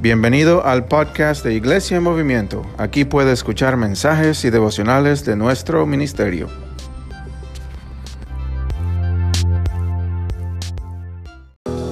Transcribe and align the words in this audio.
Bienvenido 0.00 0.64
al 0.64 0.86
podcast 0.86 1.44
de 1.44 1.54
Iglesia 1.54 1.98
en 1.98 2.02
Movimiento. 2.02 2.64
Aquí 2.78 3.04
puede 3.04 3.32
escuchar 3.32 3.76
mensajes 3.76 4.44
y 4.44 4.50
devocionales 4.50 5.24
de 5.24 5.36
nuestro 5.36 5.84
ministerio. 5.86 6.48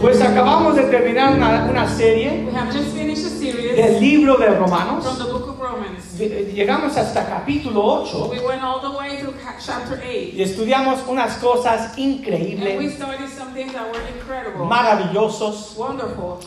Pues 0.00 0.20
acabamos 0.22 0.76
de 0.76 0.84
terminar 0.84 1.34
una, 1.34 1.64
una 1.68 1.88
serie 1.88 2.44
We 2.46 2.56
have 2.56 2.72
just 2.72 2.96
finished 2.96 3.26
a 3.26 3.30
series 3.30 3.76
del 3.76 4.00
libro 4.00 4.36
de 4.36 4.46
from 4.46 4.60
Romanos. 4.70 5.18
the 5.18 5.24
book 5.24 5.48
of 5.48 5.58
Romans. 5.60 6.14
Lle- 6.18 6.52
Llegamos 6.54 6.96
hasta 6.96 7.26
capítulo 7.26 7.82
8 8.04 8.28
We 8.30 8.38
went 8.40 8.62
all 8.62 8.80
the 8.80 8.96
way 8.96 9.18
chapter 9.64 9.98
8. 10.00 10.34
y 10.36 10.42
estudiamos 10.42 11.00
unas 11.08 11.36
cosas 11.38 11.88
And 11.90 11.96
we 11.98 12.02
increíbles, 12.04 12.92
studied 12.94 13.28
some 13.36 13.52
things 13.52 13.72
that 13.72 13.86
were 13.92 14.00
incredible, 14.16 14.66
maravillosos, 14.66 15.74
wonderful. 15.76 16.38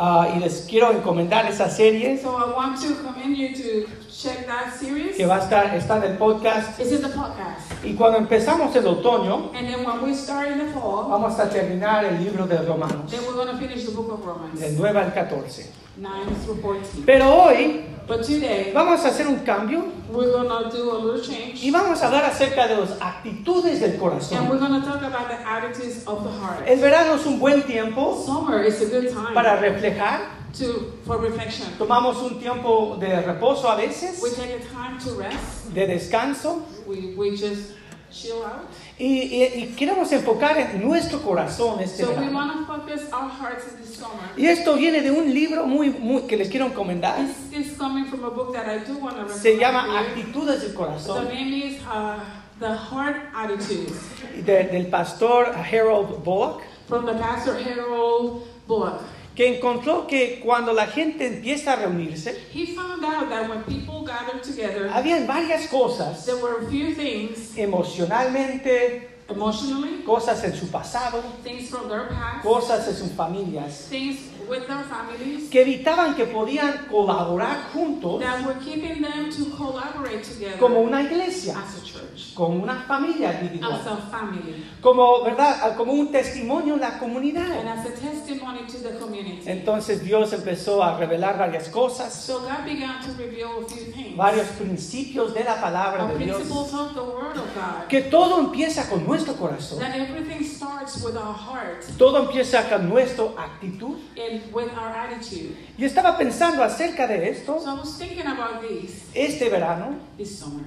Ah, 0.00 0.28
y 0.34 0.40
les 0.40 0.66
quiero 0.68 0.90
encomendar 0.92 1.46
esa 1.46 1.68
serie 1.68 2.18
So 2.18 2.30
I 2.30 2.52
want 2.56 2.80
to 2.80 2.94
commend 3.04 3.36
you 3.36 3.48
to 3.54 3.86
check 4.10 4.46
that 4.46 4.72
series. 4.78 5.16
que 5.16 5.26
va 5.26 5.36
a 5.36 5.38
estar 5.40 5.74
está 5.76 5.98
en 5.98 6.04
el 6.12 6.16
podcast. 6.18 6.80
It's 6.80 6.90
in 6.92 7.02
the 7.02 7.08
podcast. 7.08 7.84
Y 7.84 7.94
cuando 7.94 8.18
empezamos 8.18 8.74
el 8.76 8.86
otoño, 8.86 9.50
And 9.54 9.66
then 9.68 9.84
when 9.84 10.02
we 10.02 10.14
start 10.14 10.48
in 10.50 10.58
the 10.58 10.72
fall, 10.72 11.08
vamos 11.08 11.38
a 11.38 11.48
terminar 11.48 12.04
el 12.04 12.22
libro 12.24 12.46
de 12.46 12.58
Romanos, 12.58 13.10
then 13.10 13.20
we're 13.26 13.34
going 13.34 13.48
to 13.48 13.56
finish 13.58 13.84
the 13.84 13.92
book 13.92 14.10
of 14.12 14.24
Romans, 14.24 14.58
del 14.60 14.76
9 14.76 14.98
al 14.98 15.12
14. 15.12 15.66
9 16.00 16.34
through 16.44 16.60
14. 16.62 17.04
Pero 17.04 17.24
hoy 17.44 17.84
But 18.06 18.24
today, 18.24 18.72
vamos 18.74 19.04
a 19.04 19.08
hacer 19.08 19.28
un 19.28 19.40
cambio 19.44 19.84
we're 20.10 20.32
going 20.32 20.48
to 20.48 20.76
do 20.76 20.90
a 20.90 20.98
little 20.98 21.20
change. 21.22 21.62
y 21.62 21.70
vamos 21.70 22.02
a 22.02 22.06
hablar 22.06 22.24
acerca 22.24 22.66
de 22.66 22.76
las 22.76 23.00
actitudes 23.00 23.78
del 23.80 23.92
And 23.92 24.00
we're 24.00 24.10
corazón. 24.10 24.48
going 24.58 24.80
to 24.80 24.86
talk 24.86 25.02
about 25.02 25.28
the 25.28 25.38
attitudes 25.46 26.02
of 26.06 26.24
the 26.24 26.30
heart. 26.30 26.66
El 26.66 26.78
verano 26.80 27.14
es 27.14 27.26
un 27.26 27.38
buen 27.38 27.62
tiempo 27.62 28.20
Summer 28.26 28.64
is 28.64 28.80
a 28.82 28.86
good 28.86 29.12
time 29.12 29.32
para 29.34 29.60
reflejar. 29.60 30.22
to, 30.58 30.92
for 31.06 31.18
reflection. 31.18 31.68
Tomamos 31.78 32.16
un 32.22 32.40
tiempo 32.40 32.96
de 32.98 33.20
reposo 33.22 33.68
a 33.68 33.76
veces, 33.76 34.20
We 34.20 34.30
take 34.30 34.50
a 34.56 34.58
time 34.74 34.98
to 35.04 35.12
rest. 35.14 35.72
de 35.72 35.86
descanso, 35.86 36.62
We, 36.88 37.14
we 37.16 37.36
just 37.36 37.74
chill 38.10 38.42
out. 38.42 38.66
Y, 39.00 39.42
y- 39.42 39.62
y 39.64 39.66
queremos 39.76 40.12
enfocar 40.12 40.58
en 40.58 40.82
nuestro 40.86 41.20
corazón 41.22 41.80
este 41.80 42.02
So 42.04 42.10
we 42.10 42.16
verano. 42.16 42.36
want 42.38 42.52
to 42.52 42.66
focus 42.66 43.00
our 43.12 43.30
hearts 43.30 43.64
in 43.72 43.80
this 43.80 43.96
summer. 43.96 44.20
Y 44.36 44.46
esto 44.46 44.76
viene 44.76 45.00
de 45.00 45.10
un 45.10 45.32
libro 45.32 45.66
muy, 45.66 45.90
muy 45.90 46.22
que 46.22 46.36
les 46.36 46.48
quiero 46.48 46.66
encomendar. 46.66 47.16
This 47.50 47.66
is 47.72 47.76
coming 47.78 48.04
from 48.06 48.24
a 48.24 48.30
book 48.30 48.52
that 48.52 48.66
I 48.68 48.78
do 48.80 48.98
Se 49.32 49.56
llama. 49.58 49.98
Actitudes 50.00 50.60
del 50.60 50.70
The 50.72 50.76
Corazón, 50.76 51.24
name 51.28 51.52
is 51.54 51.80
uh, 51.82 52.18
The 52.60 52.74
Heart 52.76 53.16
Attitudes 53.34 53.96
de- 54.44 54.64
del 54.64 54.86
pastor 54.88 55.54
Harold 55.54 56.22
Bullock, 56.22 56.60
from 56.88 57.06
the 57.06 57.14
pastor 57.14 57.56
Harold 57.58 58.42
Bullock. 58.66 59.00
Que 59.40 59.56
encontró 59.56 60.06
que 60.06 60.38
cuando 60.44 60.74
la 60.74 60.86
gente 60.86 61.26
empieza 61.26 61.72
a 61.72 61.76
reunirse, 61.76 62.38
He 62.52 62.74
found 62.74 63.02
out 63.02 63.30
that 63.30 63.48
when 63.48 63.62
people 63.62 64.04
gather 64.04 64.38
together, 64.42 64.90
había 64.92 65.24
varias 65.24 65.66
cosas, 65.68 66.26
there 66.26 66.36
were 66.36 66.58
a 66.62 66.68
few 66.68 66.94
things 66.94 67.56
emocionalmente, 67.56 69.08
emotionally, 69.30 70.02
cosas 70.04 70.42
en 70.44 70.54
su 70.54 70.66
pasado, 70.70 71.22
things 71.44 71.68
from 71.68 71.88
their 71.88 72.08
past, 72.08 72.42
cosas 72.44 72.88
en 72.88 72.94
sus 72.94 73.10
familias, 73.12 73.86
things 73.88 74.18
with 74.48 74.66
their 74.66 74.82
families. 74.84 75.48
Que 75.50 75.62
evitaban 75.62 76.14
que 76.16 76.26
podían 76.26 76.86
colaborar 76.90 77.70
juntos 77.72 78.20
that 78.20 78.44
were 78.44 78.58
keeping 78.58 79.00
them 79.02 79.30
to 79.30 79.44
collaborate 79.56 80.22
together 80.24 80.58
como 80.58 80.80
una 80.80 81.02
iglesia, 81.02 81.54
as 81.56 81.76
a 81.78 81.84
church, 81.84 82.34
como 82.34 82.60
una 82.62 82.82
familia 82.88 83.30
as 83.30 83.42
individual, 83.42 83.72
a 83.74 83.96
family, 84.10 84.64
como, 84.80 85.22
¿verdad? 85.24 85.76
como 85.76 85.92
un 85.92 86.10
testimonio 86.10 86.74
en 86.74 86.80
la 86.80 86.88
and 86.88 86.98
comunidad. 87.00 87.66
as 87.66 87.86
a 87.86 87.90
testimony 87.92 88.66
to 88.66 88.78
the 88.78 88.98
community. 88.98 89.42
Entonces 89.46 90.02
Dios 90.02 90.32
empezó 90.32 90.82
a 90.82 90.96
revelar 90.98 91.38
varias 91.38 91.68
cosas, 91.68 92.12
So 92.12 92.40
God 92.40 92.64
began 92.64 93.00
to 93.02 93.12
reveal 93.16 93.62
a 93.64 93.68
few 93.68 93.92
things. 93.92 94.16
varios 94.16 94.48
principios 94.58 95.32
de 95.34 95.44
la 95.44 95.60
palabra 95.60 96.06
de 96.06 96.24
Dios, 96.24 96.50
of 96.50 96.94
the 96.94 97.00
Word 97.00 97.36
of 97.36 97.54
God. 97.54 97.86
que 97.88 98.02
todo 98.02 98.40
empieza 98.40 98.88
con 98.88 99.06
nuestro 99.06 99.19
corazón, 99.26 99.78
That 99.78 99.94
everything 99.96 100.44
starts 100.44 101.02
with 101.04 101.16
our 101.16 101.34
heart 101.34 101.84
todo 101.98 102.18
empieza 102.24 102.68
con 102.68 102.88
nuestra 102.88 103.24
actitud. 103.38 103.96
and 104.16 104.42
with 104.54 104.68
our 104.76 104.94
attitude. 104.96 105.54
Y 105.78 105.84
estaba 105.84 106.16
pensando 106.18 106.62
acerca 106.62 107.06
de 107.06 107.30
esto 107.30 107.58
So 107.60 107.70
I 107.70 107.74
was 107.78 107.96
thinking 107.98 108.26
about 108.26 108.60
this 108.60 109.04
este 109.14 109.48
verano. 109.48 109.96
this 110.16 110.38
summer. 110.38 110.64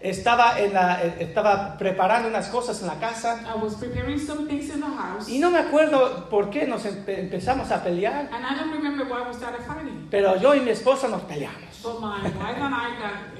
estaba, 0.00 0.58
en 0.58 0.72
la, 0.72 1.04
eh, 1.04 1.16
estaba 1.20 1.76
preparando 1.76 2.28
unas 2.28 2.48
cosas 2.48 2.80
en 2.80 2.86
la 2.88 2.94
casa 2.98 3.40
I 3.46 3.62
was 3.62 3.74
preparing 3.74 4.18
some 4.18 4.46
things 4.48 4.70
in 4.74 4.80
the 4.80 4.86
house, 4.86 5.28
y 5.28 5.38
no 5.38 5.50
me 5.50 5.58
acuerdo 5.58 6.28
por 6.30 6.48
qué 6.50 6.66
nos 6.66 6.86
empe- 6.86 7.18
empezamos 7.18 7.70
a 7.70 7.82
pelear, 7.82 8.28
and 8.32 8.44
I 8.46 8.54
don't 8.58 8.72
remember 8.72 9.04
why 9.06 9.22
we 9.28 9.34
started 9.34 9.60
fighting. 9.66 10.08
pero 10.10 10.36
yo 10.40 10.54
y 10.54 10.60
mi 10.60 10.70
esposa 10.70 11.06
nos 11.08 11.20
peleamos. 11.22 11.58
But 11.82 12.00
my 12.00 12.22
wife 12.22 12.58
and 12.60 12.74
I 12.74 12.90
got 12.98 13.38
in 13.38 13.39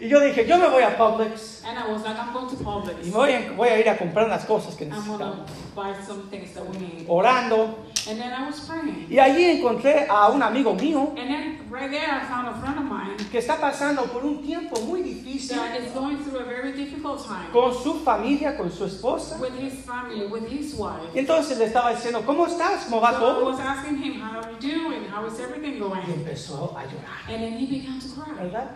Y 0.00 0.08
yo 0.08 0.18
dije, 0.20 0.46
yo 0.46 0.56
me 0.58 0.66
voy 0.68 0.82
a 0.82 0.96
Publix 0.96 1.62
And 1.62 1.78
I 1.78 1.92
was 1.92 2.02
like, 2.02 2.16
I'm 2.18 2.32
going 2.32 2.48
to 2.48 2.56
Publix. 2.64 3.06
y 3.06 3.10
voy 3.10 3.32
a, 3.34 3.52
voy 3.52 3.68
a 3.68 3.78
ir 3.78 3.88
a 3.88 3.98
comprar 3.98 4.24
unas 4.26 4.46
cosas 4.46 4.74
que 4.74 4.86
necesitamos. 4.86 5.46
buy 5.76 5.92
some 6.06 6.22
things 6.30 6.54
that 6.54 6.64
we 6.66 6.78
need. 6.78 7.04
Orando. 7.06 7.76
And 8.08 8.18
then 8.18 8.32
I 8.32 8.46
was 8.46 8.60
praying. 8.60 9.06
Y 9.10 9.18
allí 9.18 9.44
encontré 9.60 10.06
a 10.08 10.28
un 10.30 10.42
amigo 10.42 10.74
mío 10.74 11.12
And 11.18 11.28
then 11.28 11.58
right 11.70 11.90
there, 11.90 12.08
I 12.10 12.24
found 12.26 12.48
a 12.48 12.54
friend 12.54 12.78
of 12.78 12.84
mine 12.86 13.16
que 13.30 13.38
está 13.38 13.60
pasando 13.60 14.04
por 14.10 14.24
un 14.24 14.42
tiempo 14.42 14.80
muy 14.86 15.02
difícil 15.02 15.56
that 15.58 15.76
is 15.78 15.92
going 15.92 16.16
through 16.24 16.38
a 16.40 16.44
very 16.44 16.72
difficult 16.72 17.22
time 17.22 17.50
con 17.52 17.74
su 17.74 18.00
familia, 18.02 18.56
con 18.56 18.70
su 18.72 18.86
esposa. 18.86 19.38
with 19.38 19.52
his 19.58 19.84
family, 19.84 20.24
with 20.26 20.48
his 20.48 20.74
wife. 20.76 21.02
Y 21.14 21.18
entonces 21.18 21.58
le 21.58 21.66
estaba 21.66 21.90
diciendo, 21.92 22.22
¿cómo 22.24 22.46
estás? 22.46 22.84
¿Cómo 22.86 23.02
va 23.02 23.10
So 23.12 23.16
I 23.16 23.20
todo? 23.20 23.44
was 23.50 23.60
asking 23.60 23.98
him, 24.02 24.18
how 24.22 24.40
are 24.40 24.50
you 24.50 24.58
doing? 24.58 25.04
How 25.10 25.26
is 25.26 25.38
everything 25.38 25.74
Y 25.76 25.78
going? 25.78 26.02
empezó 26.10 26.74
a 26.74 26.84
llorar, 26.84 27.28
And 27.28 27.42
then 27.42 27.58
he 27.58 27.66
began 27.66 28.00
to 28.00 28.08
cry. 28.18 28.32
¿verdad? 28.34 28.70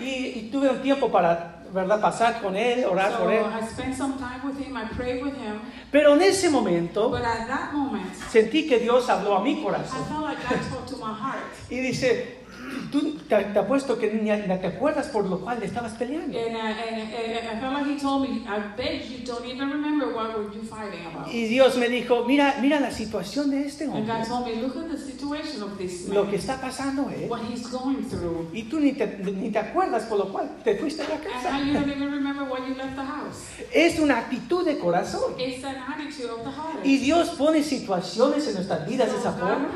Y, 0.00 0.38
y 0.38 0.50
tuve 0.52 0.68
un 0.68 0.82
tiempo 0.82 1.10
para, 1.10 1.62
¿verdad? 1.72 2.00
Pasar 2.00 2.40
con 2.42 2.56
él, 2.56 2.84
orar 2.84 3.12
So 3.12 3.18
por 3.18 3.32
él. 3.32 3.42
I 3.44 3.66
spent 3.66 3.96
some 3.96 4.14
time 4.18 4.40
with 4.44 4.58
him, 4.58 4.76
I 4.76 4.84
prayed 4.96 5.22
with 5.22 5.34
him. 5.34 5.60
Pero 5.90 6.14
en 6.14 6.22
ese 6.22 6.50
momento 6.50 7.08
But 7.10 7.22
at 7.22 7.46
that 7.46 7.72
moment, 7.72 8.12
sentí 8.30 8.66
que 8.68 8.78
Dios 8.78 9.08
habló 9.08 9.36
a 9.36 9.40
mi 9.42 9.52
I 9.60 9.62
corazón. 9.62 10.04
felt 10.06 10.22
like 10.24 10.42
God 10.48 10.62
spoke 10.62 10.86
to 10.86 10.96
my 10.96 11.12
heart. 11.14 11.38
Y 11.70 11.76
dice, 11.80 12.44
tú 12.90 13.18
te, 13.28 13.36
te 13.36 13.58
apuesto 13.58 13.98
que 13.98 14.12
ni, 14.12 14.30
ni 14.30 14.46
te 14.46 14.66
acuerdas 14.66 15.08
por 15.08 15.26
lo 15.26 15.40
cual 15.40 15.62
estabas 15.62 15.92
peleando. 15.92 16.38
And, 16.38 16.56
and, 16.56 17.14
and 17.14 17.48
I 17.48 17.60
felt 17.60 17.72
like 17.74 17.86
he 17.86 17.98
told 18.00 18.28
me, 18.28 18.46
I 18.46 18.58
bet 18.76 19.08
you 19.08 19.24
don't 19.24 19.44
even 19.46 19.70
remember 19.70 20.14
what 20.14 20.36
were 20.36 20.52
you 20.54 20.62
fighting 20.62 21.06
about. 21.06 21.32
Y 21.32 21.46
Dios 21.46 21.76
me 21.76 21.88
dijo, 21.88 22.24
mira, 22.24 22.56
mira 22.60 22.80
la 22.80 22.90
situación 22.90 23.50
de 23.50 23.66
este 23.66 23.84
And 23.84 24.08
hombre, 24.30 24.56
me, 24.56 24.62
look 24.62 24.76
at 24.76 24.90
the 24.90 24.98
situation 24.98 25.62
of 25.62 25.76
this 25.78 26.08
lo 26.08 26.28
que 26.28 26.36
está 26.36 26.60
pasando 26.60 27.10
él. 27.10 27.28
what 27.28 27.40
he's 27.42 27.66
going 27.70 28.02
through. 28.08 28.48
Y 28.52 28.64
tú 28.64 28.80
ni 28.80 28.92
te, 28.92 29.06
ni 29.06 29.50
te 29.50 29.58
acuerdas 29.58 30.04
por 30.04 30.18
lo 30.18 30.32
cual 30.32 30.50
te 30.62 30.76
fuiste 30.76 31.02
a 31.02 31.08
la 31.08 31.18
casa. 31.18 31.58
you 31.60 31.72
don't 31.72 31.88
even 31.88 32.10
remember 32.10 32.44
when 32.44 32.62
you 32.68 32.74
left 32.74 32.96
the 32.96 33.04
house. 33.04 33.46
Es 33.72 33.98
una 33.98 34.18
actitud 34.18 34.64
de 34.64 34.78
corazón. 34.78 35.34
It's 35.38 35.64
an 35.64 35.76
attitude 35.76 36.30
of 36.30 36.44
the 36.44 36.50
heart. 36.50 36.84
Y 36.84 36.98
Dios 36.98 37.30
pone 37.30 37.62
situaciones 37.62 38.46
en 38.48 38.54
nuestras 38.54 38.86
vidas 38.88 39.12
de 39.12 39.18
esa 39.18 39.32
forma 39.32 39.68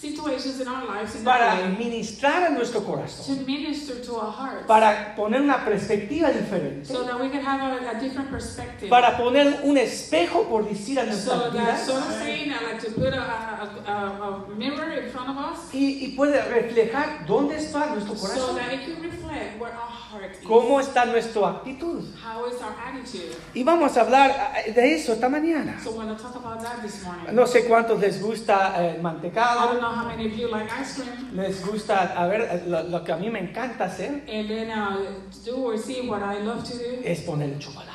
situations 0.00 0.60
in 0.60 0.66
our 0.68 0.86
lives 0.86 1.14
in 1.14 1.24
para 1.24 1.56
that 1.56 1.62
way 1.62 1.84
ministrar 1.84 2.44
a 2.44 2.50
nuestro 2.50 2.80
corazón, 2.82 3.26
to 3.36 3.44
minister 3.44 4.00
to 4.00 4.16
our 4.16 4.32
hearts. 4.32 4.66
para 4.66 5.14
poner 5.14 5.42
una 5.42 5.62
perspectiva 5.64 6.30
diferente, 6.30 6.86
so 6.86 7.04
that 7.04 7.20
we 7.20 7.28
can 7.28 7.44
have 7.44 7.60
a, 7.60 7.90
a 7.90 8.00
different 8.00 8.30
perspective. 8.30 8.88
para 8.88 9.16
poner 9.18 9.60
un 9.64 9.76
espejo, 9.76 10.44
por 10.48 10.64
decir, 10.66 10.98
a 10.98 11.02
so 11.02 11.08
nuestras 11.10 11.42
that 11.42 11.52
vidas 11.52 11.86
sort 11.86 11.98
of 12.02 12.14
saying, 12.14 12.50
I 12.50 12.72
like 12.72 12.80
to 12.80 12.90
put 12.92 13.12
a, 13.12 13.20
a, 13.20 13.92
a, 13.92 14.46
a 14.46 14.54
mirror 14.56 14.90
in 14.92 15.10
front 15.10 15.28
of 15.28 15.36
us 15.36 15.74
y, 15.74 16.04
y 16.04 16.08
puede 16.16 16.40
reflejar 16.42 17.26
dónde 17.26 17.56
está 17.56 17.86
nuestro 17.86 18.16
so 18.16 18.26
corazón, 18.26 18.56
that 18.56 18.72
it 18.72 18.84
can 18.86 19.02
reflect 19.02 19.60
where 19.60 19.72
our 19.72 19.90
heart 19.90 20.32
is. 20.32 20.46
cómo 20.46 20.80
está 20.80 21.04
nuestra 21.04 21.48
actitud. 21.48 22.04
How 22.24 22.46
is 22.46 22.60
our 22.62 22.74
attitude? 22.86 23.36
Y 23.54 23.62
vamos 23.64 23.96
a 23.96 24.00
hablar 24.00 24.54
eh, 24.66 24.72
de 24.72 24.94
eso 24.94 25.12
esta 25.12 25.28
mañana. 25.28 25.78
So 25.82 25.92
we're 25.92 26.16
talk 26.16 26.34
about 26.36 26.62
that 26.62 26.80
this 26.82 27.04
morning. 27.04 27.34
No 27.34 27.46
sé 27.46 27.66
cuántos 27.66 28.00
les 28.00 28.20
gusta 28.22 28.74
eh, 28.78 28.94
el 28.96 29.02
mantecado, 29.02 29.89
know 29.90 29.96
how 29.96 30.06
many 30.08 30.26
of 30.26 30.38
you 30.38 30.48
like 30.48 30.70
ice 30.72 30.94
cream. 31.00 31.30
les 31.34 31.60
gusta, 31.64 32.12
a 32.16 32.26
ver, 32.28 32.62
lo, 32.66 32.82
lo 32.84 33.04
que 33.04 33.12
a 33.12 33.16
mí 33.16 33.30
me 33.30 33.40
encanta 33.40 33.84
hacer 33.86 34.22
And 34.28 34.48
then 34.48 34.70
uh, 34.70 34.98
do 35.44 35.56
or 35.56 35.76
see 35.78 36.06
what 36.08 36.22
I 36.22 36.38
love 36.38 36.64
to 36.64 36.78
do 36.78 37.02
es 37.04 37.20
poner 37.22 37.52
el 37.52 37.58
chocolate. 37.58 37.88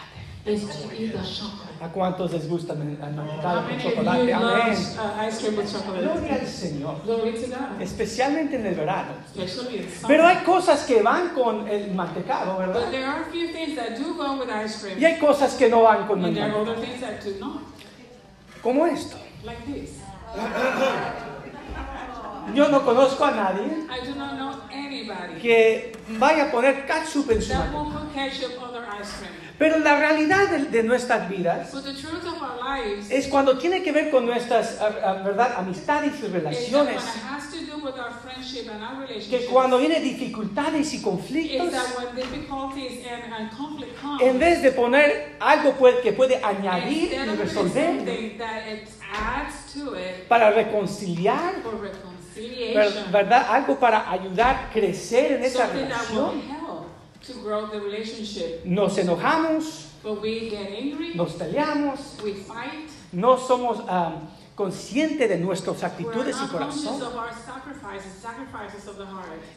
is 0.46 0.62
to 0.64 0.94
eat 0.94 1.12
the 1.14 1.24
chocolate. 1.24 1.64
¿A 1.82 1.90
cuántos 1.90 2.32
les 2.32 2.48
gusta 2.48 2.74
el 2.74 2.80
mantecado 2.80 3.42
How 3.42 3.56
con 3.56 3.66
many 3.66 3.78
of 3.78 3.84
you 3.84 3.90
chocolate? 3.96 4.34
Amén. 4.34 4.42
love 4.42 5.00
uh, 5.00 5.22
ice 5.28 5.40
cream 5.42 5.56
with 5.58 5.72
chocolate? 5.72 6.04
Gloria 6.04 6.34
al 6.36 6.48
Señor. 6.48 7.04
Glory 7.04 7.32
to 7.34 7.48
God. 7.48 7.82
Especialmente 7.82 8.56
en 8.56 8.66
el 8.66 8.76
verano. 8.76 9.12
Especially 9.26 9.78
in 9.80 9.90
summer. 9.90 10.08
Pero 10.08 10.28
hay 10.28 10.38
cosas 10.46 10.86
que 10.86 11.02
van 11.02 11.30
con 11.30 11.68
el 11.68 11.94
mantecado, 11.94 12.58
But 12.58 12.68
¿verdad? 12.68 12.92
there 12.92 13.06
are 13.08 13.22
a 13.24 13.32
few 13.32 13.48
things 13.52 13.76
that 13.76 13.98
do 13.98 14.14
go 14.14 14.38
with 14.40 14.50
ice 14.50 14.82
cream. 14.84 15.00
Y 15.00 15.06
hay 15.06 15.20
cosas 15.20 15.56
que 15.56 15.68
no 15.70 15.82
van 15.84 16.06
con 16.08 16.20
el 16.20 16.26
And 16.26 16.36
there 16.38 16.46
are 16.46 16.52
mantecado. 16.54 16.72
other 16.78 16.86
things 16.86 17.02
that 17.02 17.24
do 17.24 17.40
not. 17.40 17.62
Como 18.62 18.86
esto. 18.86 19.18
Like 19.44 19.66
this. 19.66 20.00
Yo 22.54 22.70
no 22.70 22.86
conozco 22.86 23.24
a 23.26 23.32
nadie 23.32 23.86
I 23.90 24.06
do 24.06 24.16
not 24.16 24.34
know 24.38 24.52
anybody 24.72 25.40
que 25.42 25.92
vaya 26.20 26.46
a 26.46 26.52
poner 26.52 26.86
ketchup 26.86 27.30
en 27.32 27.42
su 27.42 27.50
that 27.50 27.72
manteca. 27.72 27.84
will 27.84 27.92
put 27.92 28.14
ketchup 28.14 28.62
on 28.62 28.74
their 28.74 28.86
ice 29.02 29.12
cream. 29.18 29.32
Pero 29.58 29.80
la 29.80 29.98
realidad 29.98 30.50
de, 30.50 30.66
de 30.66 30.84
nuestras 30.84 31.30
vidas 31.30 31.72
But 31.74 31.84
the 31.86 31.94
truth 31.94 32.26
of 32.26 32.42
our 32.42 32.60
lives 32.62 33.10
es 33.10 33.28
cuando 33.28 33.58
tiene 33.58 33.82
que 33.84 33.92
ver 33.94 34.12
con 34.12 34.26
nuestras 34.26 34.78
verdad 35.24 35.56
amistades 35.58 36.12
y 36.12 36.16
is 36.16 36.22
that 36.22 36.32
when 36.32 36.44
relaciones, 36.44 37.04
it 37.04 37.22
has 37.24 37.52
to 37.52 37.60
do 37.66 37.78
with 37.84 37.96
our 37.98 38.12
friendship 38.22 38.70
and 38.70 38.84
our 38.84 39.06
que 39.06 39.14
relationships, 39.16 39.50
cuando 39.52 39.78
vienen 39.80 40.04
dificultades 40.04 40.92
y 40.94 40.98
is 40.98 41.04
conflictos, 41.04 41.72
that 41.72 41.96
when 41.98 42.16
difficulties 42.16 43.06
and, 43.08 43.34
and 43.34 43.52
conflict 43.58 43.96
come, 44.02 44.22
en 44.22 44.40
vez 44.40 44.62
de 44.62 44.72
poner 44.72 45.36
algo 45.40 45.72
pues, 45.80 45.96
que 46.04 46.12
puede 46.12 46.42
añadir 46.44 47.14
instead 47.14 47.26
y 47.28 47.30
of 47.34 47.40
resolver 47.40 47.98
something 47.98 48.38
that 48.38 48.68
it 48.68 48.90
adds 49.14 49.74
to 49.74 49.96
it 49.96 50.28
para 50.28 50.52
reconciliar, 50.52 51.62
for 51.64 51.78
ver- 51.80 51.92
reconciliation, 51.94 52.15
verdad, 53.12 53.46
algo 53.50 53.76
para 53.80 54.10
ayudar 54.12 54.56
a 54.56 54.70
crecer 54.74 55.34
en 55.34 55.44
esa 55.44 55.68
relación, 55.68 56.42
help 56.42 56.86
to 57.26 57.34
grow 57.44 57.68
the 57.70 57.80
relationship. 57.80 58.64
nos 58.66 58.98
enojamos, 58.98 59.92
But 60.04 60.22
we 60.22 60.50
get 60.50 60.68
angry, 60.72 61.16
nos 61.16 61.34
peleamos, 61.34 62.22
we 62.24 62.34
fight, 62.34 62.90
no 63.12 63.38
somos 63.38 63.84
ah, 63.88 64.14
conscientes 64.56 65.28
de 65.30 65.38
nuestras 65.38 65.84
actitudes 65.84 66.36
y 66.44 66.48
corazón. 66.48 67.00
sacrifices, 67.00 68.12
sacrifices. 68.22 68.84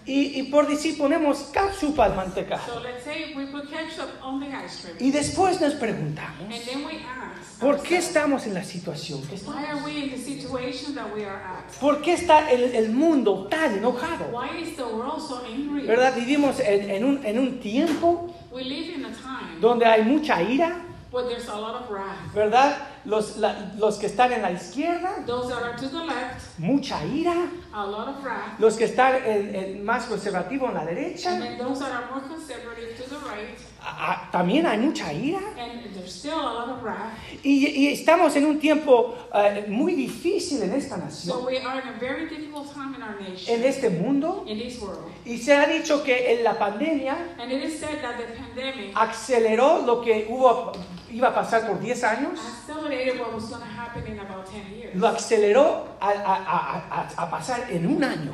Y, 0.04 0.40
y 0.40 0.42
por 0.44 0.66
decir 0.66 0.98
ponemos 0.98 1.38
ketchup 1.52 2.00
al 2.00 2.14
manteca. 2.16 2.58
So 2.66 2.80
let's 2.80 3.04
say 3.04 3.32
we 3.36 3.46
put 3.46 3.70
ketchup 3.70 4.10
on 4.22 4.40
the 4.40 4.46
ice 4.46 4.82
cream, 4.82 4.96
Y 4.98 5.10
después 5.12 5.60
nos 5.60 5.74
preguntamos, 5.74 6.40
and 6.42 6.64
then 6.64 6.84
we 6.84 6.96
ask, 6.96 7.60
¿por 7.60 7.80
qué 7.82 7.98
estamos 7.98 8.46
en 8.46 8.54
la 8.54 8.64
situación 8.64 9.20
que 9.22 9.34
why 9.34 9.40
estamos? 9.40 9.64
are 9.68 9.84
we 9.84 10.04
in 10.04 10.10
the 10.10 10.18
situation 10.18 10.94
that 10.94 11.14
we 11.14 11.24
are 11.24 11.36
at? 11.40 11.70
¿Por 11.80 12.00
qué 12.02 12.14
está 12.14 12.50
el, 12.50 12.74
el 12.74 12.90
mundo 12.90 13.46
tan 13.48 13.78
enojado? 13.78 14.26
Why 14.32 14.62
is 14.62 14.76
the 14.76 14.82
world 14.82 15.20
so 15.20 15.42
angry? 15.46 15.86
¿Verdad? 15.86 16.14
Vivimos 16.16 16.58
en, 16.60 16.90
en 16.90 17.04
un, 17.04 17.24
en 17.24 17.38
un 17.38 17.60
tiempo 17.60 18.34
We 18.50 18.64
live 18.64 18.94
in 18.96 19.04
a 19.04 19.10
time 19.12 19.60
donde 19.60 19.86
hay 19.86 20.02
mucha 20.02 20.42
ira, 20.42 20.80
where 21.12 21.28
there's 21.28 21.48
a 21.48 21.56
lot 21.56 21.74
of 21.82 21.90
wrath. 21.90 22.32
¿verdad? 22.34 22.87
Los, 23.04 23.36
la- 23.38 23.72
los 23.78 23.96
que 23.98 24.06
están 24.06 24.32
en 24.32 24.42
la 24.42 24.50
izquierda, 24.50 25.24
Those 25.26 25.48
that 25.54 25.62
are 25.62 25.76
to 25.76 25.88
the 25.88 26.04
left, 26.04 26.58
mucha 26.58 27.04
ira. 27.04 27.48
a 27.72 27.86
lot 27.86 28.08
of 28.08 28.22
wrath. 28.24 28.58
Los 28.58 28.76
que 28.76 28.84
están 28.86 29.14
en, 29.24 29.54
en 29.54 29.84
más 29.84 30.06
conservativo 30.06 30.68
en 30.68 30.74
la 30.74 30.80
And 30.80 30.88
derecha, 30.90 31.30
then 31.38 31.58
those 31.58 31.78
that 31.80 31.90
are 31.92 32.06
more 32.10 32.22
conservative 32.28 32.96
to 32.96 33.08
the 33.08 33.16
right, 33.26 33.56
a- 33.80 34.12
a- 34.12 34.30
también 34.32 34.66
hay 34.66 34.78
mucha 34.78 35.12
ira. 35.12 35.38
and 35.56 35.94
there's 35.94 36.12
still 36.12 36.34
a 36.38 36.52
lot 36.52 36.68
of 36.70 36.82
wrath. 36.82 37.12
Y, 37.44 37.66
y 37.68 37.86
estamos 37.92 38.34
en 38.36 38.46
un 38.46 38.58
tiempo 38.58 39.14
eh, 39.32 39.66
muy 39.68 39.94
difícil 39.94 40.62
en 40.62 40.72
esta 40.74 40.96
So 40.96 41.00
nación, 41.04 41.44
we 41.46 41.58
are 41.58 41.80
in 41.80 41.88
a 41.88 41.98
very 42.00 42.26
difficult 42.28 42.72
time 42.74 42.94
in 42.96 43.02
our 43.02 43.16
en 43.20 43.32
nation, 43.32 43.62
este 43.64 43.90
mundo. 43.90 44.44
in 44.46 44.58
this 44.58 44.80
world. 44.80 45.12
Y 45.24 45.38
se 45.38 45.54
ha 45.54 45.66
dicho 45.66 46.02
que 46.02 46.34
en 46.34 46.42
la 46.44 46.58
pandemia 46.58 47.16
And 47.38 47.52
it 47.52 47.62
is 47.62 47.78
said 47.78 48.00
that 48.02 48.16
the 48.18 48.34
pandemic 48.34 48.92
aceleró 48.94 49.82
lo 49.86 50.00
que 50.02 50.26
hubo, 50.28 50.72
iba 51.10 51.28
a 51.28 51.34
pasar 51.34 51.66
por 51.66 51.80
10 51.80 52.04
años, 52.04 52.38
accelerated 52.38 53.20
what 53.20 53.32
was 53.34 53.48
going 53.48 53.60
to 53.60 53.66
happen 53.66 54.06
in 54.06 54.18
about 54.20 54.44
10 54.46 54.76
years. 54.76 54.94
lo 54.94 55.08
aceleró 55.08 55.86
a, 56.00 56.08
a- 56.10 56.82
a- 56.90 57.08
a- 57.16 57.30
pasar 57.30 57.66
en 57.70 57.86
un 57.86 58.02
año. 58.04 58.30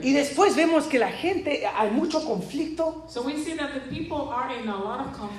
Uh. 0.00 0.04
Y 0.04 0.12
después 0.12 0.54
vemos 0.56 0.86
que 0.86 0.98
la 0.98 1.10
gente, 1.10 1.64
hay 1.66 1.90
mucho 1.90 2.24
conflicto, 2.24 3.04
So 3.08 3.22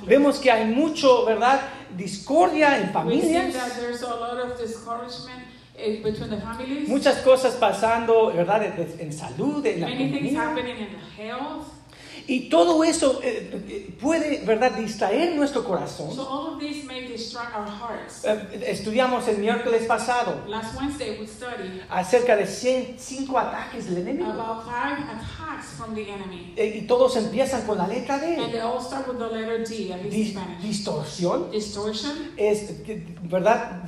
vemos 0.06 0.38
que 0.38 0.50
hay 0.50 0.66
mucho, 0.66 1.24
¿verdad?, 1.26 1.60
discordia 1.96 2.78
en 2.78 2.90
familias, 2.92 3.54
eh, 5.74 6.00
between 6.04 6.30
the 6.30 6.36
families. 6.40 6.88
muchas 6.88 7.18
cosas 7.22 7.54
pasando, 7.54 8.32
¿verdad?, 8.32 8.62
en, 8.64 8.96
en 9.00 9.12
salud, 9.12 9.64
en 9.66 9.80
la 9.80 9.88
economía. 9.90 10.30
Y 12.26 12.48
todo 12.48 12.84
eso 12.84 13.20
eh, 13.22 13.50
eh, 13.68 13.94
puede, 14.00 14.44
¿verdad?, 14.44 14.72
distraer 14.72 15.34
nuestro 15.36 15.64
corazón. 15.64 16.14
So 16.14 16.22
all 16.28 16.54
of 16.54 16.60
these 16.60 16.84
may 16.84 17.06
distract 17.06 17.54
our 17.56 17.66
hearts. 17.68 18.24
Eh, 18.24 18.64
Estudiamos 18.68 19.26
el 19.28 19.38
miércoles 19.38 19.84
pasado 19.86 20.42
Last 20.46 20.76
Wednesday 20.78 21.18
we 21.20 21.26
studied 21.26 21.82
acerca 21.90 22.36
de 22.36 22.46
105 22.46 23.38
ataques 23.38 23.86
del 23.86 23.98
enemigo. 23.98 24.30
about 24.30 24.64
five 24.64 24.98
attacks 25.04 25.66
from 25.76 25.94
the 25.94 26.02
enemy. 26.08 26.52
Eh, 26.56 26.78
Y 26.82 26.86
todos 26.86 27.16
empiezan 27.16 27.66
con 27.66 27.78
la 27.78 27.86
letra 27.86 28.14
And 28.16 28.22
D. 28.46 28.52
they 28.52 28.60
all 28.60 28.80
start 28.80 29.08
with 29.08 29.18
the 29.18 29.28
letter 29.28 29.58
D, 29.64 29.92
at 29.92 30.02
least 30.02 30.04
in 30.04 30.10
Dis- 30.10 30.30
Spanish. 30.32 30.62
distorsión 30.62 31.50
Distortion. 31.50 32.32
es, 32.36 32.70
¿verdad? 33.22 33.82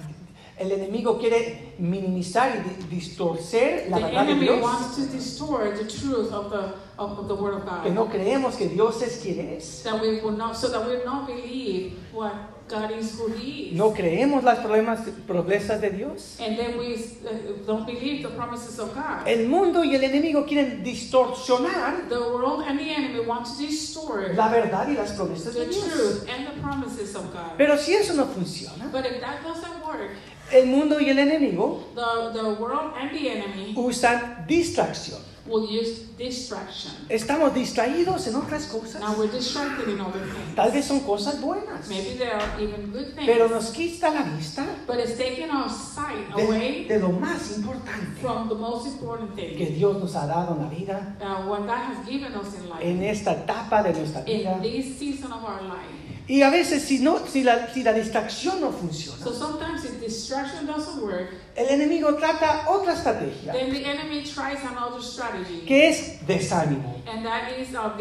El 0.56 0.70
enemigo 0.70 1.18
quiere 1.18 1.74
minimizar 1.78 2.52
y 2.56 2.68
di- 2.86 2.96
distorcer 2.96 3.88
la 3.90 3.96
The 3.96 4.02
verdad 4.04 4.24
de 4.26 4.32
enemy 4.32 4.46
Dios. 4.46 4.62
wants 4.62 4.96
to 4.96 5.06
distort 5.06 5.76
the 5.76 5.84
truth 5.84 6.32
of 6.32 6.50
the 6.50 6.74
of, 6.96 7.18
of 7.18 7.26
the 7.26 7.34
word 7.34 7.54
of 7.54 7.62
Que 7.82 7.90
God. 7.90 7.94
no 7.94 8.06
creemos 8.08 8.54
que 8.56 8.68
Dios 8.68 9.02
es 9.02 9.18
quien 9.20 9.40
es. 9.56 9.82
That 9.82 10.00
we 10.00 10.20
will 10.20 10.36
not 10.36 10.56
so 10.56 10.68
that 10.68 10.86
we 10.86 10.96
will 10.96 11.04
not 11.04 11.26
believe 11.26 11.94
what 12.12 12.32
God 12.68 12.92
is 12.92 13.18
who 13.18 13.32
He 13.32 13.70
is. 13.70 13.76
No 13.76 13.92
creemos 13.92 14.44
las 14.44 14.60
problemas, 14.60 15.00
promesas 15.26 15.80
de 15.80 15.90
Dios. 15.90 16.38
And 16.40 16.56
then 16.56 16.78
we 16.78 16.94
uh, 16.94 17.66
don't 17.66 17.84
believe 17.84 18.22
the 18.22 18.30
promises 18.36 18.78
of 18.78 18.94
God. 18.94 19.26
El 19.26 19.48
mundo 19.48 19.82
y 19.82 19.96
el 19.96 20.04
enemigo 20.04 20.46
quieren 20.46 20.84
distorsionar 20.84 22.08
The 22.08 22.14
world 22.20 22.62
and 22.66 22.78
the 22.78 22.90
enemy 22.94 23.20
want 23.26 23.46
to 23.46 23.56
distort 23.58 24.34
la 24.36 24.48
verdad 24.48 24.86
y 24.88 24.94
las 24.94 25.12
promesas 25.12 25.52
de 25.54 25.64
the 25.64 25.70
Dios. 25.72 25.84
truth 25.92 26.28
and 26.28 26.46
the 26.46 26.60
promises 26.62 27.16
of 27.16 27.32
God. 27.32 27.56
Pero 27.58 27.76
si 27.76 27.92
eso 27.94 28.14
no 28.14 28.26
funciona, 28.26 28.88
But 28.92 29.04
if 29.06 29.20
that 29.20 29.42
doesn't 29.42 29.84
work, 29.84 30.10
el 30.52 30.66
mundo 30.66 31.00
y 31.00 31.08
el 31.10 31.18
enemigo 31.18 31.82
the, 31.94 32.38
the 32.40 32.48
world 32.60 32.92
and 32.98 33.10
the 33.12 33.28
enemy 33.30 33.74
usan 33.76 34.44
distracción. 34.46 35.20
will 35.46 35.68
use 35.68 36.00
distraction. 36.16 36.90
Estamos 37.10 37.52
distraídos 37.54 38.26
en 38.28 38.34
otras 38.36 38.64
cosas. 38.66 38.98
Now 39.02 39.14
we're 39.18 39.30
distracted 39.30 39.90
in 39.90 40.00
other 40.00 40.20
things. 40.20 40.54
Tal 40.56 40.70
vez 40.72 40.86
son 40.86 41.00
cosas 41.00 41.38
buenas, 41.42 41.86
Maybe 41.86 42.16
there 42.16 42.32
are 42.34 42.58
even 42.58 42.90
good 42.90 43.14
things, 43.14 43.26
pero 43.26 43.48
nos 43.48 43.70
quita 43.70 44.08
la 44.10 44.22
vista 44.22 44.64
but 44.86 44.96
it's 44.98 45.18
taking 45.18 45.50
our 45.50 45.68
sight 45.68 46.34
de, 46.34 46.42
away 46.44 46.84
de 46.88 46.98
lo 46.98 47.10
más 47.10 47.58
importante 47.58 48.20
from 48.22 48.48
the 48.48 48.54
most 48.54 48.86
important 48.86 49.34
que 49.36 49.54
thing. 49.66 49.74
Dios 49.74 49.98
nos 50.00 50.14
ha 50.16 50.26
dado 50.26 50.54
en 50.56 50.62
la 50.62 50.68
vida, 50.70 51.14
Uh, 51.20 51.46
what 51.46 51.66
God 51.66 51.76
has 51.76 52.06
given 52.08 52.32
us 52.34 52.54
in 52.54 52.68
life, 52.70 52.80
en 52.82 53.02
esta 53.02 53.32
etapa 53.32 53.82
de 53.82 53.92
nuestra 53.92 54.22
vida. 54.22 54.56
in 54.56 54.62
this 54.62 54.98
season 54.98 55.30
of 55.30 55.44
our 55.44 55.60
life. 55.62 56.03
Y 56.26 56.40
a 56.42 56.50
veces 56.50 56.82
si, 56.84 57.00
no, 57.00 57.26
si, 57.26 57.42
la, 57.42 57.68
si 57.72 57.82
la 57.82 57.92
distracción 57.92 58.60
no 58.60 58.72
funciona, 58.72 59.22
So 59.22 59.32
sometimes 59.32 59.84
if 59.84 60.00
distraction 60.00 60.66
doesn't 60.66 61.02
work, 61.02 61.34
el 61.54 61.66
enemigo 61.68 62.14
trata 62.16 62.64
otra 62.68 62.94
estrategia, 62.94 63.52
then 63.52 63.70
the 63.70 63.84
enemy 63.84 64.22
tries 64.22 64.62
another 64.64 65.02
strategy, 65.02 65.66
que 65.66 65.88
es 65.90 66.26
desánimo, 66.26 67.02
and 67.06 67.26
that 67.26 67.52
is 67.58 67.74
uh, 67.74 67.92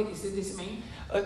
uh, 1.14 1.22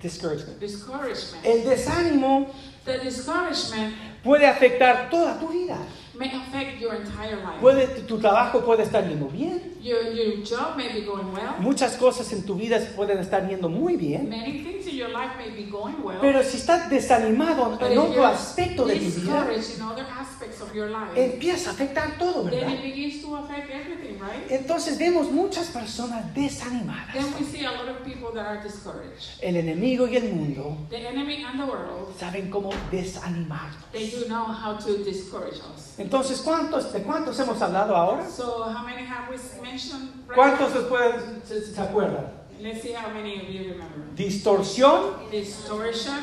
discouragement. 0.00 0.60
discouragement. 0.60 1.44
El 1.44 1.64
desánimo 1.64 2.46
The 2.84 3.00
discouragement 3.00 3.94
puede 4.22 4.46
afectar 4.46 5.10
toda 5.10 5.40
tu 5.40 5.48
vida. 5.48 5.76
May 6.18 6.30
affect 6.32 6.80
your 6.80 6.94
entire 6.94 7.36
life. 7.36 7.60
Puede, 7.60 7.86
tu 8.06 8.18
trabajo 8.18 8.64
puede 8.64 8.82
estar 8.82 9.08
yendo 9.08 9.26
bien, 9.28 9.74
Your, 9.82 10.02
your 10.12 10.42
job 10.44 10.76
may 10.76 10.88
be 10.92 11.02
going 11.06 11.32
well. 11.32 11.54
muchas 11.60 11.96
cosas 11.96 12.32
en 12.32 12.42
tu 12.44 12.54
vida 12.56 12.80
pueden 12.96 13.18
estar 13.18 13.48
yendo 13.48 13.68
muy 13.68 13.96
bien, 13.96 14.28
Many 14.28 14.64
things 14.64 14.86
in 14.88 14.96
your 14.96 15.10
life 15.10 15.36
may 15.38 15.50
be 15.50 15.70
going 15.70 15.94
well. 16.02 16.18
pero 16.20 16.42
si 16.42 16.56
estás 16.56 16.90
desanimado 16.90 17.70
but 17.78 17.82
en 17.82 17.98
otro 17.98 18.24
aspecto 18.26 18.84
de 18.84 18.96
tu 18.96 19.00
vida, 19.04 19.44
discouraged 19.46 19.76
in 19.76 19.82
other 19.82 20.04
aspects 20.18 20.60
of 20.60 20.74
your 20.74 20.88
life, 20.90 21.12
empieza 21.14 21.70
a 21.70 21.72
afectar 21.74 22.18
todo, 22.18 22.42
then 22.50 22.60
¿verdad? 22.60 22.72
it 22.74 22.82
begins 22.82 23.22
to 23.22 23.36
affect 23.36 23.70
everything, 23.70 24.18
right? 24.20 24.50
Entonces 24.50 24.98
vemos 24.98 25.30
muchas 25.30 25.68
personas 25.68 26.34
desanimadas. 26.34 27.12
Then 27.14 27.32
we 27.38 27.44
see 27.44 27.64
a 27.64 27.70
lot 27.70 27.88
of 27.88 28.02
people 28.04 28.32
that 28.34 28.44
are 28.46 28.60
discouraged. 28.62 29.38
El 29.40 29.56
enemigo 29.56 30.08
y 30.08 30.16
el 30.16 30.32
mundo 30.34 30.76
The 30.90 31.06
enemy 31.08 31.44
and 31.44 31.60
the 31.60 31.66
world, 31.66 32.12
saben 32.18 32.50
cómo 32.50 32.70
desanimarnos. 32.90 33.76
they 33.92 34.10
do 34.10 34.26
know 34.28 34.44
how 34.46 34.74
to 34.76 34.98
discourage 35.04 35.60
us. 35.60 35.94
Entonces, 36.06 36.40
¿cuántos, 36.40 36.92
¿de 36.92 37.02
cuántos 37.02 37.36
hemos 37.40 37.60
hablado 37.60 37.96
ahora? 37.96 38.24
So 38.30 38.62
how 38.62 38.84
many 38.86 39.04
have 39.04 39.28
we 39.28 39.36
mentioned? 39.60 40.08
right 40.28 40.36
¿Cuántos 40.36 40.72
now? 40.72 40.80
se, 40.82 40.88
pueden- 40.88 41.42
se- 41.44 41.74
se 41.74 41.80
acuerdan? 41.82 42.26
Let's 42.60 42.80
see 42.82 42.92
how 42.92 43.12
many 43.12 43.34
of 43.40 43.48
you 43.48 43.72
remember. 43.72 44.14
Distorsión, 44.14 45.28
Distortion, 45.32 46.22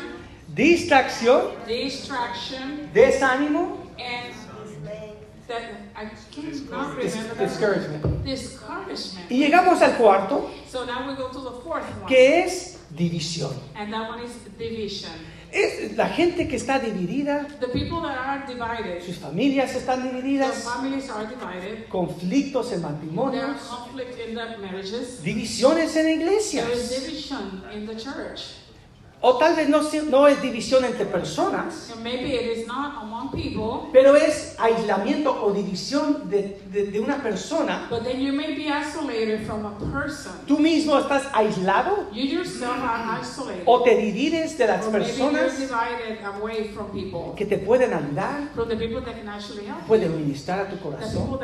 distracción, 0.56 1.52
distraction, 1.68 2.90
desánimo, 2.94 3.78
and 4.00 4.34
that 5.50 5.62
I 5.98 6.06
cannot 6.32 6.96
remember 6.96 7.36
discouragement. 7.46 8.24
Discouragement. 8.24 9.30
Y 9.30 9.40
llegamos 9.40 9.82
al 9.82 9.98
cuarto, 9.98 10.50
So 10.72 10.86
now 10.86 11.06
we 11.10 11.16
go 11.16 11.28
to 11.28 11.42
the 11.42 11.62
fourth 11.62 11.84
one. 12.00 12.08
que 12.08 12.46
es 12.46 12.80
división. 12.90 13.52
And 13.76 13.92
that 13.94 14.08
one 14.10 14.24
is 14.24 14.32
division. 14.58 15.12
Es 15.54 15.96
la 15.96 16.08
gente 16.10 16.48
que 16.48 16.56
está 16.56 16.80
dividida, 16.80 17.46
The 17.60 17.68
people 17.68 18.02
that 18.02 18.18
are 18.18 18.44
divided, 18.48 19.04
sus 19.04 19.18
familias 19.20 19.76
están 19.76 20.02
divididas, 20.02 20.64
families 20.64 21.10
are 21.12 21.28
divided. 21.28 21.88
conflictos 21.90 22.72
en 22.72 22.82
matrimonios, 22.82 23.58
conflict 23.70 24.18
in 24.28 24.34
the 24.34 24.58
marriages. 24.58 25.22
divisiones 25.24 25.96
en 25.96 26.06
There 26.06 26.14
is 26.36 26.54
iglesias. 26.54 26.90
division 27.06 27.64
in 27.72 27.86
the 27.86 27.96
church. 27.96 28.56
O 29.26 29.38
tal 29.38 29.56
vez 29.56 29.70
no, 29.70 29.82
no 30.10 30.28
es 30.28 30.42
división 30.42 30.84
entre 30.84 31.06
personas, 31.06 31.90
And 31.94 32.04
maybe 32.04 32.36
it 32.36 32.58
is 32.58 32.68
not 32.68 33.02
among 33.02 33.32
people, 33.32 33.88
pero 33.94 34.18
es 34.18 34.54
aislamiento 34.60 35.32
o 35.32 35.54
división 35.54 36.30
de, 36.30 36.60
de- 36.70 36.88
de 36.92 37.00
una 37.00 37.24
persona. 37.24 37.88
but 37.90 38.04
then 38.04 38.20
you 38.20 38.34
may 38.34 38.54
be 38.54 38.68
isolated 38.68 39.46
from 39.46 39.66
a 39.66 39.72
person. 39.94 40.34
Tú 40.46 40.60
mismo 40.60 41.00
estás 41.00 41.24
aislado 41.34 42.10
You 42.12 42.24
yourself 42.26 42.76
are 42.84 43.22
isolated. 43.22 43.64
o 43.66 43.82
te 43.84 43.96
divides 43.96 44.58
de 44.58 44.68
las 44.68 44.86
Or 44.86 44.92
maybe 44.92 45.06
you're 45.06 45.30
personas 45.32 45.58
divided 45.58 46.18
away 46.26 46.74
from 46.76 46.88
people, 46.92 47.34
que 47.38 47.46
te 47.46 47.58
pueden 47.60 47.94
ayudar, 47.94 48.50
from 48.54 48.68
the 48.68 48.76
people 48.76 49.00
that 49.06 49.16
can 49.16 49.30
actually 49.30 49.66
help 49.66 49.80
you, 49.84 49.88
pueden 49.88 50.18
ministrar 50.18 50.60
a 50.60 50.70
tu 50.70 50.76
corazón. 50.80 51.40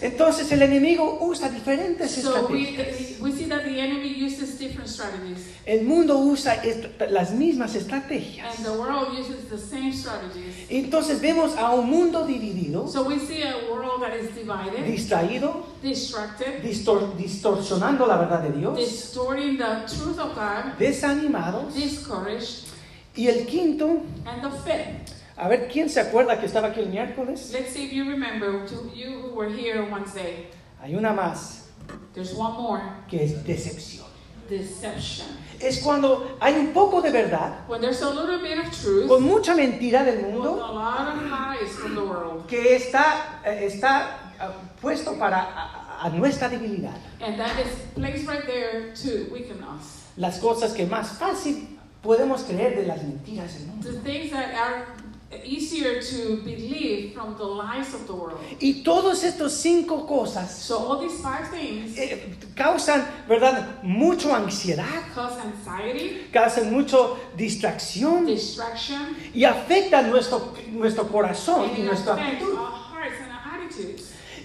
Entonces 0.00 0.50
el 0.52 0.62
enemigo 0.62 1.18
usa 1.20 1.50
diferentes 1.50 2.10
So 2.12 2.46
we, 2.48 2.62
estrategias. 2.70 3.20
we 3.20 3.30
see 3.32 3.44
that 3.48 3.64
the 3.64 3.78
enemy 3.78 4.08
uses 4.24 4.58
different 4.58 4.88
strategies, 4.88 5.50
El 5.66 5.82
mundo 5.84 6.13
usa 6.18 6.62
las 7.10 7.32
mismas 7.32 7.74
estrategias. 7.74 8.56
and 8.56 8.64
the 8.64 8.72
world 8.72 9.16
uses 9.18 9.48
the 9.48 9.58
same 9.58 9.92
strategies. 9.92 10.66
Entonces 10.68 11.20
vemos 11.20 11.56
a 11.56 11.70
un 11.74 11.88
mundo 11.90 12.26
dividido, 12.26 12.88
So 12.88 13.02
we 13.04 13.18
see 13.18 13.42
a 13.42 13.70
world 13.70 14.00
that 14.02 14.14
is 14.16 14.34
divided, 14.34 14.84
distraído, 14.86 15.64
distracted, 15.82 16.62
distor- 16.62 17.16
distorsionando 17.16 18.06
la 18.06 18.16
verdad 18.18 18.42
de 18.42 18.52
Dios, 18.58 18.76
distorting 18.78 19.56
the 19.58 19.86
truth 19.86 20.18
of 20.18 20.34
God, 20.34 20.78
desanimados. 20.78 21.74
discouraged, 21.74 22.68
Y 23.16 23.28
el 23.28 23.46
quinto, 23.46 24.02
and 24.26 24.42
the 24.42 24.50
fifth. 24.64 25.14
a 25.36 25.48
ver, 25.48 25.68
¿quién 25.68 25.88
se 25.88 26.00
acuerda 26.00 26.38
que 26.40 26.46
estaba 26.46 26.68
aquí 26.68 26.80
el 26.80 26.88
miércoles? 26.88 27.50
Let's 27.52 27.72
see 27.72 27.84
if 27.86 27.92
you 27.92 28.04
remember, 28.04 28.66
to 28.66 28.90
you 28.94 29.20
who 29.20 29.34
were 29.34 29.48
here 29.48 29.82
Wednesday, 29.90 30.48
Hay 30.82 30.94
una 30.96 31.12
más, 31.12 31.66
there's 32.14 32.34
one 32.34 32.54
more 32.60 32.82
que 33.08 33.22
es 33.24 33.44
decepción. 33.44 34.04
deception. 34.48 35.26
Es 35.64 35.78
cuando 35.78 36.36
hay 36.40 36.54
un 36.56 36.72
poco 36.74 37.00
de 37.00 37.10
verdad, 37.10 37.66
When 37.66 37.80
there's 37.80 38.02
a 38.02 38.10
little 38.10 38.38
bit 38.38 38.58
of 38.58 38.70
truth, 38.70 39.08
con 39.08 39.22
mucha 39.22 39.54
mentira 39.54 40.04
del 40.04 40.20
mundo, 40.22 40.60
que 42.46 42.76
está, 42.76 43.40
eh, 43.44 43.66
está 43.66 44.32
ah, 44.38 44.52
puesto 44.80 45.18
para 45.18 45.40
a- 45.40 46.04
a 46.04 46.08
nuestra 46.10 46.48
debilidad. 46.50 46.94
and 47.20 47.38
that 47.38 47.58
is 47.58 47.72
placed 47.94 48.26
right 48.28 48.44
there 48.46 48.92
to 48.94 49.32
weaken 49.32 49.62
us. 49.64 50.02
Las 50.18 50.38
cosas 50.38 50.72
que 50.74 50.86
más 50.86 51.18
fácil 51.18 51.78
podemos 52.02 52.42
creer 52.42 52.76
de 52.76 52.84
las 52.86 53.02
mentiras 53.02 53.54
del 53.54 53.66
mundo. 53.68 53.88
The 53.90 53.98
easier 55.44 56.00
to 56.00 56.36
believe 56.44 57.12
from 57.14 57.36
the 57.36 57.44
lies 57.44 57.92
of 57.94 58.06
the 58.06 58.12
world. 58.12 58.38
Y 58.60 58.82
todos 58.82 59.24
estos 59.24 59.52
cinco 59.52 60.06
cosas 60.06 60.50
So 60.50 60.76
all 60.78 61.00
these 61.00 61.20
five 61.22 61.48
things 61.50 61.96
eh, 61.98 62.36
causan, 62.54 63.04
¿verdad? 63.28 63.82
Mucho 63.82 64.34
ansiedad, 64.34 64.84
cause 65.14 65.36
anxiety, 65.40 66.26
causan 66.32 66.72
mucho 66.72 67.16
distracción 67.36 68.26
distraction, 68.26 69.16
y 69.34 69.44
afectan 69.44 70.10
nuestro, 70.10 70.52
nuestro 70.72 71.08
corazón 71.08 71.70
y 71.76 71.82
nuestra 71.82 72.14
actitud. 72.14 72.54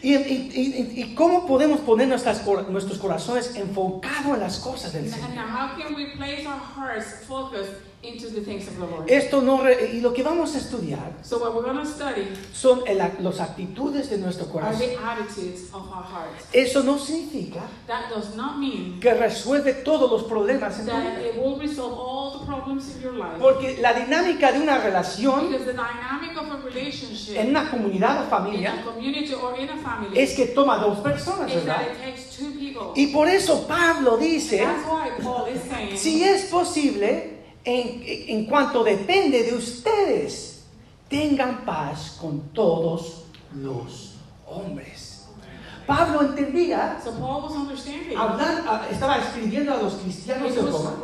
Y, 0.01 0.15
y- 0.15 0.51
y- 0.55 1.01
y 1.01 1.13
cómo 1.13 1.45
podemos 1.45 1.81
poner 1.81 2.07
nuestras, 2.07 2.41
nuestros 2.69 2.97
corazones 2.99 3.53
enfocados 3.57 4.33
en 4.35 4.39
las 4.39 4.57
cosas 4.59 4.93
del 4.93 5.09
Señor. 5.11 5.29
Into 8.01 8.29
the 8.29 8.41
things 8.41 8.65
of 8.67 8.75
the 8.77 8.85
Lord? 8.85 9.09
Esto 9.11 9.41
no 9.41 9.61
re- 9.61 9.91
y 9.93 9.99
lo 10.01 10.13
que 10.13 10.23
vamos 10.23 10.55
a 10.55 10.57
estudiar 10.59 11.11
So 11.21 11.37
what 11.39 11.53
we're 11.53 11.63
going 11.63 11.77
to 11.77 11.85
study 11.85 12.27
son 12.53 12.81
las 12.95 13.39
actitudes 13.41 14.09
de 14.09 14.17
nuestro 14.17 14.45
are 14.45 14.51
corazón. 14.51 14.79
the 14.79 14.95
attitudes 14.97 15.69
of 15.73 15.83
our 15.91 16.03
hearts. 16.03 16.45
Eso 16.53 16.81
no 16.83 16.97
significa 16.97 17.61
That 17.87 18.09
does 18.09 18.35
not 18.35 18.57
mean 18.57 18.99
que 19.01 19.13
resuelve 19.13 19.73
todos 19.83 20.09
los 20.09 20.23
problemas 20.23 20.79
en 20.79 20.85
tu 20.85 20.91
that 20.91 21.17
vida. 21.17 21.27
it 21.27 21.35
will 21.37 21.57
resolve 21.59 21.93
all 21.93 22.39
the 22.39 22.45
problems 22.45 22.95
in 22.95 23.01
your 23.01 23.13
life. 23.13 23.37
Porque 23.39 23.77
la 23.81 23.93
dinámica 23.93 24.51
de 24.53 24.61
una 24.61 24.77
relación 24.79 25.49
Because 25.49 25.65
the 25.65 25.73
dynamic 25.73 26.37
of 26.37 26.51
a 26.51 26.57
relationship 26.63 27.35
en 27.37 27.49
una 27.49 27.69
comunidad 27.69 28.17
o 28.17 28.21
in 28.21 28.27
a 28.27 28.29
familia 28.29 28.83
community 28.85 29.33
or 29.33 29.59
in 29.59 29.69
a 29.69 29.77
family 29.77 30.17
es 30.17 30.33
que 30.35 30.47
toma 30.47 30.77
dos 30.77 30.99
personas, 30.99 31.51
is 31.53 31.65
that 31.65 31.79
¿verdad? 31.79 31.91
it 31.91 32.01
takes 32.15 32.37
two 32.37 32.51
people. 32.57 32.93
Y 32.95 33.07
por 33.07 33.27
eso 33.27 33.67
Pablo 33.67 34.15
dice, 34.17 34.59
That's 34.59 34.85
why 34.85 35.09
Paul 35.21 35.49
is 35.53 35.61
saying, 35.69 35.97
si 35.97 36.23
es 36.23 36.45
posible, 36.45 37.38
en, 37.63 38.03
en 38.05 38.45
cuanto 38.45 38.83
depende 38.83 39.43
de 39.43 39.53
ustedes, 39.53 40.63
tengan 41.09 41.65
paz 41.65 42.17
con 42.19 42.49
todos 42.53 43.25
los 43.55 44.15
hombres. 44.45 45.09
Pablo 45.87 46.21
entendía, 46.21 46.99
so 47.03 47.11
Paul 47.13 47.41
was 47.45 47.53
understanding. 47.53 48.15
hablar, 48.15 48.87
estaba 48.91 49.17
escribiendo 49.17 49.73
a 49.73 49.81
los 49.81 49.95
cristianos 49.95 50.53
de 50.53 50.61
Roma, 50.61 50.95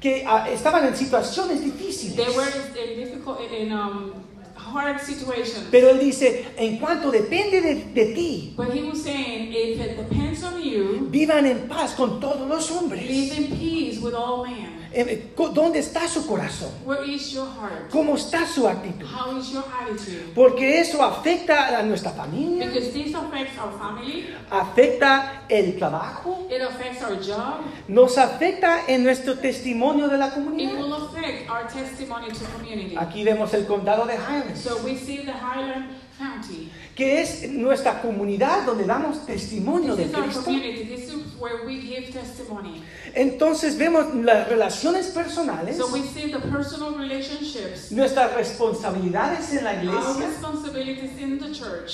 que 0.00 0.24
ah, 0.24 0.48
estaban 0.48 0.86
en 0.86 0.94
situaciones 0.94 1.60
They 1.60 1.70
difíciles. 1.72 2.36
were 2.36 2.46
in 2.46 2.96
difficult, 2.96 3.40
in 3.50 3.72
um, 3.72 4.12
hard 4.54 5.00
situations. 5.00 5.66
Pero 5.72 5.88
él 5.90 5.98
dice, 5.98 6.46
en 6.56 6.78
cuanto 6.78 7.10
depende 7.10 7.60
de, 7.60 7.74
de 7.92 8.14
ti, 8.14 8.54
But 8.56 8.72
he 8.72 8.84
was 8.84 9.02
saying, 9.02 9.52
if 9.52 9.80
it 9.80 9.96
depends 9.96 10.43
you, 10.74 11.06
vivan 11.10 11.46
en 11.46 11.68
paz 11.68 11.94
con 11.94 12.20
todos 12.20 12.46
los 12.48 12.68
live 12.70 12.78
hombres. 12.80 13.38
in 13.38 13.46
peace 13.58 14.00
with 14.00 14.14
all 14.14 14.44
men. 14.44 14.82
Eh, 14.96 15.32
co- 15.34 15.48
¿Dónde 15.48 15.80
está 15.80 16.06
su 16.06 16.24
corazón? 16.24 16.70
Where 16.86 17.04
is 17.04 17.32
your 17.32 17.46
heart? 17.46 17.90
¿Cómo 17.90 18.14
está 18.14 18.46
su 18.46 18.68
actitud? 18.68 19.04
How 19.04 19.36
is 19.36 19.50
your 19.50 19.64
attitude? 19.64 20.32
Porque 20.36 20.78
eso 20.80 21.02
afecta 21.02 21.76
a 21.76 21.82
nuestra 21.82 22.12
familia, 22.12 22.66
Because 22.68 22.92
this 22.92 23.12
affects 23.12 23.58
our 23.58 23.72
family, 23.76 24.26
afecta 24.50 25.42
el 25.48 25.76
trabajo, 25.78 26.46
it 26.48 26.62
affects 26.62 27.02
our 27.02 27.16
job, 27.20 27.62
nos 27.88 28.16
afecta 28.18 28.84
en 28.86 29.02
nuestro 29.02 29.34
testimonio 29.38 30.06
de 30.08 30.16
la 30.16 30.28
it 30.28 30.34
comunidad. 30.34 30.78
will 30.78 30.92
affect 30.94 31.50
our 31.50 31.66
testimony 31.66 32.28
to 32.28 32.44
community. 32.56 32.94
Aquí 32.96 33.24
vemos 33.24 33.52
el 33.54 33.66
condado 33.66 34.06
de 34.06 34.14
Highlands, 34.16 34.60
So 34.60 34.76
we 34.84 34.96
see 34.96 35.24
the 35.24 35.32
Highland. 35.32 35.86
Que 36.94 37.20
es 37.20 37.50
nuestra 37.50 38.00
comunidad 38.00 38.64
donde 38.66 38.84
damos 38.84 39.26
testimonio 39.26 39.96
de 39.96 40.04
Cristo. 40.10 40.44
community. 40.44 40.84
This 40.84 41.08
is 41.08 41.34
where 41.40 41.66
we 41.66 41.80
give 41.80 42.12
testimony. 42.12 42.82
Entonces 43.14 43.76
vemos 43.76 44.14
las 44.14 44.48
relaciones 44.48 45.08
personales, 45.08 45.76
So 45.76 45.88
we 45.92 46.02
see 46.02 46.30
the 46.30 46.38
personal 46.40 46.94
relationships, 46.96 47.90
nuestras 47.92 48.32
responsabilidades 48.34 49.52
en 49.52 49.64
la 49.64 49.74
iglesia 49.82 50.28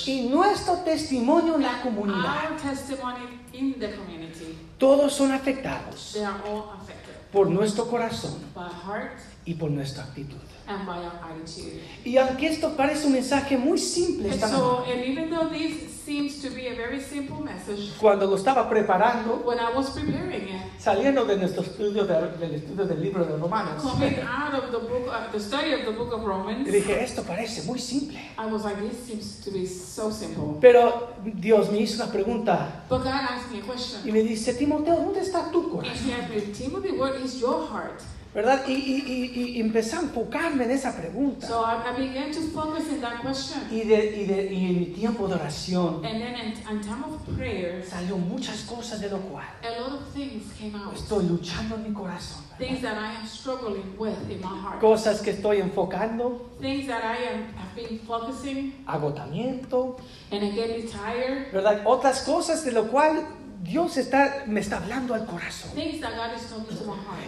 y 0.05 0.27
nuestro 0.29 0.75
testimonio 0.85 1.55
en 1.55 1.63
la 1.63 1.81
comunidad. 1.81 2.51
our 2.51 2.57
testimony 2.61 3.39
in 3.53 3.79
the 3.79 3.91
community. 3.95 4.57
Todos 4.77 5.13
son 5.13 5.31
afectados 5.31 6.13
They 6.13 6.23
are 6.23 6.41
all 6.47 6.71
affected 6.79 7.13
por 7.31 7.49
nuestro 7.49 7.85
corazón 7.85 8.33
heart 8.55 9.19
y 9.45 9.53
por 9.55 9.69
nuestra 9.71 10.03
actitud. 10.03 10.37
And 10.79 10.89
our 10.89 11.11
attitude. 11.23 11.81
Y 12.05 12.17
aunque 12.17 12.47
esto 12.47 12.75
parece 12.75 13.05
un 13.07 13.13
mensaje 13.13 13.57
muy 13.57 13.77
simple 13.77 14.29
And 14.31 14.39
so, 14.39 14.83
and 14.87 15.03
even 15.05 15.29
though 15.29 15.49
this 15.49 15.89
seems 16.03 16.41
to 16.41 16.49
be 16.49 16.67
a 16.67 16.75
very 16.75 16.99
simple 16.99 17.39
message, 17.43 17.91
cuando 17.99 18.25
lo 18.25 18.35
estaba 18.35 18.67
preparando, 18.67 19.43
when 19.45 19.59
I 19.59 19.71
was 19.75 19.91
preparing 19.91 20.47
it, 20.49 20.61
saliendo 20.79 21.25
de 21.25 21.37
nuestro 21.37 21.61
estudio 21.61 22.05
de- 22.05 22.37
del 22.39 22.55
estudio 22.55 22.85
del 22.85 23.01
libro 23.01 23.23
de 23.23 23.37
Romanos, 23.37 23.81
coming 23.83 24.15
out 24.21 24.53
of 24.55 24.71
the 24.71 24.79
book, 24.79 25.07
uh, 25.07 25.31
the 25.31 25.39
study 25.39 25.73
of 25.73 25.85
the 25.85 25.91
book 25.91 26.11
of 26.11 26.23
Romans, 26.25 26.67
y 26.67 26.71
dije, 26.71 27.01
esto 27.03 27.21
parece 27.23 27.63
muy 27.67 27.77
simple. 27.79 28.17
I 28.37 28.47
was 28.51 28.63
like, 28.65 28.77
this 28.81 28.97
seems 29.05 29.39
to 29.45 29.51
be 29.51 29.65
so 29.67 30.09
simple. 30.11 30.57
Pero 30.59 31.09
Dios 31.23 31.69
me 31.71 31.79
hizo 31.81 32.01
una 32.03 32.11
pregunta 32.11 32.83
But 32.89 33.03
God 33.03 33.07
asked 33.13 33.51
me 33.51 33.59
a 33.59 33.61
question. 33.61 34.01
y 34.03 34.11
me 34.11 34.23
dice, 34.23 34.53
Timoteo, 34.55 34.95
¿dónde 34.95 35.19
está 35.21 35.51
tu 35.51 35.61
And 35.61 35.71
corazón? 35.71 36.07
he 36.09 36.13
asked 36.13 36.29
me, 36.35 36.41
Timothy, 36.51 36.91
what 36.97 37.15
is 37.23 37.39
your 37.39 37.67
heart? 37.67 38.01
¿Verdad? 38.33 38.65
Y, 38.65 38.71
y- 38.73 39.31
y- 39.57 39.59
empecé 39.59 39.97
a 39.97 39.99
enfocarme 39.99 40.63
en 40.63 40.71
esa 40.71 40.95
pregunta. 40.95 41.45
So 41.45 41.65
I, 41.65 41.81
I 41.85 42.07
began 42.07 42.31
to 42.31 42.39
focus 42.53 42.87
in 42.87 43.01
that 43.01 43.21
question. 43.21 43.59
Y, 43.69 43.81
de, 43.83 44.21
y, 44.21 44.25
de, 44.25 44.53
y 44.53 44.65
en 44.67 44.79
mi 44.79 44.85
tiempo 44.85 45.27
de 45.27 45.33
oración 45.33 45.95
And 45.95 46.21
then 46.21 46.35
in, 46.35 46.53
in 46.69 46.81
time 46.81 47.03
of 47.03 47.19
prayer, 47.37 47.83
salió 47.85 48.17
muchas 48.17 48.61
cosas 48.61 49.01
de 49.01 49.09
lo 49.09 49.17
cual 49.19 49.43
a 49.63 49.81
lot 49.81 49.91
of 49.99 50.13
things 50.13 50.43
came 50.57 50.73
out. 50.77 50.93
estoy 50.95 51.25
luchando 51.25 51.75
en 51.75 51.83
mi 51.83 51.93
corazón. 51.93 52.41
Things 52.57 52.81
that 52.83 52.95
I 52.97 53.17
am 53.19 53.27
struggling 53.27 53.95
with 53.99 54.15
in 54.29 54.39
my 54.39 54.47
heart. 54.61 54.79
Cosas 54.79 55.19
que 55.21 55.31
estoy 55.31 55.57
enfocando, 55.59 56.51
Things 56.61 56.87
that 56.87 57.03
I 57.03 57.33
am 57.33 57.53
have 57.57 57.75
been 57.75 57.99
focusing 57.99 58.73
agotamiento, 58.87 59.97
and 60.31 60.41
I 60.45 60.51
get 60.51 60.89
tired. 60.89 61.51
¿verdad? 61.51 61.81
Otras 61.85 62.21
cosas 62.21 62.63
de 62.63 62.71
lo 62.71 62.87
cual 62.87 63.25
Dios 63.63 63.95
está, 63.97 64.43
me 64.47 64.59
está 64.59 64.77
hablando 64.77 65.13
al 65.13 65.25
corazón. 65.25 65.71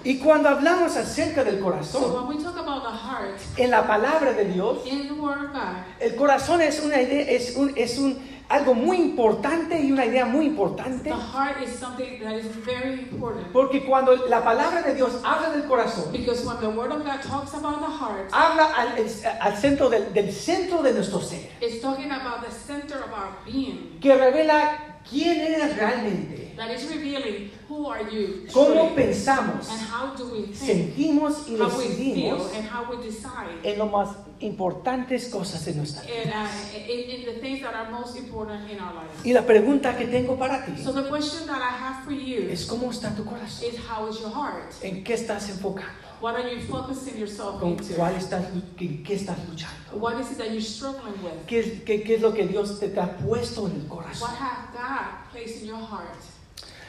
Y 0.04 0.18
cuando 0.18 0.50
hablamos 0.50 0.98
acerca 0.98 1.44
del 1.44 1.58
So 1.58 1.64
corazón, 1.64 2.28
when 2.28 2.38
we 2.38 2.44
talk 2.44 2.58
about 2.58 2.84
the 2.84 2.90
heart 2.90 3.40
en 3.58 3.70
la 3.70 3.86
palabra 3.86 4.34
de 4.34 4.46
Dios, 4.46 4.80
in 4.86 5.08
the 5.08 5.14
Word 5.14 5.46
of 5.46 5.54
God, 5.54 5.84
el 6.00 6.16
corazón 6.16 6.62
es 6.62 6.82
una 6.84 7.00
idea, 7.02 7.30
es 7.30 7.56
un, 7.56 7.74
es 7.76 8.00
un 8.00 8.18
algo 8.50 8.74
muy 8.74 8.98
importante 8.98 9.80
y 9.80 9.92
una 9.92 10.06
idea 10.06 10.26
muy 10.26 10.48
importante. 10.48 11.04
the 11.10 11.16
heart 11.16 11.62
is 11.62 11.78
something 11.78 12.20
that 12.24 12.36
is 12.36 12.48
very 12.66 12.94
important. 13.02 13.52
Porque 13.54 13.86
cuando 13.86 14.16
la 14.28 14.44
palabra 14.44 14.82
de 14.82 14.96
Dios 14.96 15.22
habla 15.24 15.52
del 15.52 15.66
corazón, 15.66 16.12
Because 16.12 16.44
when 16.46 16.60
the 16.60 16.70
Word 16.70 16.92
of 16.92 17.04
God 17.06 17.22
talks 17.22 17.54
about 17.54 17.80
the 17.80 17.92
heart, 17.92 18.30
habla 18.32 18.74
al, 18.76 18.98
al 19.40 19.58
centro 19.58 19.88
del, 19.88 20.12
del 20.14 20.32
centro 20.32 20.82
de 20.82 20.94
nuestro 20.94 21.20
ser, 21.22 21.48
it's 21.62 21.80
talking 21.80 22.12
about 22.12 22.44
the 22.44 22.52
center 22.52 22.98
of 23.04 23.12
our 23.14 23.30
being. 23.46 24.00
que 24.02 24.16
revela 24.16 24.93
quién 25.10 25.40
eres 25.42 25.76
realmente, 25.76 26.54
that 26.56 26.72
is 26.72 26.88
revealing 26.90 27.52
who 27.68 27.88
are 27.88 28.04
you 28.10 28.46
cómo 28.52 28.94
pensamos, 28.96 29.70
and 29.70 29.82
how 29.82 30.16
do 30.16 30.26
we 30.32 30.48
think, 30.48 30.56
sentimos 30.56 31.48
y 31.48 31.58
how 31.58 31.70
we 31.78 31.88
feel, 31.88 32.38
decidimos 32.38 32.56
and 32.56 32.68
how 32.68 32.86
we 32.90 32.98
decide. 33.04 33.60
en 33.64 33.78
lo 33.78 33.88
más 33.88 34.10
importantes 34.40 35.30
cosas 35.30 35.64
de 35.66 35.74
nuestra 35.74 36.04
vida. 36.04 36.14
And 36.24 36.32
uh, 36.32 36.92
in, 36.92 37.10
in 37.10 37.26
the 37.26 37.40
things 37.40 37.62
that 37.62 37.74
are 37.74 37.90
most 37.92 38.16
important 38.18 38.70
in 38.70 38.80
our 38.80 38.94
lives. 38.94 39.26
Y 39.26 39.34
la 39.34 39.46
pregunta 39.46 39.98
que 39.98 40.06
tengo 40.08 40.38
para 40.38 40.66
ti 40.66 40.82
So 40.84 40.92
the 40.92 41.10
question 41.10 41.48
that 41.48 41.62
I 41.62 41.70
have 41.70 42.04
for 42.04 42.14
you 42.14 42.50
es 42.50 42.66
cómo 42.66 42.92
está 42.92 43.16
tu 43.16 43.24
corazón, 43.24 43.68
is 43.68 43.80
how 43.90 44.08
is 44.10 44.20
your 44.20 44.32
heart? 44.32 44.74
en 44.82 45.04
qué 45.04 45.14
estás 45.14 45.50
enfocando, 45.50 46.08
What 46.24 46.36
are 46.36 46.48
you 46.50 46.62
focusing 46.62 47.18
yourself 47.20 47.60
con 47.60 47.72
into? 47.72 47.96
cuál 47.96 48.16
estás, 48.16 48.46
en 48.54 49.04
qué 49.04 49.14
estás 49.14 49.38
luchando, 49.50 49.98
What 50.00 50.18
is 50.22 50.32
it 50.32 50.38
that 50.38 50.52
you're 50.52 50.62
struggling 50.62 51.22
with? 51.22 51.46
qué, 51.48 51.84
qué- 51.86 52.02
qué 52.02 52.16
es 52.16 52.22
lo 52.22 52.32
que 52.34 52.48
Dios 52.48 52.80
te, 52.80 52.88
te 52.88 53.00
ha 53.02 53.18
puesto 53.18 53.68
en 53.68 53.82
el 53.82 53.88
corazón. 53.90 54.30
What 54.30 54.38
have 54.40 54.72
God 54.72 55.32
placed 55.34 55.62
in 55.64 55.68
your 55.68 55.80
heart? 55.86 56.16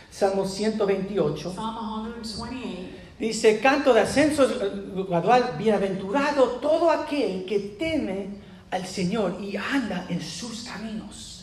Salmo 0.09 0.45
128 0.47 1.53
Psalm 1.53 2.15
128. 2.15 2.89
dice, 3.19 3.59
canto 3.61 3.93
de 3.93 4.03
ascenso 4.03 4.45
eh, 4.45 5.05
gradual, 5.09 5.57
bienaventurado 5.59 6.61
todo 6.63 6.89
aquel 6.93 7.45
que 7.45 7.59
teme 7.77 8.39
al 8.71 8.87
Señor 8.87 9.39
y 9.41 9.57
anda 9.57 10.07
en 10.09 10.21
sus 10.23 10.63
caminos. 10.63 11.34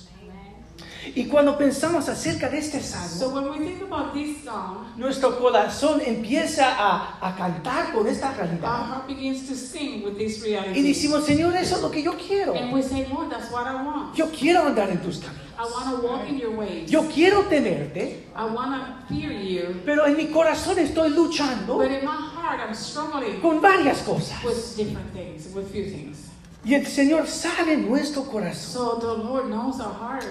Y 1.15 1.25
cuando 1.25 1.57
pensamos 1.57 2.07
acerca 2.09 2.47
de 2.49 2.59
este 2.59 2.79
So 2.81 3.29
salmo, 3.29 3.41
when 3.41 3.59
we 3.59 3.65
think 3.65 3.81
about 3.81 4.13
this 4.13 4.43
psalm, 4.43 4.85
nuestro 4.97 5.37
corazón 5.39 5.99
empieza 6.05 6.75
a, 6.77 7.17
a 7.21 7.35
cantar 7.35 7.91
con 7.91 8.07
esta 8.07 8.29
our 8.29 8.35
realidad. 8.37 8.67
heart 8.67 9.07
begins 9.07 9.47
to 9.47 9.55
sing 9.55 10.03
with 10.03 10.17
this 10.17 10.41
reality. 10.43 10.79
Y 10.79 10.83
decimos, 10.83 11.25
Señor, 11.25 11.55
eso 11.55 11.75
es 11.77 11.81
lo 11.81 11.89
que 11.89 12.03
yo 12.03 12.13
quiero. 12.17 12.53
And 12.53 12.71
we 12.71 12.81
say, 12.83 13.07
Lord, 13.11 13.29
that's 13.31 13.51
what 13.51 13.65
I 13.67 13.83
want. 13.83 14.15
Yo 14.15 14.27
quiero 14.29 14.67
andar 14.67 14.89
en 14.91 14.99
tus 15.01 15.17
caminos. 15.19 15.41
I 15.57 15.63
want 15.63 15.89
to 16.01 16.07
walk 16.07 16.27
in 16.29 16.37
your 16.39 16.51
ways. 16.55 16.89
Yo 16.89 17.03
quiero 17.07 17.43
temerte, 17.43 18.23
I 18.35 18.45
want 18.45 18.73
to 19.07 19.13
fear 19.13 19.31
you. 19.31 19.81
pero 19.85 20.05
en 20.07 20.17
mi 20.17 20.27
corazón 20.27 20.77
estoy 20.79 21.09
luchando 21.09 21.77
But 21.77 21.91
in 21.91 22.03
my 22.05 22.11
heart, 22.15 22.59
I'm 22.59 22.73
struggling 22.73 23.39
con 23.41 23.59
varias 23.61 24.01
cosas. 24.01 24.43
with 24.43 24.75
different 24.77 25.11
things, 25.13 25.53
with 25.53 25.71
few 25.71 25.85
things. 25.85 26.29
Y 26.63 26.75
el 26.75 26.85
Señor 26.85 27.25
sabe 27.27 27.75
nuestro 27.77 28.23
corazón. 28.23 28.53
So 28.55 28.99
the 28.99 29.23
Lord 29.23 29.49
knows 29.49 29.79
our 29.79 29.93
heart. 29.93 30.25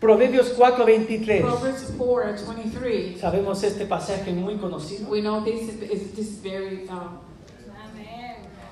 Proverbios 0.00 0.56
4:23. 0.56 1.42
Proverbs 1.42 1.92
4 1.98 2.46
23. 2.54 3.20
Sabemos 3.20 3.62
este 3.62 3.84
pasaje 3.84 4.32
muy 4.32 4.56
conocido. 4.56 5.08
We 5.10 5.20
know 5.20 5.44
this 5.44 5.68
is, 5.68 5.78
this 6.14 6.18
is 6.18 6.42
very. 6.42 6.88
Um, 6.88 7.18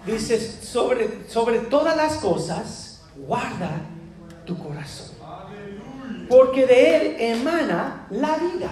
Dice, 0.06 0.38
sobre, 0.38 1.28
sobre 1.28 1.58
todas 1.58 1.94
las 1.94 2.16
cosas, 2.16 3.02
guarda 3.14 3.82
tu 4.46 4.56
corazón. 4.56 5.16
Porque 6.30 6.66
de 6.66 6.96
él 6.96 7.16
emana 7.18 8.06
la 8.10 8.38
vida. 8.38 8.70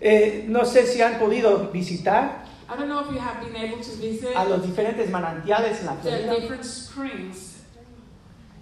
Eh, 0.00 0.44
no 0.48 0.66
sé 0.66 0.86
si 0.86 1.00
han 1.00 1.18
podido 1.18 1.70
visitar 1.70 2.44
I 2.68 2.76
don't 2.76 2.88
know 2.88 3.00
if 3.00 3.12
you 3.12 3.18
have 3.18 3.40
been 3.40 3.56
able 3.56 3.78
to 3.82 3.90
visit 3.92 4.36
a 4.36 4.44
los 4.44 4.66
diferentes 4.66 5.08
manantiales 5.08 5.80
en 5.80 5.86
la 5.86 5.94
Florida. 5.94 6.34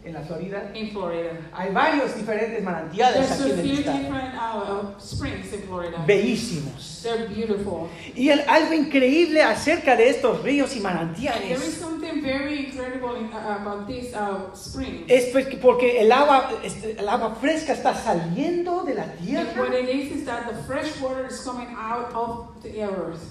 En 0.05 0.13
la 0.13 0.21
Florida. 0.21 0.71
in 0.75 0.91
Florida. 0.91 1.31
Hay 1.55 1.73
varios 1.73 2.15
diferentes 2.15 2.63
manantiales 2.63 3.27
There's 3.27 3.41
aquí 3.41 3.51
en 3.53 3.59
el 3.59 3.65
few 3.65 3.79
estado. 3.79 3.99
different 3.99 4.35
uh, 4.35 4.59
uh, 4.59 5.01
springs 5.01 5.53
in 5.55 5.63
Florida. 5.63 6.05
Bellísimos. 6.07 7.01
They're 7.03 7.27
beautiful. 7.29 7.89
Y 8.15 8.29
el- 8.29 8.45
algo 8.47 8.75
increíble 8.75 9.43
acerca 9.43 9.97
de 9.97 10.11
estos 10.11 10.43
ríos 10.43 10.77
y 10.77 10.85
And 10.85 10.85
there 10.85 11.05
is 11.07 11.19
manantiales 11.25 11.75
something 11.81 12.21
very 12.23 12.67
incredible 12.67 13.17
in, 13.19 13.31
uh, 13.33 13.57
about 13.63 13.87
these 13.87 14.15
uh, 14.15 14.55
springs. 14.55 15.05
es 15.09 15.31
pues 15.33 15.47
que- 15.47 15.57
porque 15.57 15.99
el 16.03 16.13
agua, 16.13 16.51
el 16.99 17.09
agua 17.09 17.37
fresca 17.41 17.73
está 17.73 17.95
saliendo 17.95 18.83
de 18.85 18.95
la 18.95 19.05
And 19.05 19.19
tierra. 19.25 19.53
what 19.63 19.73
it 19.73 19.89
is 19.89 20.13
is 20.19 20.25
that 20.27 20.47
the 20.47 20.55
fresh 20.67 21.01
water 21.01 21.27
is 21.31 21.41
coming 21.41 21.69
out 21.79 22.13
of 22.15 22.63
the 22.63 22.83
earth. 22.85 23.23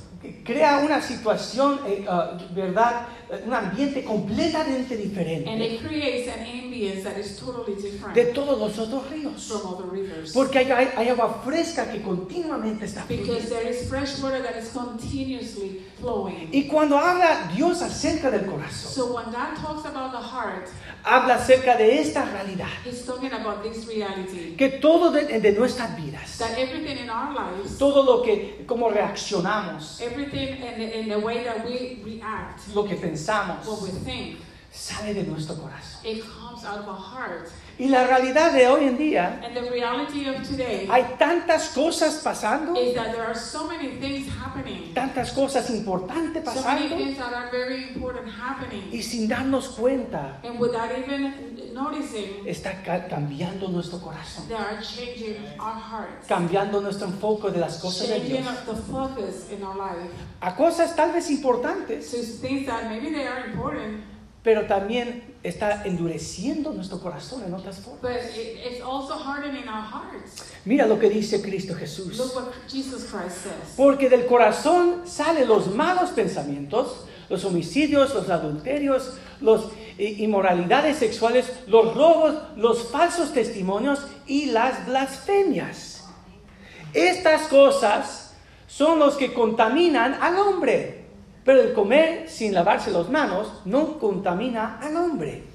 Crea 0.44 0.80
una 0.80 1.02
situación, 1.02 1.80
ah, 2.08 2.38
¿verdad? 2.56 3.08
Eh, 3.32 3.44
Un 3.48 3.54
ambiente 3.54 4.04
completamente 4.04 4.94
And 4.96 5.04
diferente 5.04 5.66
it 5.76 5.82
creates 5.82 6.28
an 6.34 6.42
ambience 6.46 7.04
that 7.04 7.18
is 7.18 7.36
totally 7.38 7.76
different 7.82 8.14
de 8.16 8.26
todos 8.26 8.58
los 8.60 8.78
otros 8.78 9.10
ríos. 9.10 9.48
from 9.48 9.74
other 9.74 9.86
rivers. 9.92 10.32
Porque 10.34 10.60
hay, 10.60 10.72
hay- 10.72 10.90
hay 10.96 11.10
agua 11.10 11.42
fresca 11.44 11.92
que 11.92 12.02
continuamente 12.02 12.86
está 12.86 13.06
Because 13.08 13.48
fluyendo. 13.48 13.56
there 13.56 13.70
is 13.72 13.88
fresh 13.90 14.20
water 14.22 14.42
that 14.44 14.56
is 14.62 14.70
continuously 14.70 15.82
flowing. 16.04 16.50
Y 16.52 16.68
cuando 16.68 16.98
habla 17.00 17.50
Dios 17.56 17.82
acerca 17.82 18.30
del 18.30 18.46
corazón, 18.46 18.92
So 18.92 19.16
when 19.16 19.26
God 19.26 19.56
talks 19.56 19.86
about 19.86 20.12
the 20.12 20.20
heart, 20.22 20.70
habla 21.04 21.36
acerca 21.36 21.78
de 21.78 22.00
esta 22.02 22.26
realidad, 22.26 22.68
He's 22.86 23.06
talking 23.06 23.32
about 23.32 23.64
this 23.64 23.88
reality. 23.88 24.56
que 24.58 24.80
todo 24.80 25.12
de, 25.12 25.40
de 25.40 25.52
nuestras 25.54 25.96
vidas, 25.96 26.38
That 26.38 26.58
everything 26.58 26.98
in 26.98 27.10
our 27.10 27.34
lives, 27.34 27.78
todo 27.78 28.04
lo 28.04 28.22
que, 28.22 28.66
como 28.68 28.90
reaccionamos, 28.90 30.02
everything 30.02 30.50
in 30.62 30.78
the, 30.78 31.00
in 31.00 31.10
the 31.10 31.20
way 31.20 31.44
that 31.46 31.66
we 31.66 32.02
react, 32.04 32.62
lo 32.76 32.84
que 32.84 32.96
pensamos, 32.98 33.66
what 33.66 33.82
we 33.82 33.90
think, 34.04 34.40
sale 34.72 35.14
de 35.14 35.24
nuestro 35.24 35.56
corazón. 35.56 36.04
it 36.04 36.22
comes 36.24 36.66
out 36.66 36.80
of 36.80 36.88
our 36.88 36.96
heart. 37.00 37.50
Y 37.80 37.88
la 37.90 38.06
realidad 38.06 38.54
de 38.54 38.68
hoy 38.68 38.86
en 38.86 38.98
día, 39.00 39.42
And 39.44 39.56
the 39.56 39.70
reality 39.72 40.28
of 40.30 40.48
today 40.48 40.88
hay 40.92 41.16
tantas 41.18 41.70
cosas 41.70 42.22
pasando, 42.24 42.76
is 42.80 42.94
that 42.94 43.12
there 43.12 43.24
are 43.26 43.34
so 43.36 43.68
many 43.68 43.98
things 44.00 44.28
happening. 44.38 44.94
tantas 44.94 45.32
cosas 45.34 45.70
importantes 45.72 46.44
So 46.46 46.62
many 46.62 46.88
pasando, 46.90 46.98
things 46.98 47.18
that 47.18 47.34
are 47.34 47.50
very 47.52 47.86
important 47.96 48.28
happening. 48.30 48.84
y 48.92 49.02
sin 49.02 49.28
darnos 49.28 49.70
cuenta, 49.70 50.38
And 50.44 50.60
without 50.60 50.92
even 50.96 51.74
noticing, 51.74 52.46
está 52.46 52.84
ca- 52.84 53.08
cambiando 53.08 53.68
nuestro 53.70 54.00
corazón, 54.00 54.48
they 54.48 54.56
are 54.56 54.80
changing 54.80 55.38
our 55.60 55.74
hearts. 55.74 56.28
cambiando 56.28 56.80
nuestro 56.80 57.08
enfoque 57.08 57.50
de 57.52 57.60
las 57.60 57.80
cosas 57.80 58.08
de 58.08 58.20
Dios. 58.20 58.46
the 58.68 58.76
focus 58.92 59.48
in 59.52 59.64
our 59.64 59.76
life. 59.76 60.12
A 60.42 60.56
cosas 60.56 60.96
tal 60.96 61.12
vez 61.12 61.28
importantes, 61.32 62.06
So 62.12 62.18
things 62.40 62.68
that 62.68 62.88
maybe 62.88 63.10
they 63.10 63.26
are 63.28 63.48
important, 63.48 64.04
pero 64.44 64.68
también 64.68 65.24
está 65.42 65.84
endureciendo 65.86 66.74
nuestro 66.74 67.00
corazón 67.00 67.44
en 67.46 67.54
otras 67.54 67.80
formas. 67.80 68.02
but 68.02 68.38
it, 68.38 68.60
it's 68.66 68.82
also 68.82 69.14
hardening 69.16 69.68
our 69.68 69.84
hearts. 69.84 70.52
Mira 70.66 70.86
lo 70.86 71.00
que 71.00 71.10
dice 71.10 71.42
Cristo 71.42 71.74
Jesús. 71.76 72.18
Look 72.18 72.36
what 72.36 72.54
Jesus 72.70 73.06
Christ 73.10 73.44
says. 73.44 73.76
Porque 73.78 74.10
del 74.10 74.26
corazón 74.26 75.04
salen 75.06 75.48
los 75.48 75.74
malos 75.74 76.12
pensamientos, 76.12 77.06
los 77.30 77.46
homicidios, 77.46 78.14
los 78.14 78.30
adulterios, 78.30 79.14
las 79.42 79.62
inmoralidades 79.98 80.98
sexuales, 80.98 81.52
los 81.68 81.94
robos, 81.96 82.36
los 82.58 82.90
falsos 82.90 83.34
testimonios 83.34 84.00
y 84.28 84.48
las 84.48 84.86
blasfemias. 84.86 86.04
Estas 86.94 87.48
cosas 87.48 88.34
son 88.68 89.00
los 89.00 89.16
que 89.16 89.34
contaminan 89.34 90.16
al 90.22 90.38
hombre, 90.38 91.03
pero 91.44 91.62
el 91.62 91.74
comer 91.74 92.30
sin 92.30 92.54
lavarse 92.54 92.92
las 92.92 93.10
manos 93.10 93.62
no 93.66 94.00
contamina 94.00 94.80
al 94.82 94.96
hombre. 94.98 95.53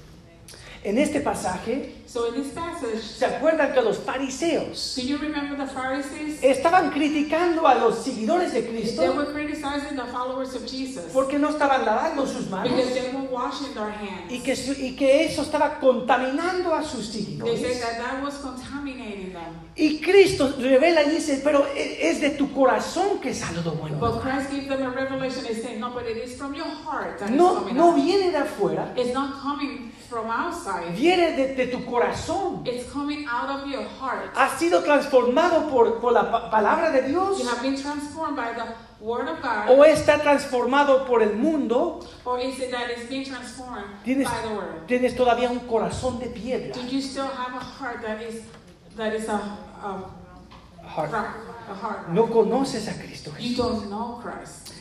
En 0.81 0.97
este 0.97 1.19
pasaje, 1.19 1.93
So 2.07 2.27
in 2.33 2.41
this 2.41 2.53
passage, 2.53 3.01
¿se 3.03 3.25
acuerdan 3.25 3.73
que 3.73 3.81
los 3.81 3.97
fariseos 3.99 4.93
do 4.95 5.01
you 5.03 5.17
remember 5.17 5.57
the 5.57 5.67
Pharisees? 5.71 6.41
estaban 6.41 6.89
criticando 6.91 7.67
a 7.67 7.75
los 7.75 7.97
seguidores 8.03 8.53
de 8.53 8.65
Cristo 8.65 9.01
They 9.01 9.09
were 9.09 9.31
criticizing 9.33 9.97
the 9.97 10.05
followers 10.11 10.55
of 10.55 10.65
Jesus 10.65 11.11
porque 11.13 11.37
no 11.37 11.49
estaban 11.49 11.83
lavando 11.85 12.25
sus 12.25 12.49
manos 12.49 12.71
because 12.73 12.93
they 12.93 13.11
were 13.11 13.27
washing 13.29 13.73
their 13.73 13.91
hands. 13.91 14.31
y 14.31 14.39
que, 14.39 14.55
su- 14.55 14.71
y 14.73 14.95
que 14.95 15.25
eso 15.25 15.41
estaba 15.41 15.79
contaminando 15.79 16.73
a 16.73 16.81
sus 16.81 17.11
They 17.11 17.21
said 17.21 17.25
seguidores. 17.27 17.81
that 17.81 17.97
that 17.99 18.23
was 18.23 18.35
contaminating 18.35 19.33
them. 19.33 19.53
Y 19.75 19.99
Cristo 20.01 20.53
revela 20.59 21.03
y 21.03 21.09
dice, 21.11 21.41
pero 21.43 21.65
e- 21.75 22.09
es 22.09 22.21
de 22.21 22.31
tu 22.31 22.51
corazón 22.53 23.19
que 23.21 23.33
sale 23.33 23.61
lo 23.63 23.71
bueno. 23.73 23.97
But 23.99 24.21
Christ 24.21 24.49
gave 24.49 24.67
them 24.69 24.81
a 24.83 24.89
revelation 24.89 25.45
and 25.45 25.61
said, 25.61 25.77
no, 25.79 25.91
but 25.93 26.05
it 26.07 26.17
is 26.17 26.37
from 26.37 26.53
your 26.55 26.65
heart 26.67 27.19
that 27.19 27.29
is 27.29 27.35
No, 27.35 27.55
coming 27.55 27.75
no 27.75 27.89
out. 27.91 27.95
viene 27.95 28.31
de 28.31 28.37
afuera, 28.37 28.93
It's 28.97 29.13
not 29.13 29.41
coming 29.41 29.91
from 30.09 30.29
outside. 30.29 30.91
viene 30.95 31.35
de, 31.35 31.55
de 31.55 31.67
tu 31.67 31.85
corazón. 31.85 32.65
It's 32.65 32.91
coming 32.91 33.25
out 33.29 33.49
of 33.49 33.67
your 33.67 33.83
heart. 33.83 34.31
Ha 34.35 34.57
sido 34.57 34.81
transformado 34.83 35.69
por, 35.69 35.99
por 35.99 36.11
la 36.13 36.29
pa- 36.31 36.49
palabra 36.49 36.91
de 36.91 37.03
Dios 37.07 37.39
You 37.39 37.47
have 37.47 37.61
been 37.61 37.75
transformed 37.79 38.35
by 38.35 38.53
the 38.53 38.73
word 39.03 39.27
of 39.29 39.41
God. 39.41 39.69
o 39.69 39.85
está 39.85 40.19
transformado 40.19 41.05
por 41.05 41.21
el 41.21 41.35
mundo. 41.35 41.99
Or 42.25 42.39
is 42.39 42.59
it 42.59 42.71
that 42.71 42.89
it's 42.89 43.07
being 43.07 43.23
transformed 43.23 43.85
Tienes, 44.03 44.25
by 44.27 44.41
the 44.47 44.53
word? 44.55 44.87
tienes 44.87 45.15
todavía 45.15 45.49
un 45.49 45.59
corazón 45.61 46.19
de 46.19 46.27
piedra. 46.27 46.73
Do 46.73 46.81
you 46.87 47.01
still 47.01 47.27
have 47.27 47.55
a 47.55 47.59
heart 47.63 48.01
that 48.01 48.21
is 48.21 48.41
that 48.97 49.13
is 49.13 49.27
a, 49.29 49.33
a 49.35 50.05
Heart. 50.83 51.11
heart? 51.11 52.09
No 52.09 52.25
conoces 52.27 52.87
a 52.87 52.93
Cristo 52.99 53.31
You 53.39 53.49
Jesús. 53.49 53.57
don't 53.57 53.89
know 53.91 54.19
Christ. 54.23 54.73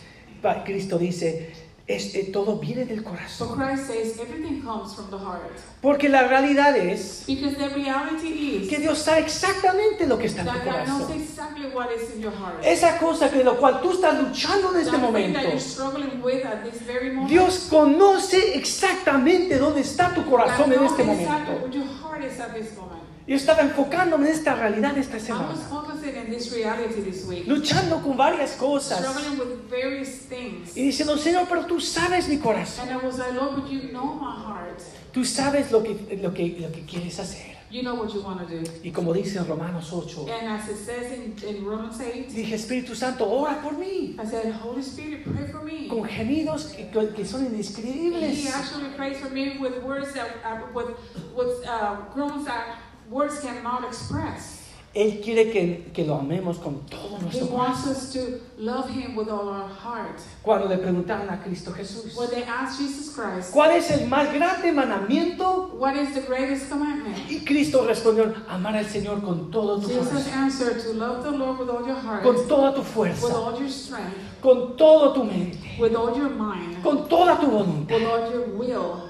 Cristo 0.65 0.97
dice, 0.99 1.53
es, 1.89 2.15
eh, 2.15 2.25
todo 2.33 2.59
viene 2.59 2.85
del 2.85 2.99
So 2.99 3.05
corazón. 3.11 3.57
Christ 3.59 3.87
says 3.87 4.21
everything 4.21 4.61
comes 4.63 4.95
from 4.95 5.09
the 5.11 5.17
heart. 5.19 5.41
Porque 5.81 6.09
la 6.09 6.29
realidad 6.29 6.77
es 6.77 7.25
Because 7.27 7.57
the 7.57 7.69
reality 7.71 8.59
is 8.63 8.69
que 8.69 8.79
Dios 8.79 8.99
sabe 8.99 9.21
exactamente 9.21 10.07
lo 10.07 10.19
que 10.19 10.27
está 10.27 10.43
en 10.43 10.49
tu 10.49 10.53
God 10.53 10.63
knows 10.65 10.75
corazón. 11.07 11.13
exactly 11.21 11.67
what 11.75 11.89
is 11.91 12.15
in 12.15 12.21
your 12.21 12.33
heart. 12.33 12.63
Esa 12.63 12.99
cosa 12.99 13.31
que 13.31 13.43
lo 13.43 13.57
cual 13.59 13.81
tú 13.81 13.93
estás 13.93 14.23
luchando 14.23 14.75
en 14.75 14.81
este 14.83 14.99
momento. 14.99 15.39
that 15.41 15.49
you're 15.49 15.59
struggling 15.61 16.23
with 16.23 16.45
at 16.45 16.63
this 16.63 16.81
very 16.87 17.11
moment. 17.11 17.31
Dios 17.31 17.67
conoce 17.71 18.55
exactamente 18.55 19.57
dónde 19.59 19.81
está 19.81 20.13
tu 20.15 20.23
God 20.25 20.31
corazón 20.31 20.73
en 20.73 20.85
este 20.85 21.03
exactly 21.03 21.27
momento. 21.27 21.53
what 21.67 21.73
your 21.73 21.87
heart 22.03 22.23
is 22.25 22.39
at 22.39 22.53
this 22.55 22.77
moment. 22.77 23.03
Yo 23.29 23.37
estaba 23.37 23.61
enfocándome 23.61 24.29
en 24.29 24.35
esta 24.35 24.55
realidad 24.55 24.97
esta 24.97 25.17
I 25.17 25.21
was 25.21 25.27
semana, 25.27 25.55
focusing 25.69 26.17
in 26.17 26.31
this 26.31 26.51
reality 26.51 27.03
this 27.03 27.27
week, 27.27 27.47
luchando 27.47 28.03
con 28.03 28.17
varias 28.17 28.53
cosas 28.53 29.01
struggling 29.01 29.39
with 29.39 29.69
various 29.71 30.09
things. 30.31 30.75
y 30.75 30.85
diciendo, 30.85 31.17
Señor, 31.19 31.47
pero 31.47 31.67
tú 31.67 31.79
sabes 31.79 32.27
mi 32.27 32.39
corazón, 32.39 32.89
And 32.89 32.99
I 32.99 33.05
was 33.07 33.19
like, 33.19 33.35
Lord, 33.35 33.57
but 33.57 33.71
you 33.71 33.91
know 33.93 34.15
my 34.15 34.35
heart. 34.35 34.81
tú 35.13 35.27
sabes 35.27 35.71
lo 35.71 35.83
que, 35.83 36.19
lo 36.23 36.33
que, 36.33 36.57
lo 36.59 36.73
que 36.73 36.87
quieres 36.87 37.19
hacer. 37.21 37.59
You 37.71 37.83
know 37.83 37.97
what 37.97 38.15
you 38.15 38.23
want 38.23 38.41
to 38.41 38.47
do. 38.47 38.63
Y 38.83 38.93
como 38.93 39.13
dice 39.13 39.37
en 39.39 39.47
Romanos 39.47 39.93
8, 39.93 40.27
And 40.41 40.49
as 40.49 40.71
it 40.71 40.79
says 40.79 41.13
in, 41.13 41.37
in 41.47 41.67
Romans 41.67 42.01
8, 42.01 42.29
dije, 42.35 42.55
Espíritu 42.55 42.95
Santo, 42.95 43.29
ora 43.29 43.61
por 43.61 43.75
mí, 43.75 44.17
I 44.19 44.25
said, 44.25 44.55
Holy 44.55 44.81
Spirit, 44.83 45.23
pray 45.25 45.47
for 45.53 45.63
me. 45.63 45.87
con 45.87 46.03
gemidos 46.09 46.69
que, 46.75 46.89
que 47.15 47.27
son 47.27 47.43
And 47.43 47.51
indescribibles. 47.53 48.23
he 48.39 48.49
actually 48.49 48.89
prays 48.97 49.19
for 49.19 49.29
me 49.29 49.59
with 49.61 49.83
words 49.85 50.15
that, 50.15 50.29
uh, 50.43 50.61
with, 50.73 50.97
with 51.37 51.63
uh, 51.69 51.97
groans 52.15 52.47
that 52.47 52.79
words 53.11 53.41
cannot 53.41 53.85
express. 53.85 54.57
Él 54.95 55.21
quiere 55.23 55.51
que, 55.53 55.91
que 55.93 56.05
lo 56.05 56.17
amemos 56.19 56.57
con 56.59 56.81
todo 56.89 57.19
He 57.19 57.23
nuestro 57.23 57.47
wants 57.49 57.83
corazón. 57.83 57.93
us 57.93 58.13
to 58.15 58.41
love 58.59 58.89
him 58.91 59.15
with 59.15 59.29
all 59.29 59.47
our 59.49 59.69
heart. 59.69 60.19
Cuando 60.43 60.67
le 60.67 60.79
preguntaron 60.79 61.29
a 61.31 61.41
Cristo 61.43 61.73
Jesús, 61.73 62.17
When 62.17 62.31
they 62.31 62.43
asked 62.45 62.81
Jesus 62.81 63.15
Christ, 63.15 63.53
¿cuál 63.53 63.73
es 63.73 63.91
el 63.91 64.09
más 64.09 64.33
grande 64.33 64.73
mandamiento? 64.73 65.75
what 65.79 65.95
is 65.95 66.15
the 66.15 66.23
greatest 66.23 66.71
commandment? 66.71 67.17
Y 67.31 67.45
Cristo 67.45 67.87
respondió, 67.87 68.35
amar 68.49 68.77
al 68.77 68.87
Señor 68.87 69.21
con 69.23 69.51
todo 69.51 69.79
tu 69.79 69.89
Jesus 69.89 70.09
corazón, 70.09 70.33
answered 70.33 70.83
to 70.83 70.95
love 70.95 71.23
the 71.23 71.31
Lord 71.33 71.61
with 71.61 71.69
all 71.69 71.87
your 71.87 71.95
heart, 72.01 72.23
con 72.23 72.49
toda 72.49 72.73
tu 72.73 72.81
with 72.81 72.89
fuerza, 72.89 73.27
all 73.35 73.59
your 73.61 73.69
strength, 73.71 74.17
con 74.41 74.75
toda 74.77 75.13
tu 75.15 75.23
mente, 75.23 75.59
with 75.79 75.95
all 75.95 76.17
your 76.17 76.31
mind, 76.31 76.83
con 76.83 77.07
toda 77.09 77.39
tu 77.39 77.47
voluntad. 77.47 77.95
with 77.95 78.05
all 78.09 78.31
your 78.33 78.47
will. 78.57 79.08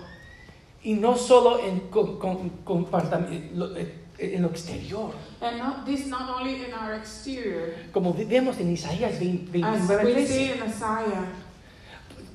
Y 0.88 0.94
no 0.94 1.16
solo 1.18 1.61
en, 1.61 1.81
con, 1.90 2.18
con- 2.18 2.64
compartam- 2.64 3.29
lo- 3.55 3.77
eh, 3.77 3.92
en 4.18 4.40
lo 4.40 4.48
exterior, 4.48 5.12
And 5.42 5.59
not, 5.59 5.85
this 5.85 6.07
not 6.07 6.29
only 6.31 6.64
in 6.64 6.72
our 6.72 6.94
exterior, 6.94 7.74
como 7.92 8.14
vemos 8.14 8.59
en 8.59 8.72
Isaías 8.72 9.18
20, 9.20 9.62
as 9.62 9.87
29, 9.87 10.05
we 10.05 10.12
13, 10.14 10.27
see 10.27 10.44
in 10.53 10.62
Isaiah, 10.66 11.27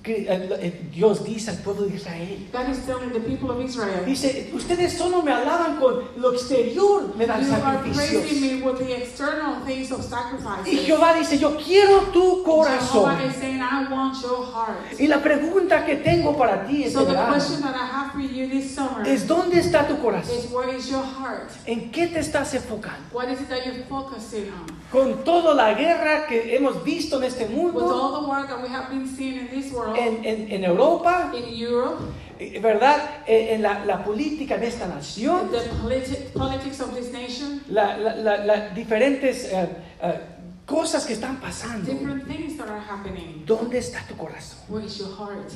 que 0.03 0.89
Dios 0.91 1.23
dice 1.23 1.51
al 1.51 1.57
pueblo 1.59 1.85
de 1.85 1.95
Israel, 1.95 2.49
God 2.51 2.69
is 2.69 2.85
telling 2.85 3.11
the 3.13 3.21
people 3.21 3.49
of 3.49 3.61
Israel, 3.61 4.03
dice, 4.05 4.51
ustedes 4.53 4.93
solo 4.97 5.21
me 5.21 5.31
alaban 5.31 5.79
con 5.79 6.03
lo 6.17 6.33
exterior, 6.33 7.15
me 7.15 7.25
dan 7.25 7.41
You 7.45 7.53
are 7.53 7.61
sacrificios. 7.61 8.41
me 8.41 8.61
with 8.61 8.79
the 8.79 8.93
external 8.97 9.63
things 9.65 9.91
of 9.91 9.99
Y 9.99 10.03
sacrifices. 10.03 10.85
Jehová 10.85 11.13
dice, 11.13 11.37
yo 11.39 11.55
quiero 11.57 12.11
tu 12.11 12.43
corazón. 12.43 13.15
Jehovah 13.15 13.23
is 13.23 13.35
saying, 13.35 13.61
I 13.61 13.87
want 13.89 14.21
your 14.21 14.43
heart. 14.45 14.99
Y 14.99 15.07
la 15.07 15.21
pregunta 15.23 15.85
que 15.85 15.95
tengo 15.95 16.37
para 16.37 16.67
ti 16.67 16.83
este 16.83 16.93
So 16.99 17.05
the 17.05 17.11
verano 17.13 17.33
question 17.33 17.61
that 17.61 17.75
I 17.75 17.85
have 17.85 18.11
for 18.11 18.19
you 18.21 18.47
this 18.49 18.75
summer 18.75 19.07
es, 19.07 19.25
¿dónde 19.25 19.59
está 19.59 19.87
tu 19.87 19.97
corazón? 20.01 20.37
is 20.37 20.51
where 20.51 20.75
is 20.75 20.89
your 20.89 21.03
heart? 21.03 21.49
¿En 21.65 21.91
qué 21.91 22.07
te 22.07 22.19
estás 22.19 22.53
enfocando? 22.53 22.99
What 23.13 23.29
is 23.29 23.39
it 23.39 23.47
that 23.47 23.65
you're 23.65 23.85
focusing 23.87 24.51
on? 24.51 24.65
Con 24.91 25.23
toda 25.23 25.55
la 25.55 25.73
guerra 25.73 26.27
que 26.27 26.55
hemos 26.55 26.83
visto 26.83 27.17
en 27.17 27.23
este 27.23 27.45
With 27.45 27.55
mundo, 27.55 27.89
all 27.89 28.21
the 28.21 28.27
work 28.29 28.47
that 28.49 28.61
we 28.61 28.67
have 28.67 28.89
been 28.89 29.07
seeing 29.07 29.39
in 29.39 29.47
this 29.49 29.71
world, 29.71 29.92
en, 29.97 30.23
en- 30.25 30.51
en 30.51 30.63
Europa, 30.63 31.31
in 31.35 31.61
Europe, 31.63 32.03
eh, 32.39 32.59
¿verdad? 32.59 33.21
Eh, 33.27 33.53
En 33.55 33.61
la, 33.61 33.83
la 33.85 34.03
política 34.03 34.57
de 34.57 34.67
esta 34.67 34.87
nación, 34.87 35.49
the 35.51 35.59
politi- 35.81 36.31
politics 36.33 36.79
of 36.81 36.93
this 36.95 37.11
nation, 37.11 37.61
la- 37.69 37.97
la- 37.97 38.15
la- 38.45 38.69
diferentes 38.69 39.45
eh, 39.45 39.67
eh, 40.01 40.19
cosas 40.65 41.05
que 41.05 41.13
están 41.13 41.39
pasando. 41.39 41.91
different 41.91 42.27
things 42.27 42.57
that 42.57 42.67
are 42.69 42.79
happening. 42.81 43.43
¿Dónde 43.45 43.77
está 43.79 43.99
tu 44.07 44.15
corazón? 44.15 44.57
Where 44.69 44.85
is 44.85 44.97
your 44.97 45.09
heart? 45.17 45.51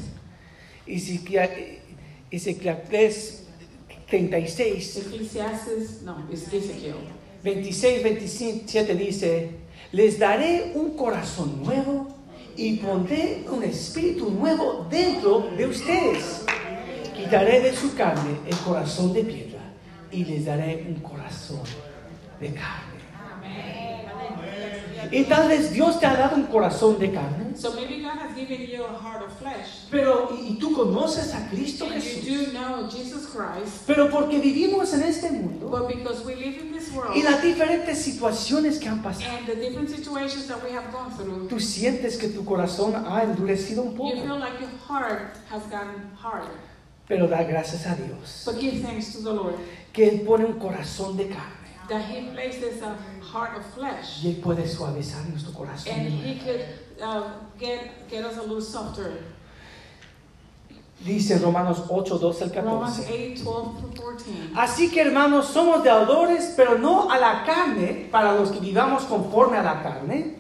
Ezequiel 0.85 1.79
Ezequiel 2.31 2.77
3, 2.89 3.43
36, 4.09 4.97
Ecclesiastes, 4.97 6.01
no, 6.03 6.15
it's 6.31 6.51
Ezekiel. 6.53 6.95
26, 7.43 8.03
27 8.03 8.95
dice, 8.95 9.49
les 9.91 10.17
daré 10.19 10.71
un 10.75 10.95
corazón 10.97 11.61
nuevo 11.63 12.07
y 12.57 12.77
pondré 12.77 13.45
un 13.49 13.63
espíritu 13.63 14.31
nuevo 14.31 14.87
dentro 14.89 15.47
de 15.55 15.67
ustedes. 15.67 16.43
Quitaré 17.15 17.61
de 17.61 17.75
su 17.75 17.95
carne 17.95 18.39
el 18.47 18.57
corazón 18.57 19.13
de 19.13 19.23
piedra 19.23 19.59
y 20.11 20.25
les 20.25 20.45
daré 20.45 20.85
un 20.87 20.95
corazón 20.95 21.61
de 22.41 22.47
carne. 22.53 22.96
Y 25.11 25.23
tal 25.25 25.47
vez 25.47 25.71
Dios 25.73 25.99
te 25.99 26.05
ha 26.05 26.15
dado 26.15 26.35
un 26.35 26.43
corazón 26.47 26.97
de 26.99 27.11
carne, 27.11 27.55
So 27.55 27.73
maybe 27.73 28.01
God 28.01 28.17
has 28.19 28.35
given 28.35 28.67
you 28.69 28.83
a 28.83 28.97
heart 29.01 29.23
of 29.23 29.31
flesh. 29.39 29.85
pero 29.89 30.29
y, 30.39 30.53
y 30.53 30.57
tú 30.59 30.73
conoces 30.73 31.33
a 31.33 31.47
Cristo 31.49 31.85
And 31.85 31.95
Jesús. 31.95 32.23
you 32.23 32.45
do 32.45 32.51
know 32.51 32.87
Jesus 32.89 33.25
Christ, 33.27 33.83
Pero 33.87 34.09
porque 34.09 34.39
vivimos 34.39 34.93
en 34.93 35.03
este 35.03 35.31
mundo 35.31 35.67
but 35.69 35.87
because 35.87 36.23
we 36.25 36.35
live 36.35 36.59
in 36.61 36.71
this 36.71 36.91
world 36.93 37.15
y 37.15 37.23
las 37.23 37.41
diferentes 37.41 37.97
situaciones 37.99 38.77
que 38.79 38.87
han 38.89 39.01
pasado, 39.01 39.25
and 39.37 39.47
the 39.47 39.55
different 39.55 39.89
situations 39.89 40.47
that 40.47 40.63
we 40.63 40.71
have 40.71 40.91
gone 40.91 41.09
through, 41.17 41.47
tú 41.47 41.59
sientes 41.59 42.17
que 42.17 42.27
tu 42.29 42.43
corazón 42.45 42.93
ha 43.07 43.23
endurecido 43.23 43.81
un 43.83 43.91
you 43.91 43.97
poco. 43.97 44.11
feel 44.15 44.39
like 44.39 44.59
your 44.59 44.69
heart 44.87 45.35
has 45.49 45.63
gotten 45.63 46.11
harder. 46.21 46.51
Pero 47.07 47.27
da 47.27 47.41
gracias 47.43 47.85
a 47.87 47.95
Dios 47.95 48.43
But 48.45 48.59
give 48.59 48.81
thanks 48.83 49.13
to 49.13 49.19
the 49.23 49.31
Lord 49.33 49.55
que 49.93 50.09
Él 50.09 50.21
pone 50.25 50.43
un 50.45 50.59
corazón 50.59 51.15
de 51.15 51.27
carne 51.29 51.66
that 51.89 52.01
He 52.01 52.29
places 52.31 52.81
a 52.81 52.95
heart 53.21 53.57
of 53.57 53.65
flesh 53.73 54.23
y 54.23 54.29
Él 54.29 54.41
puede 54.41 54.67
suavizar 54.67 55.25
nuestro 55.29 55.53
corazón. 55.53 55.91
and 55.93 56.07
He 56.09 56.35
could 56.35 56.65
uh, 57.01 57.23
get, 57.59 58.09
get 58.09 58.25
us 58.25 58.37
a 58.37 58.41
little 58.41 58.61
softer. 58.61 59.23
Dice 60.99 61.37
Romanos 61.39 61.83
8, 61.89 62.17
12 62.17 62.43
al 62.43 62.63
Romans 62.63 62.97
14. 62.97 63.13
8 63.13 63.43
12 63.43 63.79
through 63.79 63.93
14. 63.93 64.53
Así 64.55 64.89
que 64.89 65.01
hermanos, 65.01 65.45
somos 65.47 65.83
deudores, 65.83 66.53
pero 66.57 66.79
no 66.79 67.11
a 67.11 67.19
la 67.19 67.43
carne, 67.45 68.07
para 68.11 68.33
los 68.33 68.49
que 68.49 68.59
vivamos 68.59 69.03
conforme 69.03 69.57
a 69.57 69.63
la 69.63 69.83
carne. 69.83 70.37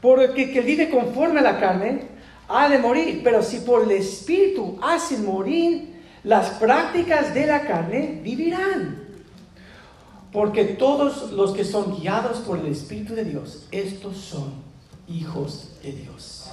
Porque 0.00 0.50
que 0.50 0.62
vive 0.62 0.88
conforme 0.88 1.40
a 1.40 1.42
la 1.42 1.60
carne 1.60 2.08
ha 2.48 2.68
de 2.68 2.78
morir, 2.78 3.20
pero 3.22 3.42
si 3.42 3.58
por 3.58 3.82
el 3.82 3.90
Espíritu 3.90 4.78
hacen 4.80 5.26
morir 5.26 6.02
las 6.24 6.50
prácticas 6.58 7.34
de 7.34 7.46
la 7.46 7.66
carne, 7.66 8.20
vivirán. 8.22 9.07
Porque 10.32 10.64
todos 10.64 11.32
los 11.32 11.52
que 11.52 11.64
son 11.64 11.98
guiados 11.98 12.38
por 12.38 12.58
el 12.58 12.66
Espíritu 12.66 13.14
de 13.14 13.24
Dios, 13.24 13.66
estos 13.70 14.16
son 14.16 14.52
hijos 15.08 15.68
de 15.82 15.92
Dios. 15.92 16.50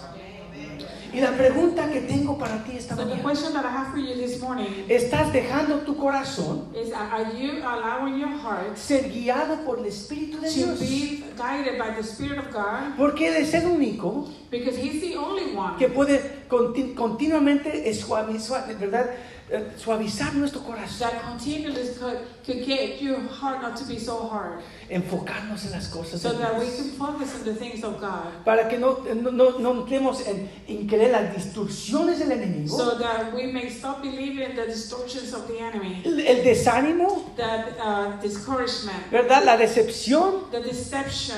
Y 1.13 1.21
la 1.21 1.31
pregunta 1.31 1.89
que 1.91 2.01
tengo 2.01 2.37
para 2.37 2.63
ti 2.63 2.73
esta 2.77 2.95
mañana, 2.95 3.21
question 3.23 3.53
that 3.53 3.63
I 3.65 3.69
have 3.69 3.91
for 3.91 3.99
you 3.99 4.15
this 4.15 4.41
morning 4.41 4.65
¿estás 4.89 5.31
dejando 5.31 5.79
tu 5.85 5.95
corazón 5.95 6.67
is 6.75 6.91
Are 6.93 7.25
you 7.37 7.61
allowing 7.63 8.19
your 8.19 8.29
heart 8.29 8.75
ser 8.75 9.09
guiado 9.09 9.63
por 9.65 9.79
el 9.79 9.85
Espíritu 9.85 10.39
de 10.41 10.49
Dios? 10.49 10.79
be 10.79 11.23
guided 11.37 11.77
by 11.77 11.95
the 11.95 12.03
Spirit 12.03 12.39
of 12.39 12.51
God? 12.51 12.95
Porque 12.97 13.27
Él 13.29 13.35
es 13.37 13.53
el 13.53 13.65
único 13.67 14.27
Because 14.51 14.77
He's 14.77 15.01
the 15.01 15.15
only 15.17 15.55
one 15.55 15.77
que 15.77 15.87
puede 15.87 16.47
conti- 16.49 16.93
continuamente 16.93 17.93
suavizar, 17.93 18.67
¿verdad? 18.77 19.11
Eh, 19.47 19.63
suavizar 19.77 20.33
nuestro 20.33 20.61
corazón, 20.63 21.11
that 21.11 21.21
continually 21.21 21.87
could, 21.99 22.17
could 22.43 22.65
get 22.65 22.99
your 22.99 23.19
heart 23.29 23.61
not 23.61 23.75
to 23.77 23.85
be 23.85 23.99
so 23.99 24.27
hard, 24.27 24.59
enfocarnos 24.89 25.63
en 25.65 25.71
las 25.71 25.87
cosas 25.87 26.19
so 26.19 26.33
de 26.33 26.39
that 26.39 26.57
we 26.57 26.65
Dios. 26.65 26.77
can 26.77 26.89
focus 26.97 27.35
on 27.35 27.43
the 27.45 27.53
things 27.53 27.83
of 27.83 27.99
God, 28.01 28.43
Para 28.43 28.67
que 28.67 28.79
no, 28.79 29.03
no, 29.13 29.29
no, 29.29 29.59
no 29.59 29.73
entremos 29.83 30.25
en, 30.27 30.49
en 30.67 30.87
creer 30.87 31.11
las 31.11 31.35
distorsiones 31.35 32.17
del 32.17 32.31
enemigo, 32.31 32.75
so 32.75 32.97
that 32.97 33.31
we 33.35 33.45
may 33.45 33.67
stop 33.69 34.01
believing 34.01 34.49
in 34.49 34.55
the 34.55 34.65
distortions 34.65 35.31
of 35.31 35.47
the 35.47 35.59
enemy, 35.59 36.01
el, 36.03 36.19
el 36.21 36.43
desánimo, 36.43 37.35
that 37.37 37.77
uh, 37.79 38.19
discouragement, 38.23 39.11
¿verdad? 39.11 39.43
La 39.45 39.57
decepción, 39.57 40.49
the 40.49 40.59
deception, 40.61 41.37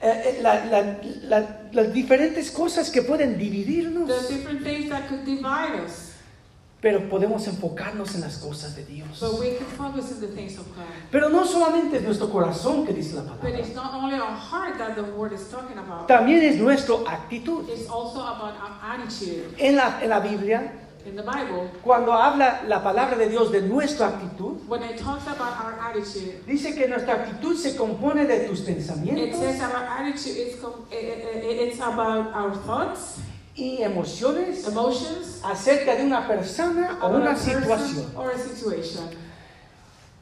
eh, 0.00 0.36
eh, 0.38 0.42
la- 0.42 0.64
la- 0.66 0.96
la- 1.24 1.60
las 1.72 1.92
diferentes 1.92 2.52
cosas 2.52 2.88
que 2.88 3.02
pueden 3.02 3.36
dividirnos. 3.36 4.06
the 4.06 4.32
different 4.32 4.62
things 4.62 4.88
that 4.88 5.08
could 5.08 5.24
divide 5.24 5.74
us. 5.84 6.07
Pero 6.80 7.08
podemos 7.08 7.44
enfocarnos 7.48 8.14
en 8.14 8.20
las 8.20 8.38
cosas 8.38 8.76
de 8.76 8.84
Dios. 8.84 9.18
But 9.20 9.40
we 9.40 9.56
can 9.56 9.66
focus 9.66 10.12
on 10.12 10.20
the 10.20 10.28
things 10.28 10.56
of 10.58 10.66
God. 10.76 10.84
Pero 11.10 11.28
no 11.28 11.44
solamente 11.44 11.96
es 11.96 12.02
nuestro 12.04 12.30
corazón 12.30 12.86
que 12.86 12.92
dice 12.92 13.16
la 13.16 13.22
But 13.22 13.40
palabra, 13.40 13.58
it's 13.58 13.74
not 13.74 13.94
only 13.94 14.14
our 14.14 14.36
heart 14.36 14.78
that 14.78 14.94
the 14.94 15.02
word 15.02 15.32
is 15.32 15.48
talking 15.50 15.76
about. 15.76 16.06
también 16.06 16.42
es 16.44 16.56
nuestra 16.60 16.94
actitud. 17.06 17.68
It's 17.68 17.88
also 17.90 18.20
about 18.20 18.54
our 18.60 18.78
attitude. 18.80 19.54
En 19.58 19.74
la, 19.76 19.98
en 20.00 20.08
la 20.10 20.20
Biblia, 20.20 20.72
In 21.06 21.16
the 21.16 21.22
Bible, 21.22 21.70
cuando 21.82 22.12
habla 22.12 22.62
la 22.66 22.82
palabra 22.82 23.16
de 23.16 23.28
Dios 23.30 23.50
de 23.50 23.62
nuestra 23.62 24.08
actitud, 24.08 24.58
when 24.68 24.82
it 24.82 24.98
talks 24.98 25.26
about 25.26 25.58
our 25.64 25.74
attitude, 25.80 26.44
dice 26.46 26.74
que 26.74 26.86
nuestra 26.86 27.14
actitud 27.14 27.56
se 27.56 27.76
compone 27.76 28.26
de 28.26 28.46
tus 28.46 28.60
it 28.60 28.66
pensamientos 28.66 29.38
says 29.40 29.60
our 29.62 29.84
attitude 29.84 30.36
is 30.36 30.56
it's 30.92 31.80
about 31.80 32.34
our 32.34 32.54
thoughts, 32.66 33.20
y 33.58 33.82
emociones 33.82 34.66
emotions, 34.68 35.40
acerca 35.44 35.96
de 35.96 36.04
una 36.04 36.26
persona 36.28 36.98
o 37.02 37.08
una 37.08 37.34
situación. 37.36 38.06
or 38.16 38.30
a 38.32 38.38
situation. 38.38 39.04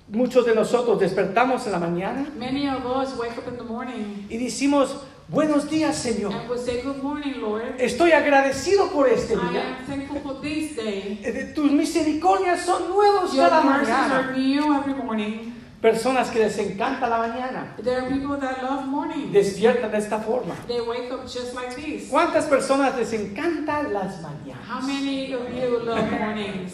Muchos 0.09 0.47
de 0.47 0.55
nosotros 0.55 1.01
despertamos 1.01 1.67
en 1.67 1.73
la 1.73 1.79
mañana 1.81 2.29
Many 2.39 2.69
of 2.69 2.85
us 2.87 3.17
wake 3.19 3.37
up 3.39 3.49
in 3.49 3.57
the 3.57 3.65
morning 3.65 4.27
y 4.31 4.39
decimos, 4.39 4.95
buenos 5.29 5.69
días 5.69 5.97
Señor. 5.97 6.33
and 6.33 6.49
we 6.49 6.57
say, 6.57 6.81
Good 6.81 7.03
morning, 7.03 7.41
Lord. 7.41 7.75
Estoy 7.79 8.13
agradecido 8.13 8.89
por 8.93 9.09
este 9.09 9.35
I 9.35 9.37
día. 9.37 9.77
am 9.81 9.85
thankful 9.87 10.21
for 10.23 10.41
this 10.41 10.77
day. 10.77 11.21
Eh, 11.25 11.53
Tus 11.55 11.73
misericordias 11.73 12.65
son 12.65 12.89
nuevos 12.89 13.35
Your 13.35 13.49
cada 13.51 13.61
mañana. 13.63 14.19
are 14.31 14.37
new 14.39 14.73
every 14.75 14.95
morning. 14.95 15.53
Personas 15.81 16.31
que 16.31 16.39
les 16.39 16.59
encanta 16.59 17.07
la 17.07 17.19
mañana. 17.19 17.75
There 17.83 18.01
are 18.01 18.09
people 18.09 18.37
that 18.39 18.63
love 18.63 18.87
morning. 18.87 19.31
Despiertan 19.31 19.91
de 19.91 19.99
esta 19.99 20.19
forma. 20.19 20.55
They 20.67 20.81
wake 20.81 21.13
up 21.13 21.25
just 21.25 21.55
like 21.55 21.75
this. 21.77 22.09
¿Cuántas 22.11 22.47
personas 22.47 22.97
les 22.97 23.13
encantan 23.13 23.93
las 23.93 24.17
How 24.23 24.31
mañanas? 24.31 24.87
many 24.87 25.33
of 25.35 25.43
you 25.53 25.79
love 25.85 26.11
mornings? 26.11 26.73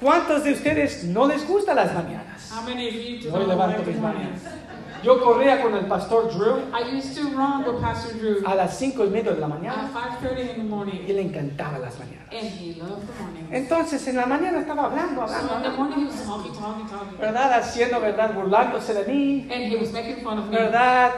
¿Cuántos 0.00 0.44
de 0.44 0.52
ustedes 0.52 1.04
no 1.04 1.26
les 1.26 1.46
gustan 1.46 1.76
las 1.76 1.92
mañanas? 1.94 2.50
How 2.50 2.62
many 2.62 2.88
of 2.88 2.94
you 2.94 3.30
do 3.30 3.38
not 3.38 3.48
levanto 3.48 3.82
mis 3.84 3.98
manos. 3.98 4.40
Yo 5.02 5.18
corría 5.22 5.62
con 5.62 5.74
el 5.74 5.86
pastor 5.86 6.30
Drew 6.30 6.58
I 6.74 6.96
used 6.98 7.16
to 7.16 7.22
run 7.30 7.64
with 7.64 7.80
Pastor 7.80 8.12
Drew 8.18 8.42
a 8.46 8.54
las 8.54 8.76
cinco 8.78 9.04
y 9.04 9.08
media 9.08 9.32
de 9.32 9.40
la 9.40 9.46
at 9.46 9.52
mañana 9.52 9.90
5.30 10.22 10.40
in 10.40 10.46
the 10.48 10.54
y 10.60 10.62
morning. 10.68 11.06
le 11.08 11.22
encantaban 11.22 11.80
las 11.80 11.98
mañanas. 11.98 12.28
And 12.30 12.48
he 12.48 12.74
loved 12.74 13.06
the 13.06 13.22
mornings. 13.22 13.48
Entonces 13.50 14.06
en 14.08 14.16
la 14.16 14.26
mañana 14.26 14.60
estaba 14.60 14.84
hablando, 14.84 15.26
So 15.26 15.34
hablando, 15.34 15.56
in 15.56 15.62
the 15.62 15.70
morning 15.78 15.98
he 16.00 16.04
was 16.06 16.22
talking, 16.26 16.52
talking, 16.52 16.86
talking. 16.86 17.18
¿verdad? 17.18 17.52
Haciendo, 17.58 18.00
¿verdad? 18.00 18.34
Burlándose 18.34 18.92
de 18.94 19.04
mí, 19.12 19.48
And 19.50 19.72
he 19.72 19.76
was 19.76 19.90
making 19.92 20.22
fun 20.22 20.38
of 20.38 20.48
me. 20.48 20.56
¿verdad? 20.56 21.12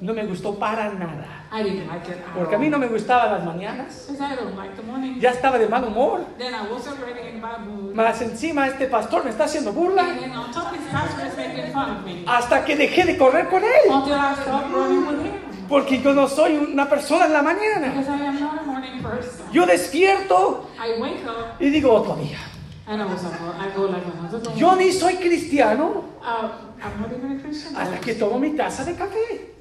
No 0.00 0.14
me 0.14 0.24
gustó 0.26 0.54
para 0.58 0.90
nada. 0.94 1.39
I 1.52 1.62
didn't 1.64 1.88
like 1.88 2.06
it 2.08 2.18
at 2.18 2.34
Porque 2.34 2.54
a 2.54 2.58
mí 2.58 2.68
no 2.70 2.78
me 2.78 2.86
gustaban 2.86 3.32
las 3.32 3.44
mañanas. 3.44 4.06
Because 4.06 4.20
I 4.22 4.36
don't 4.36 4.56
like 4.56 4.76
the 4.76 4.82
morning. 4.82 5.18
Ya 5.20 5.30
estaba 5.30 5.58
de 5.58 5.66
mal 5.68 5.82
humor. 5.84 6.20
Then 6.38 6.54
I 6.54 6.62
was 6.70 6.86
already 6.86 7.28
in 7.34 7.40
bad 7.40 7.60
mood. 7.66 7.92
Más 7.94 8.20
encima 8.22 8.68
este 8.68 8.86
pastor 8.86 9.24
me 9.24 9.30
está 9.30 9.44
haciendo 9.44 9.70
And 9.70 9.78
burla 9.78 10.04
then 10.04 10.30
on 10.32 10.52
top 10.52 10.72
pastor 10.92 11.26
is 11.26 11.36
making 11.36 11.72
fun 11.72 11.90
of 11.90 12.04
me. 12.04 12.24
hasta 12.26 12.64
que 12.64 12.76
dejé 12.76 13.04
de 13.04 13.18
correr 13.18 13.48
con 13.48 13.62
él. 13.64 13.90
Until 13.90 14.14
I 14.14 14.34
stopped 14.40 14.72
running 14.72 15.06
with 15.06 15.26
him. 15.26 15.32
Porque 15.68 16.00
yo 16.00 16.12
no 16.14 16.28
soy 16.28 16.56
una 16.56 16.88
persona 16.88 17.26
en 17.26 17.32
la 17.32 17.42
mañana. 17.42 17.88
Because 17.94 18.08
I 18.08 18.26
am 18.26 18.40
not 18.40 18.60
a 18.60 18.62
morning 18.64 19.02
person. 19.02 19.46
Yo 19.52 19.66
despierto 19.66 20.68
I 20.78 21.00
wake 21.00 21.24
up 21.26 21.60
y 21.60 21.70
digo 21.70 21.92
otro 21.92 22.14
día. 22.16 22.38
and 22.86 23.00
I 23.02 23.06
was 23.06 23.22
like, 23.22 23.40
well, 23.40 23.54
I 23.58 23.70
go 23.76 23.86
like. 23.86 24.56
Yo 24.56 24.74
ni 24.76 24.92
soy 24.92 25.16
cristiano 25.16 26.04
Uh, 26.22 26.48
I'm 26.82 27.00
not 27.00 27.12
even 27.12 27.38
a 27.38 27.40
Christian. 27.42 27.74
hasta 27.76 27.98
que 28.00 28.14
tomo 28.14 28.38
mi 28.38 28.50
taza 28.56 28.84
de 28.84 28.94
café. 28.94 29.54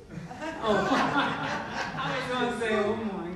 Oh, 0.62 0.88
I 1.98 2.16
was 2.16 2.28
gonna 2.30 2.60
say, 2.60 2.76
oh 2.76 2.96
my 2.96 3.04
goodness. 3.04 3.29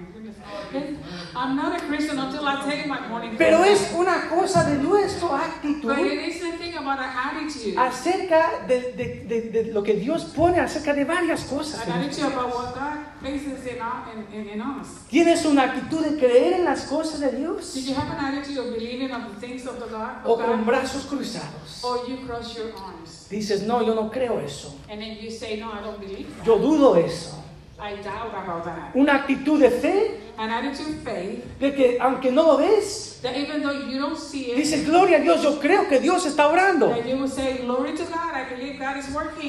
I'm 1.36 1.56
not 1.56 1.76
a 1.82 1.86
Christian 1.88 2.18
until 2.20 2.48
I 2.48 2.62
take 2.64 2.88
my 2.88 3.00
morning. 3.08 3.36
Pero 3.38 3.64
es 3.64 3.92
una 3.96 4.28
cosa 4.30 4.64
de 4.64 4.78
nuestra 4.78 5.28
But 5.30 5.42
actitud 5.42 5.98
it 6.00 6.28
is 6.30 6.42
the 6.42 6.52
thing 6.58 6.76
about 6.76 7.00
our 7.00 7.10
attitude. 7.10 7.78
acerca 7.78 8.66
de, 8.68 8.94
de- 8.94 9.26
de- 9.28 9.50
de 9.64 9.72
lo 9.74 9.84
que 9.84 9.94
Dios 9.96 10.26
pone 10.36 10.60
acerca 10.60 10.94
de 10.94 11.06
varias 11.06 11.44
cosas. 11.46 11.86
An 11.88 11.94
attitude 12.04 12.26
about 12.34 12.54
what 12.54 12.74
God 12.74 13.00
places 13.22 13.66
in, 13.68 13.82
our, 13.82 14.04
in, 14.14 14.40
in, 14.42 14.50
in 14.50 14.62
us. 14.62 14.88
¿Tienes 15.10 15.46
una 15.46 15.64
actitud 15.64 16.02
de 16.04 16.18
creer 16.18 16.54
en 16.54 16.66
las 16.66 16.82
cosas 16.86 17.20
de 17.20 17.32
Dios? 17.32 17.74
Did 17.74 17.86
you 17.88 17.96
have 17.96 18.10
an 18.18 18.26
attitude 18.36 18.58
of 18.60 18.74
believing 18.74 19.10
the 19.10 19.40
things 19.40 19.66
of 19.68 19.80
the 19.80 19.88
God? 19.90 20.26
¿O 20.26 20.38
con 20.38 20.66
brazos 20.66 21.06
cruzados? 21.06 21.84
Or 21.84 22.08
you 22.08 22.18
cross 22.28 22.56
your 22.56 22.72
arms 22.78 23.28
Dices, 23.30 23.64
no, 23.64 23.82
yo 23.82 23.94
no 23.96 24.10
creo 24.12 24.40
eso. 24.40 24.74
and 24.90 25.02
then 25.02 25.18
you 25.20 25.30
say, 25.32 25.60
no, 25.60 25.72
I 25.72 25.82
don't 25.82 26.00
believe 26.00 26.28
that. 26.38 26.46
Yo 26.46 26.58
dudo 26.60 26.96
eso. 26.98 27.43
I 27.84 27.96
doubt 28.02 28.34
about 28.34 28.64
that. 28.64 28.96
Una 28.96 29.16
actitud 29.16 29.60
de 29.60 29.70
fe 29.70 30.24
An 30.36 30.50
attitude 30.50 30.96
of 30.96 31.04
faith 31.04 31.44
de 31.60 31.76
que 31.76 31.98
aunque 32.00 32.32
no 32.32 32.42
lo 32.44 32.58
ves, 32.58 33.20
that 33.22 33.38
even 33.38 33.62
though 33.62 33.88
you 33.88 34.00
don't 34.00 34.18
see 34.18 34.52
it, 34.52 34.58
dices, 34.58 34.84
gloria 34.84 35.18
a 35.18 35.22
Dios, 35.22 35.44
yo 35.44 35.60
creo 35.60 35.88
que 35.88 36.00
Dios 36.00 36.26
está 36.26 36.48
orando. 36.48 36.90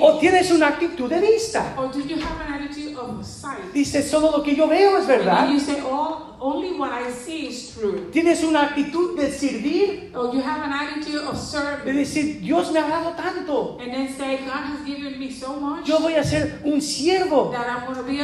O 0.00 0.18
tienes 0.18 0.50
una 0.50 0.68
actitud 0.68 1.08
de 1.08 1.20
vista. 1.20 1.74
Or 1.78 1.90
do 1.90 2.00
you 2.00 2.16
have 2.16 2.38
an 2.46 2.52
attitude 2.52 2.96
of 2.98 3.24
sight? 3.24 3.72
Dices, 3.72 4.10
solo 4.10 4.30
lo 4.30 4.42
que 4.42 4.54
yo 4.54 4.68
veo 4.68 4.98
es 4.98 5.06
verdad. 5.06 5.48
you 5.50 5.58
say, 5.58 5.80
oh, 5.82 6.36
only 6.38 6.78
what 6.78 6.92
I 6.92 7.10
see 7.10 7.46
is 7.46 7.72
true. 7.72 8.10
Tienes 8.12 8.44
una 8.44 8.64
actitud 8.64 9.16
de 9.16 9.32
servir, 9.32 10.10
Or 10.14 10.34
you 10.34 10.42
have 10.42 10.62
an 10.64 10.72
attitude 10.72 11.22
of 11.22 11.32
de 11.32 11.40
serving. 11.40 11.96
decir, 11.96 12.40
Dios 12.42 12.70
me 12.70 12.80
ha 12.80 12.88
dado 12.88 13.16
tanto. 13.16 13.78
And 13.80 13.90
then 13.90 14.08
say, 14.14 14.36
God 14.44 14.66
has 14.66 14.84
given 14.84 15.18
me 15.18 15.30
so 15.30 15.58
much 15.58 15.88
Yo 15.88 15.98
voy 15.98 16.14
a 16.14 16.22
ser 16.22 16.60
un 16.64 16.82
siervo. 16.82 17.50
that 17.52 17.66
I'm 17.66 17.86
going 17.86 17.96
to 17.96 18.02
be 18.02 18.20
a 18.20 18.23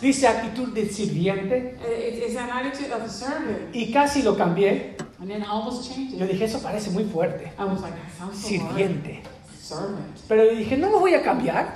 Dice 0.00 0.26
actitud 0.28 0.68
de 0.74 0.88
sirviente. 0.88 1.76
It- 1.82 2.22
It's 2.26 2.36
an 2.36 2.50
attitude 2.50 2.92
of 2.92 3.02
a 3.02 3.08
servant. 3.08 3.74
Y 3.74 3.92
casi 3.92 4.22
lo 4.22 4.36
cambié. 4.36 4.96
And 5.20 5.28
then 5.30 5.42
I 5.42 5.46
almost 5.46 5.90
changed 5.92 6.14
Yo 6.18 6.26
dije, 6.26 6.44
eso 6.44 6.60
parece 6.60 6.90
muy 6.90 7.04
fuerte. 7.04 7.52
I 7.58 7.64
was 7.64 7.80
like, 7.80 7.94
that 7.94 8.18
sounds 8.18 8.38
so. 8.40 8.48
Sirviente. 8.48 9.22
Servant. 9.60 10.16
Pero 10.28 10.44
yo 10.44 10.54
dije, 10.56 10.76
no 10.76 10.90
lo 10.90 11.00
voy 11.00 11.14
a 11.14 11.22
cambiar. 11.22 11.72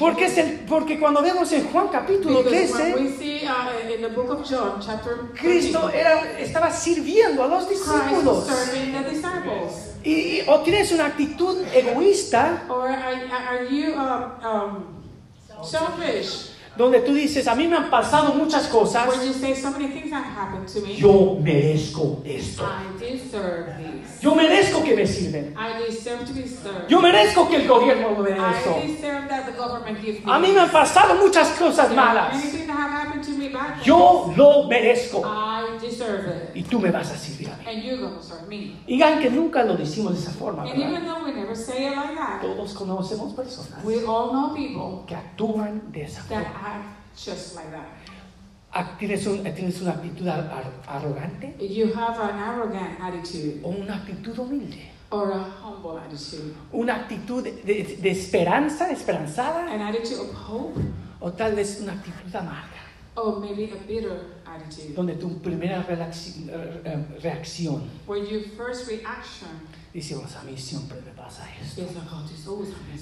Porque, 0.00 0.24
es 0.24 0.38
el, 0.38 0.60
porque 0.68 0.98
cuando 0.98 1.22
vemos 1.22 1.52
en 1.52 1.68
Juan 1.70 1.88
capítulo 1.88 2.42
Because 2.42 2.72
when 2.72 2.92
13, 2.92 2.94
we 3.04 3.16
see 3.18 3.46
uh, 3.46 3.94
in 3.94 4.00
the 4.02 4.08
book 4.08 4.30
of 4.30 4.48
John, 4.48 4.80
chapter 4.80 5.28
13, 5.32 5.38
Cristo 5.38 5.88
era, 5.90 6.38
estaba 6.40 6.70
sirviendo 6.72 7.44
a 7.44 7.46
los 7.46 7.68
discípulos. 7.68 8.48
Y, 10.04 10.10
y- 10.12 10.42
o 10.48 10.60
tienes 10.62 10.90
una 10.90 11.06
actitud 11.06 11.58
egoísta 11.72 12.64
selfish? 15.64 16.51
Donde 16.76 17.00
tú 17.00 17.12
dices, 17.12 17.46
a 17.48 17.54
mí 17.54 17.68
me 17.68 17.76
han 17.76 17.90
pasado 17.90 18.34
muchas 18.34 18.66
cosas. 18.68 19.08
Say 19.40 19.54
so 19.54 19.70
many 19.70 19.88
things 19.88 20.12
have 20.12 20.24
happened 20.24 20.66
to 20.68 20.80
me. 20.80 20.96
Yo 20.96 21.36
merezco 21.40 22.22
esto. 22.24 22.64
I 22.64 22.98
deserve 22.98 23.76
this. 23.76 24.20
Yo 24.20 24.34
merezco 24.34 24.82
que 24.82 24.96
me 24.96 25.06
sirven. 25.06 25.54
I 25.56 25.84
deserve 25.86 26.24
to 26.26 26.32
be 26.32 26.46
served. 26.46 26.88
Yo 26.88 27.00
merezco 27.00 27.48
que 27.48 27.56
el 27.56 27.68
gobierno 27.68 28.10
me 28.16 28.30
dé 28.30 28.36
esto. 28.36 28.76
A 30.30 30.38
mí 30.38 30.52
me 30.52 30.60
han 30.60 30.70
pasado 30.70 31.14
muchas 31.16 31.48
cosas 31.50 31.94
malas. 31.94 32.36
Yo 33.84 34.32
lo 34.36 34.68
merezco. 34.68 35.22
I 35.24 35.78
deserve 35.80 36.50
it. 36.54 36.56
Y 36.56 36.62
tú 36.62 36.78
me 36.78 36.90
vas 36.90 37.10
a 37.10 37.16
servir 37.18 37.50
a 37.50 37.56
mí. 37.56 37.64
And 37.66 37.82
you're 37.82 37.98
going 37.98 38.14
to 38.16 38.22
serve 38.22 38.46
me. 38.48 38.76
Y 38.86 39.02
aunque 39.02 39.30
nunca 39.30 39.64
lo 39.64 39.76
decimos 39.76 40.14
de 40.14 40.20
esa 40.20 40.30
forma, 40.32 40.62
And 40.62 40.72
¿verdad? 40.72 40.90
even 40.90 41.04
though 41.04 41.24
we 41.24 41.32
never 41.32 41.56
say 41.56 41.86
it 41.86 41.96
like 41.96 42.14
that, 42.14 42.40
todos 42.42 42.74
conocemos 42.74 43.34
personas 43.34 43.82
we 43.84 44.04
all 44.04 44.30
know 44.30 44.54
people 44.54 45.04
que 45.06 45.14
actúan 45.16 45.90
de 45.92 46.04
esa 46.04 46.22
forma. 46.22 46.44
Act 46.64 47.16
just 47.16 47.54
like 47.56 47.70
that. 47.70 47.86
Ah, 48.74 48.96
¿Tienes, 48.98 49.26
un- 49.26 49.42
tienes 49.54 49.80
una 49.82 49.92
actitud 49.92 50.26
ar- 50.28 50.50
ar- 50.50 50.72
arrogante 50.88 51.54
You 51.60 51.92
have 51.94 52.18
an 52.22 52.38
arrogant 52.38 52.98
attitude 53.00 53.60
o 53.62 53.68
una 53.70 53.96
actitud 53.96 54.38
humilde? 54.38 54.90
or 55.10 55.30
a 55.32 55.44
humble 55.62 55.98
attitude, 56.00 56.54
¿Una 56.72 56.94
actitud 56.94 57.42
de, 57.44 57.52
de- 57.64 57.98
de 58.00 58.10
esperanza, 58.10 58.90
esperanzada? 58.90 59.70
an 59.70 59.82
attitude 59.82 60.20
of 60.20 60.32
hope, 60.48 60.80
¿O 61.20 61.30
tal 61.32 61.54
vez 61.54 61.80
una 61.82 61.92
actitud 61.92 62.34
amarga? 62.34 62.80
or 63.14 63.38
maybe 63.40 63.70
a 63.72 63.76
bitter 63.86 64.22
attitude, 64.46 64.94
Donde 64.94 65.16
tu 65.16 65.38
primera 65.42 65.84
eh, 65.86 67.04
reacción, 67.22 67.82
where 68.06 68.24
your 68.24 68.40
first 68.56 68.88
reaction 68.88 69.50
decimos, 70.00 70.34
a 70.36 70.42
mí 70.44 70.56
siempre 70.56 71.00
me 71.04 71.12
pasa 71.12 71.44
esto. 71.62 71.82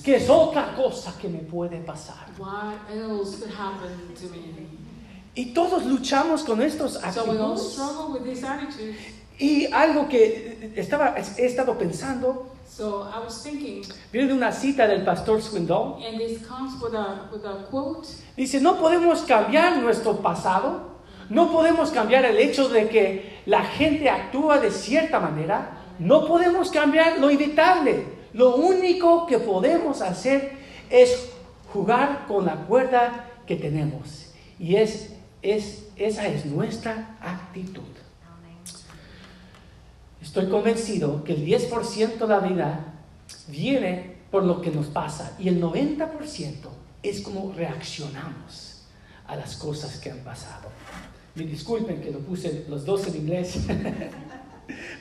¿Qué 0.04 0.16
es 0.16 0.28
otra 0.28 0.74
cosa 0.74 1.14
que 1.20 1.28
me 1.28 1.38
puede 1.38 1.78
pasar? 1.78 2.26
What 2.38 2.74
else 2.92 3.38
could 3.38 3.52
happen 3.52 4.14
to 4.14 4.28
me? 4.30 4.66
Y 5.34 5.52
todos 5.54 5.84
luchamos 5.86 6.42
con 6.42 6.60
estos 6.60 6.94
So 6.94 7.24
we 7.24 7.38
all 7.38 7.52
actitudes. 7.52 7.72
struggle 7.72 8.12
with 8.18 8.24
this 8.24 8.42
attitude. 8.42 8.96
Y 9.38 9.66
algo 9.72 10.08
que 10.08 10.72
estaba, 10.76 11.14
he 11.38 11.46
estado 11.46 11.78
pensando, 11.78 12.46
So 12.68 13.02
I 13.04 13.18
was 13.24 13.42
thinking, 13.42 13.82
viene 14.12 14.28
de 14.28 14.34
una 14.34 14.52
cita 14.52 14.86
del 14.86 15.04
pastor 15.04 15.40
Swindoll, 15.42 16.02
and 16.04 16.18
this 16.18 16.46
comes 16.46 16.80
with 16.80 16.94
a 16.94 17.28
with 17.32 17.44
a 17.44 17.66
quote. 17.70 18.06
dice, 18.36 18.60
no 18.60 18.78
podemos 18.78 19.22
cambiar 19.22 19.78
nuestro 19.78 20.16
pasado, 20.22 21.00
no 21.30 21.50
podemos 21.50 21.90
cambiar 21.90 22.24
el 22.24 22.36
hecho 22.38 22.68
de 22.68 22.88
que 22.88 23.40
la 23.46 23.62
gente 23.64 24.08
actúa 24.08 24.58
de 24.60 24.70
cierta 24.70 25.18
manera, 25.20 25.79
no 26.00 26.26
podemos 26.26 26.70
cambiar 26.70 27.18
lo 27.18 27.30
inevitable. 27.30 28.04
Lo 28.32 28.56
único 28.56 29.26
que 29.26 29.38
podemos 29.38 30.00
hacer 30.00 30.52
es 30.88 31.30
jugar 31.72 32.24
con 32.26 32.46
la 32.46 32.56
cuerda 32.66 33.28
que 33.46 33.56
tenemos. 33.56 34.32
Y 34.58 34.76
es, 34.76 35.12
es, 35.42 35.88
esa 35.96 36.26
es 36.26 36.46
nuestra 36.46 37.16
actitud. 37.20 37.82
Estoy 40.22 40.48
convencido 40.48 41.22
que 41.24 41.34
el 41.34 41.46
10% 41.46 42.18
de 42.18 42.26
la 42.26 42.40
vida 42.40 42.94
viene 43.48 44.16
por 44.30 44.44
lo 44.44 44.60
que 44.60 44.70
nos 44.70 44.86
pasa 44.86 45.36
y 45.38 45.48
el 45.48 45.60
90% 45.60 46.52
es 47.02 47.20
como 47.20 47.52
reaccionamos 47.52 48.82
a 49.26 49.36
las 49.36 49.56
cosas 49.56 49.98
que 49.98 50.10
han 50.10 50.18
pasado. 50.18 50.68
Me 51.34 51.44
disculpen 51.44 52.00
que 52.00 52.10
lo 52.10 52.20
puse 52.20 52.64
los 52.68 52.84
dos 52.84 53.06
en 53.06 53.16
inglés, 53.16 53.58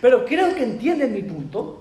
pero 0.01 0.25
creo 0.25 0.53
que 0.55 0.63
entienden 0.63 1.13
mi 1.13 1.23
punto. 1.23 1.79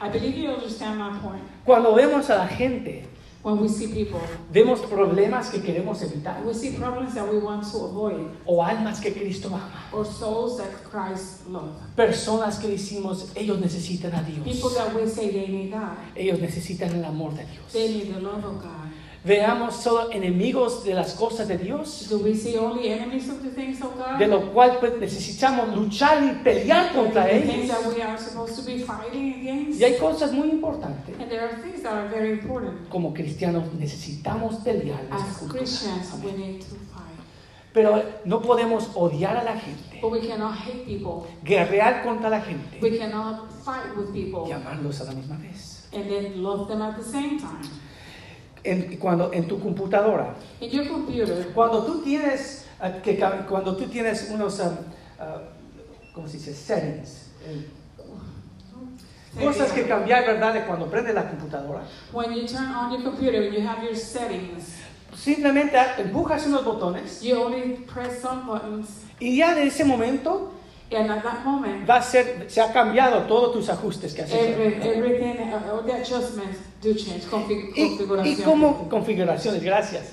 I 0.00 0.08
believe 0.08 0.36
you 0.38 0.50
understand 0.50 0.98
my 0.98 1.18
point. 1.20 1.42
Cuando 1.64 1.94
vemos 1.94 2.30
a 2.30 2.36
la 2.36 2.46
gente, 2.46 3.04
When 3.40 3.60
we 3.60 3.68
see 3.68 3.86
people, 3.86 4.20
vemos 4.52 4.80
problemas 4.80 5.48
que 5.48 5.60
queremos 5.62 6.02
evitar 6.02 6.44
we 6.44 6.52
see 6.52 6.72
problems 6.72 7.14
that 7.14 7.24
we 7.32 7.38
want 7.38 7.62
to 7.70 7.84
avoid, 7.84 8.26
o 8.44 8.62
almas 8.64 9.00
que 9.00 9.12
Cristo 9.12 9.48
ama, 9.48 9.70
or 9.92 10.04
souls 10.04 10.58
that 10.58 10.68
Christ 10.90 11.46
loves. 11.48 11.70
personas 11.94 12.58
que 12.58 12.68
decimos 12.68 13.30
ellos 13.36 13.58
necesitan 13.60 14.12
a 14.14 14.22
Dios, 14.22 14.40
People 14.44 14.70
that 14.70 14.92
we 14.94 15.06
say 15.08 15.30
they 15.30 15.46
need 15.46 15.70
God, 15.70 15.96
ellos 16.16 16.40
necesitan 16.40 16.92
el 16.96 17.04
amor 17.04 17.32
de 17.34 17.44
Dios. 17.44 17.72
they 17.72 17.88
need 17.94 18.12
the 18.12 18.20
love 18.20 18.44
of 18.44 18.60
God. 18.60 18.87
Veamos 19.24 19.74
solo 19.76 20.10
enemigos 20.12 20.84
de 20.84 20.94
las 20.94 21.14
cosas 21.14 21.48
de 21.48 21.58
Dios, 21.58 22.06
Do 22.08 22.18
we 22.18 22.34
see 22.34 22.56
only 22.56 22.88
enemies 22.88 23.28
of 23.28 23.42
the 23.42 23.50
things 23.50 23.80
of 23.82 23.94
God? 23.96 24.18
de 24.18 24.26
lo 24.26 24.52
cual 24.52 24.78
pues, 24.80 24.98
necesitamos 24.98 25.74
luchar 25.76 26.22
y 26.22 26.42
pelear 26.42 26.92
contra 26.94 27.26
things 27.26 27.48
ellos. 27.54 27.68
that 27.68 27.86
we 27.94 28.02
are 28.02 28.16
supposed 28.18 28.56
to 28.56 28.62
be 28.62 28.78
fighting 28.78 29.34
against. 29.40 29.80
Y 29.80 29.84
hay 29.84 29.98
cosas 29.98 30.32
muy 30.32 30.48
importantes. 30.50 31.14
And 31.20 31.28
there 31.30 31.40
are 31.42 31.56
things 31.62 31.82
that 31.82 31.92
are 31.92 32.08
very 32.08 32.30
important. 32.32 32.88
Como 32.88 33.12
cristianos 33.12 33.64
necesitamos 33.74 34.56
pelear. 34.64 35.00
As. 35.10 35.46
Christians, 35.48 36.12
we 36.24 36.32
need 36.32 36.60
to 36.60 36.76
fight. 36.92 37.04
Pero 37.74 38.02
no 38.24 38.40
podemos 38.40 38.88
odiar 38.94 39.36
a 39.36 39.44
la 39.44 39.52
gente, 39.58 39.98
But 40.00 40.12
we 40.12 40.20
cannot 40.26 40.54
hate 40.56 40.84
people. 40.86 41.26
guerrear 41.44 42.02
contra 42.02 42.30
la 42.30 42.40
gente 42.40 42.78
We 42.80 42.96
cannot 42.98 43.50
fight 43.64 43.94
with 43.96 44.12
people 44.12 44.48
y 44.48 44.52
amarlos 44.52 45.00
a 45.00 45.04
la 45.04 45.12
misma 45.12 45.36
vez. 45.36 45.86
and 45.92 46.08
then 46.08 46.42
love 46.42 46.66
them 46.68 46.80
at 46.82 46.96
the 46.96 47.02
same 47.04 47.38
time. 47.38 47.60
En, 48.64 48.96
cuando, 48.98 49.32
en 49.32 49.46
tu 49.46 49.60
computadora, 49.60 50.34
In 50.60 50.70
your 50.70 50.88
computer, 50.88 51.52
cuando 51.54 51.84
tú 51.84 52.02
tienes, 52.02 52.66
ah, 52.80 52.92
que, 53.02 53.16
cuando 53.48 53.76
tú 53.76 53.86
tienes 53.86 54.30
unos, 54.30 54.60
ah, 54.60 54.78
ah, 55.20 55.42
¿cómo 56.12 56.26
se 56.26 56.38
dice? 56.38 56.54
Settings. 56.54 57.26
Cosas 59.40 59.70
que 59.70 59.86
cambiar, 59.86 60.26
¿verdad? 60.26 60.54
De 60.54 60.64
cuando 60.64 60.86
prende 60.90 61.12
la 61.12 61.28
computadora. 61.28 61.82
when 62.12 62.32
you 62.32 62.46
turn 62.46 62.66
on 62.72 62.90
your 62.90 63.02
computer 63.02 63.42
and 63.42 63.54
you 63.54 63.60
have 63.60 63.84
your 63.84 63.94
settings, 63.94 64.76
Simplemente 65.14 65.76
empujas 65.98 66.46
unos 66.46 66.64
botones 66.64 67.22
you 67.22 67.36
only 67.36 67.84
press 67.92 68.20
some 68.20 68.44
buttons, 68.46 68.88
y 69.18 69.36
ya 69.36 69.54
de 69.54 69.66
ese 69.66 69.84
momento 69.84 70.52
and 70.90 71.10
at 71.10 71.22
that 71.22 71.44
moment, 71.44 71.86
va 71.88 71.96
a 71.96 72.02
ser, 72.02 72.46
se 72.48 72.60
ha 72.60 72.72
cambiado 72.72 73.22
todos 73.26 73.52
tus 73.52 73.68
ajustes 73.68 74.14
que 74.14 74.22
has 74.22 74.30
hecho. 74.30 74.42
every, 74.62 74.74
everything, 74.88 75.52
uh, 75.52 75.72
all 75.72 75.82
the 75.82 75.92
adjustments 75.94 76.58
do 76.82 76.94
change. 76.94 77.24
Config, 77.30 77.72
Y, 77.76 78.30
y 78.32 78.36
como 78.42 78.88
configuraciones, 78.88 79.62
gracias. 79.62 80.12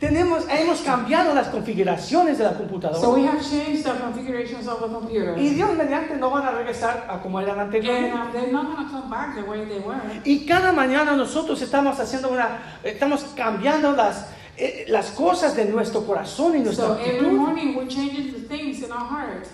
Tenemos, 0.00 0.44
hemos 0.50 0.80
cambiado 0.80 1.32
las 1.34 1.48
configuraciones 1.48 2.36
de 2.36 2.44
la 2.44 2.50
So 2.52 2.58
computadora. 2.58 3.08
we 3.14 3.26
have 3.26 3.40
changed 3.40 3.84
the 3.84 3.92
configurations 3.92 4.66
of 4.66 4.80
the 4.80 4.88
computer. 4.88 5.38
Y 5.38 5.50
Dios 5.50 5.70
mediante 5.76 6.16
no 6.16 6.30
van 6.30 6.46
a 6.46 6.50
regresar 6.50 7.06
a 7.08 7.20
como 7.20 7.40
eran 7.40 7.58
anteriormente. 7.60 8.32
they're 8.38 8.52
not 8.52 8.66
going 8.74 8.86
to 8.86 8.90
come 8.92 9.08
back 9.08 9.34
the 9.36 9.42
way 9.42 9.64
they 9.64 9.78
were. 9.78 9.96
Y 10.24 10.44
cada 10.46 10.72
mañana 10.72 11.16
nosotros 11.16 11.62
estamos 11.62 11.98
haciendo 12.00 12.28
una, 12.30 12.78
estamos 12.82 13.24
cambiando 13.36 13.92
las, 13.92 14.26
eh, 14.58 14.84
las 14.88 15.10
cosas 15.12 15.54
de 15.56 15.64
nuestro 15.66 16.04
corazón 16.04 16.56
y 16.56 16.60
nuestra 16.60 16.86
So 16.86 16.94
every 16.98 17.10
actitud. 17.18 17.32
morning 17.32 17.74
we're 17.76 17.88
changing 17.88 18.32
the 18.32 18.40
things 18.48 18.82
in 18.82 18.90
our 18.92 19.06
heart. 19.08 19.46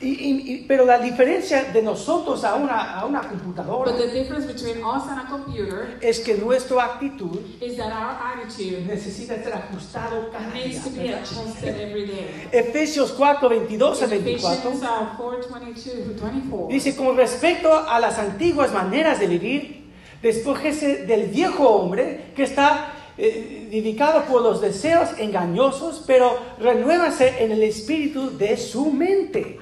Y, 0.00 0.08
y- 0.08 0.64
pero 0.66 0.84
la 0.84 0.98
diferencia 0.98 1.64
de 1.72 1.80
nosotros 1.80 2.42
a 2.44 2.56
una, 2.56 2.98
a 2.98 3.06
una 3.06 3.22
computadora 3.28 3.92
But 3.92 4.00
the 4.00 4.08
difference 4.08 4.46
between 4.46 4.84
us 4.84 5.04
and 5.08 5.20
a 5.20 5.26
computer 5.30 5.98
es 6.02 6.18
que 6.20 6.34
nuestra 6.34 6.84
actitud 6.84 7.38
is 7.60 7.76
that 7.76 7.92
our 7.92 8.16
attitude 8.20 8.80
necesita 8.86 9.36
ser 9.42 9.54
ajustado 9.54 10.30
cada 10.32 10.50
día. 10.50 10.66
needs 10.66 10.82
to 10.84 10.90
be 10.90 11.08
every 11.08 12.06
day. 12.06 12.48
Efesios 12.52 13.12
4, 13.12 13.48
22 13.48 14.02
a 14.02 14.04
In 14.04 14.10
24. 14.10 14.52
Ephesians 14.52 14.82
uh, 14.82 15.16
4, 15.16 15.48
22 15.48 16.20
24. 16.20 16.68
Dice, 16.68 16.96
con 16.96 17.16
respecto 17.16 17.72
a 17.72 17.98
las 18.00 18.18
antiguas 18.18 18.72
maneras 18.72 19.20
de 19.20 19.26
vivir, 19.28 19.84
despójese 20.20 21.06
del 21.06 21.26
viejo 21.30 21.68
hombre 21.68 22.32
que 22.34 22.42
está 22.42 22.92
eh, 23.16 23.68
dedicado 23.70 24.24
por 24.24 24.42
los 24.42 24.60
deseos 24.60 25.10
engañosos, 25.18 26.02
pero 26.04 26.36
renuévase 26.58 27.44
en 27.44 27.52
el 27.52 27.62
espíritu 27.62 28.36
de 28.36 28.56
su 28.56 28.90
mente. 28.90 29.60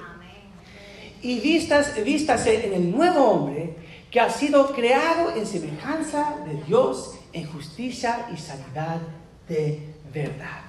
Y 1.23 1.39
vistas, 1.39 1.93
vístase 2.03 2.67
en 2.67 2.73
el 2.73 2.91
nuevo 2.91 3.23
hombre 3.23 3.75
que 4.11 4.19
ha 4.19 4.29
sido 4.29 4.73
creado 4.73 5.35
en 5.35 5.47
semejanza 5.47 6.35
de 6.45 6.61
Dios 6.65 7.15
en 7.31 7.47
justicia 7.47 8.27
y 8.31 8.37
sanidad 8.37 8.99
de 9.47 9.79
verdad. 10.13 10.61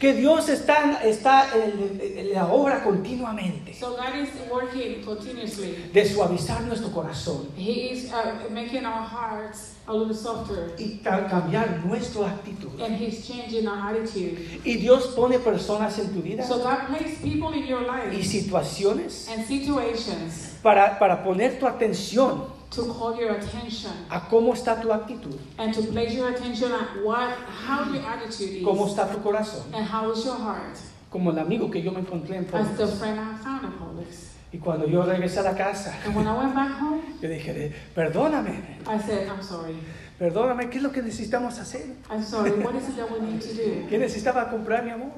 Que 0.00 0.12
Dios 0.12 0.48
está, 0.48 1.00
está 1.04 1.48
en, 1.54 2.00
en 2.02 2.32
la 2.34 2.48
obra 2.48 2.82
continuamente 2.82 3.72
So 3.74 3.90
God 3.96 4.16
is 4.20 4.28
working 4.50 5.02
continuously. 5.04 5.90
de 5.92 6.04
suavizar 6.04 6.62
nuestro 6.62 6.90
corazón 6.90 7.48
He 7.56 7.92
is 7.92 8.10
uh, 8.12 8.50
making 8.50 8.84
our 8.84 9.06
hearts 9.06 9.73
a 9.86 9.92
little 9.92 10.14
softer. 10.14 10.74
y 10.78 11.00
ca- 11.02 11.26
cambiar 11.28 11.84
nuestra 11.84 12.26
actitud. 12.30 12.80
And 12.80 12.96
He's 12.96 13.26
changing 13.26 13.66
our 13.68 13.94
attitude. 13.94 14.38
Y 14.64 14.76
Dios 14.76 15.08
pone 15.14 15.38
personas 15.38 15.98
en 15.98 16.12
tu 16.14 16.22
vida 16.22 16.42
So 16.46 16.58
God 16.58 16.86
placed 16.88 17.22
people 17.22 17.52
in 17.54 17.66
your 17.66 17.82
y 17.82 17.86
life 18.16 18.24
situaciones 18.24 19.28
and 19.28 19.44
situations 19.46 20.56
para, 20.62 20.98
para 20.98 21.22
poner 21.22 21.58
tu 21.58 21.66
atención 21.66 22.44
to 22.70 22.82
call 22.92 23.14
your 23.16 23.30
attention 23.32 23.92
a 24.10 24.28
cómo 24.28 24.52
está 24.54 24.80
tu 24.80 24.90
actitud, 24.92 25.38
and 25.58 25.72
to 25.74 25.82
place 25.92 26.12
your 26.14 26.28
attention 26.28 26.72
on 26.72 27.04
what, 27.04 27.30
how 27.46 27.84
your 27.92 28.02
attitude 28.04 28.62
cómo 28.64 28.86
is 28.86 28.92
está 28.92 29.12
tu 29.12 29.18
corazón. 29.22 29.62
and 29.74 29.86
how 29.86 30.10
is 30.10 30.24
your 30.24 30.36
heart. 30.36 30.76
Como 31.10 31.30
el 31.30 31.38
amigo 31.38 31.70
que 31.70 31.80
yo 31.80 31.92
me 31.92 32.00
encontré 32.00 32.36
en 32.38 32.48
As 32.52 32.76
the 32.76 32.86
friend 32.88 33.20
I 33.20 33.36
found 33.44 33.64
in. 33.64 34.33
Y 34.54 34.58
cuando 34.58 34.86
yo 34.86 35.02
regresé 35.04 35.40
a 35.40 35.42
la 35.42 35.56
casa, 35.56 35.98
And 36.06 36.14
when 36.14 36.28
I 36.28 36.38
went 36.38 36.54
back 36.54 36.80
home, 36.80 37.00
yo 37.20 37.28
dije, 37.28 37.72
perdóname, 37.92 38.50
I 38.86 39.00
said, 39.00 39.28
I'm 39.28 39.42
sorry. 39.42 39.74
perdóname, 40.16 40.70
¿qué 40.70 40.76
es 40.76 40.82
lo 40.84 40.92
que 40.92 41.02
necesitamos 41.02 41.58
hacer? 41.58 41.86
I'm 42.08 42.22
sorry. 42.22 42.52
What 42.62 42.76
is 42.76 42.88
it 42.88 42.96
that 42.96 43.10
we 43.10 43.18
need 43.18 43.40
to 43.40 43.48
do? 43.48 43.88
¿Qué 43.88 43.98
necesitaba 43.98 44.48
comprar, 44.48 44.84
mi 44.84 44.90
amor? 44.90 45.10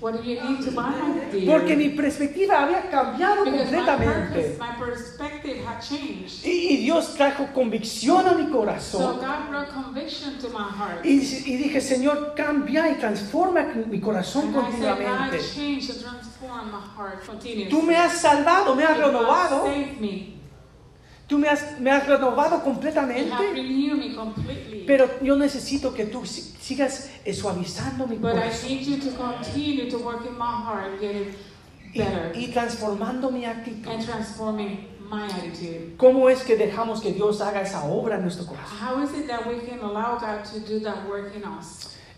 What 0.00 0.22
do 0.22 0.22
you 0.22 0.40
need 0.40 0.64
to 0.64 0.70
buy, 0.70 0.92
dear? 1.32 1.44
Porque 1.44 1.74
mi 1.76 1.88
perspectiva 1.88 2.62
había 2.62 2.88
cambiado 2.88 3.44
Because 3.44 3.70
my, 3.70 3.76
completamente. 3.78 4.42
purpose, 4.42 4.58
my 4.58 4.86
perspective 4.86 5.56
had 5.66 5.80
changed. 5.82 6.44
Y, 6.46 6.68
y 6.70 6.76
Dios 6.84 7.14
trajo 7.14 7.48
convicción 7.52 8.26
a 8.28 8.34
mi 8.34 8.44
So 8.44 8.52
corazón. 8.52 9.16
God 9.18 9.48
brought 9.50 9.68
conviction 9.72 10.38
to 10.38 10.48
my 10.50 10.68
heart. 10.70 11.04
Y, 11.04 11.18
y 11.46 11.56
dije, 11.56 11.80
Señor, 11.80 12.34
cambia 12.36 12.88
y 12.90 12.94
transforma 12.94 13.64
mi 13.86 14.00
corazón 14.00 14.54
And 14.54 14.54
said, 14.54 14.62
God, 14.62 14.70
continuamente. 14.70 15.42
my 16.70 16.80
continuously. 17.26 17.68
Tú 17.68 17.82
me 17.82 17.96
has 17.96 18.20
salvado, 18.20 18.76
me 18.76 18.84
has 18.84 18.96
God 18.96 19.06
renovado. 19.06 19.64
Tú 21.28 21.38
me 21.38 21.46
has, 21.48 21.78
me 21.78 21.90
has 21.90 22.06
renovado 22.06 22.62
completamente. 22.64 23.30
Pero 24.86 25.06
yo 25.22 25.36
necesito 25.36 25.92
que 25.92 26.06
tú 26.06 26.24
si- 26.24 26.54
sigas 26.58 27.10
eh, 27.24 27.34
suavizando 27.34 28.06
mi 28.06 28.16
corazón 28.32 28.70
y, 31.92 32.00
y 32.34 32.46
transformando 32.48 33.30
mi 33.30 33.44
actitud. 33.44 33.90
and 33.90 34.04
transforming 34.04 34.88
my 35.10 35.24
attitude. 35.24 35.94
¿Cómo 35.98 36.28
es 36.30 36.42
que 36.42 36.56
dejamos 36.56 37.00
que 37.02 37.12
Dios 37.12 37.40
haga 37.42 37.60
esa 37.62 37.84
obra 37.84 38.16
en 38.16 38.22
nuestro 38.22 38.46
corazón? 38.46 38.78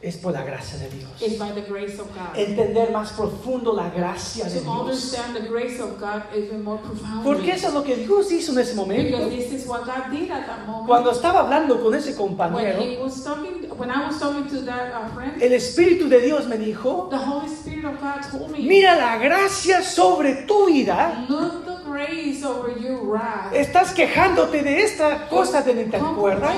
Es 0.02 0.16
por 0.16 0.32
la 0.32 0.42
gracia 0.42 0.78
de 0.78 0.88
Dios. 0.88 1.10
It's 1.20 1.38
by 1.38 1.52
the 1.52 1.60
grace 1.60 2.00
of 2.00 2.08
God. 2.08 2.34
Entender 2.34 2.90
más 2.90 3.12
profundo 3.12 3.74
la 3.74 3.90
gracia 3.90 4.46
de 4.46 4.60
To 4.60 4.60
Dios. 4.62 4.80
understand 4.80 5.36
the 5.36 5.46
grace 5.46 5.78
of 5.78 6.00
God 6.00 6.22
even 6.34 6.64
more 6.64 6.80
profoundly. 6.80 7.22
Porque 7.22 7.52
eso 7.52 7.68
es 7.68 7.74
lo 7.74 7.82
que 7.84 7.96
Dios 7.96 8.32
hizo 8.32 8.52
en 8.52 8.60
ese 8.60 8.74
momento. 8.74 9.18
Because 9.18 9.36
this 9.36 9.52
is 9.52 9.66
what 9.66 9.84
God 9.84 10.10
did 10.10 10.30
at 10.30 10.46
that 10.46 10.66
moment. 10.66 10.86
Cuando 10.86 11.10
estaba 11.10 11.40
hablando 11.40 11.82
con 11.82 11.94
ese 11.94 12.16
when 12.16 12.16
compañero, 12.16 12.80
he 12.80 12.96
was 12.96 13.22
talking, 13.22 13.68
when 13.76 13.90
I 13.90 14.06
was 14.06 14.18
talking 14.18 14.48
to 14.48 14.62
that 14.64 14.90
uh, 14.94 15.08
friend, 15.14 15.42
el 15.42 15.52
Espíritu 15.52 16.08
de 16.08 16.20
Dios 16.20 16.46
me 16.46 16.56
dijo, 16.56 17.08
the 17.10 17.18
Holy 17.18 17.48
Spirit 17.48 17.84
of 17.84 18.00
God 18.00 18.22
told 18.30 18.52
me, 18.52 18.60
mira 18.60 18.96
la 18.96 19.18
gracia 19.18 19.82
sobre 19.82 20.46
tu 20.46 20.66
vida. 20.66 21.26
look 21.28 21.69
grace 22.06 22.44
over 22.44 22.78
your 22.78 23.04
wrath. 23.04 23.52
Estás 23.52 23.92
quejándote 23.92 24.62
de 24.62 24.82
esta 24.82 25.28
cosa 25.28 25.62
de 25.62 25.74
ni 25.74 25.84
te 25.84 25.96
acuerdas. 25.96 26.56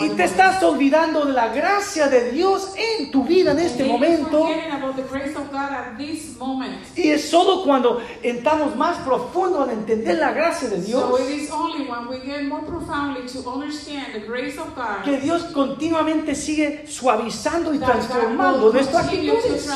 Y 0.00 0.08
te 0.10 0.24
estás 0.24 0.62
olvidando 0.62 1.24
de 1.24 1.32
la 1.32 1.48
gracia 1.48 2.08
de 2.08 2.30
Dios 2.32 2.74
en 2.76 3.10
tu 3.10 3.24
vida 3.24 3.52
en 3.52 3.60
este 3.60 3.84
momento. 3.84 4.46
forgetting 4.46 4.72
about 4.72 4.96
the 4.96 5.02
grace 5.02 5.36
of 5.36 5.50
God 5.50 5.72
at 5.72 5.96
this 5.96 6.36
moment. 6.38 6.74
Y 6.96 7.10
es 7.10 7.28
solo 7.28 7.64
cuando 7.64 8.00
entramos 8.22 8.76
más 8.76 8.98
profundo 8.98 9.64
en 9.64 9.78
entender 9.78 10.18
la 10.18 10.32
gracia 10.32 10.68
de 10.68 10.80
Dios 10.80 11.02
So 11.02 11.18
it 11.18 11.30
is 11.30 11.50
only 11.50 11.86
when 11.88 12.08
we 12.08 12.18
get 12.20 12.44
more 12.44 12.62
profoundly 12.62 13.26
to 13.26 13.48
understand 13.48 14.12
the 14.12 14.20
grace 14.20 14.58
of 14.58 14.74
God 14.74 15.04
que 15.04 15.18
Dios 15.18 15.44
continuamente 15.52 16.34
sigue 16.34 16.86
suavizando 16.86 17.72
y 17.74 17.78
that 17.78 17.86
God 17.86 17.92
transformando 17.94 18.72
nuestras 18.72 19.06
actitudes. 19.06 19.68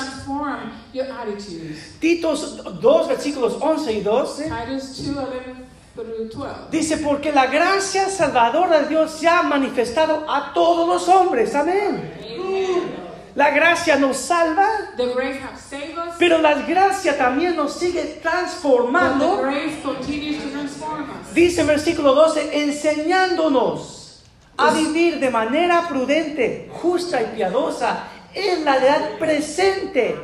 Your 0.92 1.06
attitudes. 1.10 1.96
Titos 2.00 2.80
2, 2.80 3.08
versículos 3.08 3.56
11 3.60 3.92
y 3.92 4.00
12. 4.00 4.44
Titus 4.44 5.06
2, 5.06 5.16
11 5.16 5.68
through 5.94 6.28
12. 6.30 6.70
Dice, 6.70 6.98
porque 6.98 7.32
la 7.32 7.46
gracia 7.46 8.08
salvadora 8.08 8.80
de 8.80 8.88
Dios 8.88 9.12
se 9.12 9.28
ha 9.28 9.42
manifestado 9.42 10.24
a 10.28 10.52
todos 10.52 10.86
los 10.88 11.08
hombres. 11.08 11.54
Amén. 11.54 12.14
Amen. 12.20 13.08
La 13.34 13.50
gracia 13.50 13.94
nos 13.94 14.16
salva, 14.16 14.66
The 14.96 15.12
grace 15.14 15.40
has 15.40 15.60
saved 15.60 15.96
us, 15.96 16.14
pero 16.18 16.38
la 16.38 16.54
gracia 16.54 17.16
también 17.16 17.54
nos 17.54 17.72
sigue 17.72 18.18
transformando. 18.20 19.44
Dice 21.32 21.60
en 21.60 21.66
versículo 21.68 22.14
12, 22.14 22.64
enseñándonos 22.64 24.24
a 24.56 24.72
vivir 24.72 25.20
de 25.20 25.30
manera 25.30 25.86
prudente, 25.88 26.68
justa 26.82 27.22
y 27.22 27.36
piadosa 27.36 28.08
en 28.34 28.64
la 28.64 28.76
edad 28.76 29.18
presente, 29.20 30.16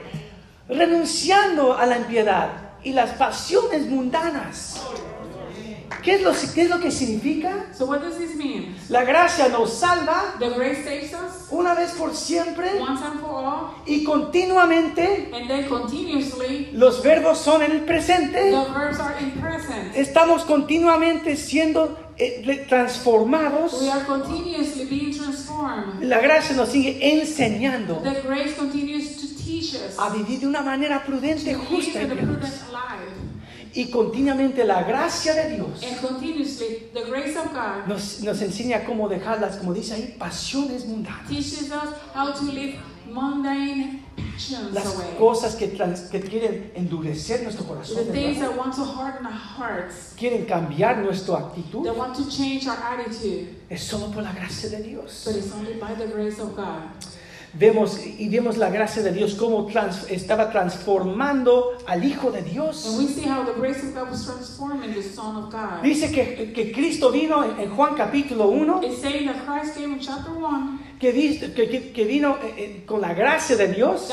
renunciando 0.69 1.77
a 1.77 1.87
la 1.87 1.99
impiedad 1.99 2.49
y 2.83 2.93
las 2.93 3.11
pasiones 3.13 3.87
mundanas. 3.87 4.81
¿Qué 6.03 6.17
es, 6.17 6.23
lo, 6.23 6.33
¿Qué 6.55 6.63
es 6.63 6.69
lo 6.69 6.81
que 6.81 6.91
significa? 6.91 7.67
So 7.77 7.87
what 7.87 8.01
does 8.01 8.19
this 8.19 8.37
mean? 8.37 8.77
La 8.91 9.05
gracia 9.05 9.49
nos 9.49 9.73
salva 9.73 10.35
The 10.39 10.51
grace 10.51 10.85
saves 10.85 11.15
us 11.15 11.49
una 11.51 11.75
vez 11.75 11.93
por 11.93 12.15
siempre 12.15 12.79
once 12.79 13.03
and 13.03 13.21
for 13.21 13.31
all, 13.31 13.71
y 13.87 14.05
continuamente 14.05 15.31
and 15.33 15.49
then 15.49 15.67
continuously 15.67 16.71
los 16.73 17.03
verbos 17.03 17.39
son 17.39 17.63
en 17.63 17.73
el 17.73 17.81
presente. 17.85 18.51
the 18.51 18.73
verbs 18.73 19.01
are 19.01 19.15
in 19.19 19.31
present. 19.41 19.97
Estamos 19.97 20.45
continuamente 20.45 21.37
siendo 21.37 21.97
eh, 22.19 22.67
transformados. 22.69 23.81
We 23.81 23.91
are 23.91 24.05
continuously 24.05 24.85
being 24.85 25.17
transformed. 25.17 26.03
La 26.03 26.21
gracia 26.21 26.55
nos 26.55 26.69
sigue 26.69 26.99
enseñando 27.01 28.03
The 28.03 28.21
grace 28.21 28.55
continues 28.57 29.17
to 29.17 29.34
a 29.99 30.11
vivir 30.11 30.41
de 30.41 30.47
una 30.47 30.63
manera 30.63 31.05
prudente, 31.05 31.55
justa 31.55 32.03
y 32.03 32.07
piadosa. 32.07 32.67
Y 33.77 33.91
continuamente 33.91 34.65
la 34.65 34.85
gracia 34.85 35.35
de 35.35 35.57
Dios 35.57 35.83
And 35.83 36.01
continuously, 36.01 36.91
the 36.95 37.03
grace 37.11 37.37
of 37.37 37.53
God 37.53 37.89
nos, 37.89 38.21
nos 38.21 38.41
enseña 38.41 38.85
cómo 38.85 39.09
dejarlas, 39.09 39.57
como 39.57 39.75
dice 39.75 39.95
ahí, 39.95 40.15
pasiones 40.17 40.87
mundanas. 40.87 41.27
teaches 41.29 41.73
us 41.73 41.91
how 42.15 42.33
to 42.33 42.45
live 42.53 42.77
mundane 43.11 44.05
passions 44.17 44.73
Las 44.73 44.87
away. 44.95 45.17
cosas 45.19 45.57
que, 45.57 45.71
que 45.73 46.21
quieren 46.21 46.71
endurecer 46.77 47.43
nuestro 47.43 47.65
The 47.65 47.69
corazón, 47.69 47.97
things 48.13 48.39
¿verdad? 48.39 48.51
that 48.51 48.57
want 48.57 48.75
to 48.77 48.85
harden 48.85 49.27
our 49.27 49.33
hearts, 49.33 50.15
quieren 50.17 50.45
cambiar 50.47 50.99
nuestra 50.99 51.39
actitud, 51.39 51.85
that 51.85 51.97
want 51.97 52.15
to 52.15 52.29
change 52.29 52.69
our 52.69 52.79
attitude, 52.79 53.57
es 53.69 53.83
solo 53.83 54.07
por 54.13 54.23
la 54.23 54.33
gracia 54.33 54.69
de 54.71 54.83
Dios. 54.85 55.25
Vemos 57.57 58.01
y 58.19 58.29
vemos 58.29 58.57
la 58.57 58.69
gracia 58.69 59.01
de 59.03 59.13
Dios 59.13 59.35
cómo 59.37 59.67
trans- 59.67 60.11
estaba 60.11 60.51
transformando 60.51 61.73
al 61.87 62.05
Hijo 62.05 62.31
de 62.33 62.43
Dios. 62.43 62.97
we 62.99 63.07
see 63.07 63.23
how 63.29 63.45
the 63.45 63.53
grace 63.53 63.81
of 63.83 63.95
God 63.95 64.11
was 64.11 64.25
transforming 64.25 64.93
the 64.93 65.03
Son 65.03 65.37
of 65.37 65.51
God. 65.53 65.83
Dice 65.83 66.11
que, 66.11 66.53
que 66.53 66.73
Cristo 66.73 67.11
vino 67.13 67.45
en, 67.45 67.61
en 67.61 67.71
Juan 67.77 67.95
capítulo 67.95 68.49
1, 68.49 68.81
It's 68.85 69.01
saying 69.01 69.27
that 69.27 69.45
Christ 69.47 69.77
came 69.77 69.93
in 69.95 70.01
chapter 70.01 70.33
1, 70.33 70.81
que, 70.99 71.13
dice- 71.13 71.53
que, 71.55 71.69
que- 71.69 71.93
que 71.93 72.05
vino 72.05 72.37
eh, 72.43 72.55
eh, 72.57 72.83
con 72.87 73.01
la 73.01 73.15
gracia 73.15 73.57
de 73.57 73.69
Dios. 73.69 74.09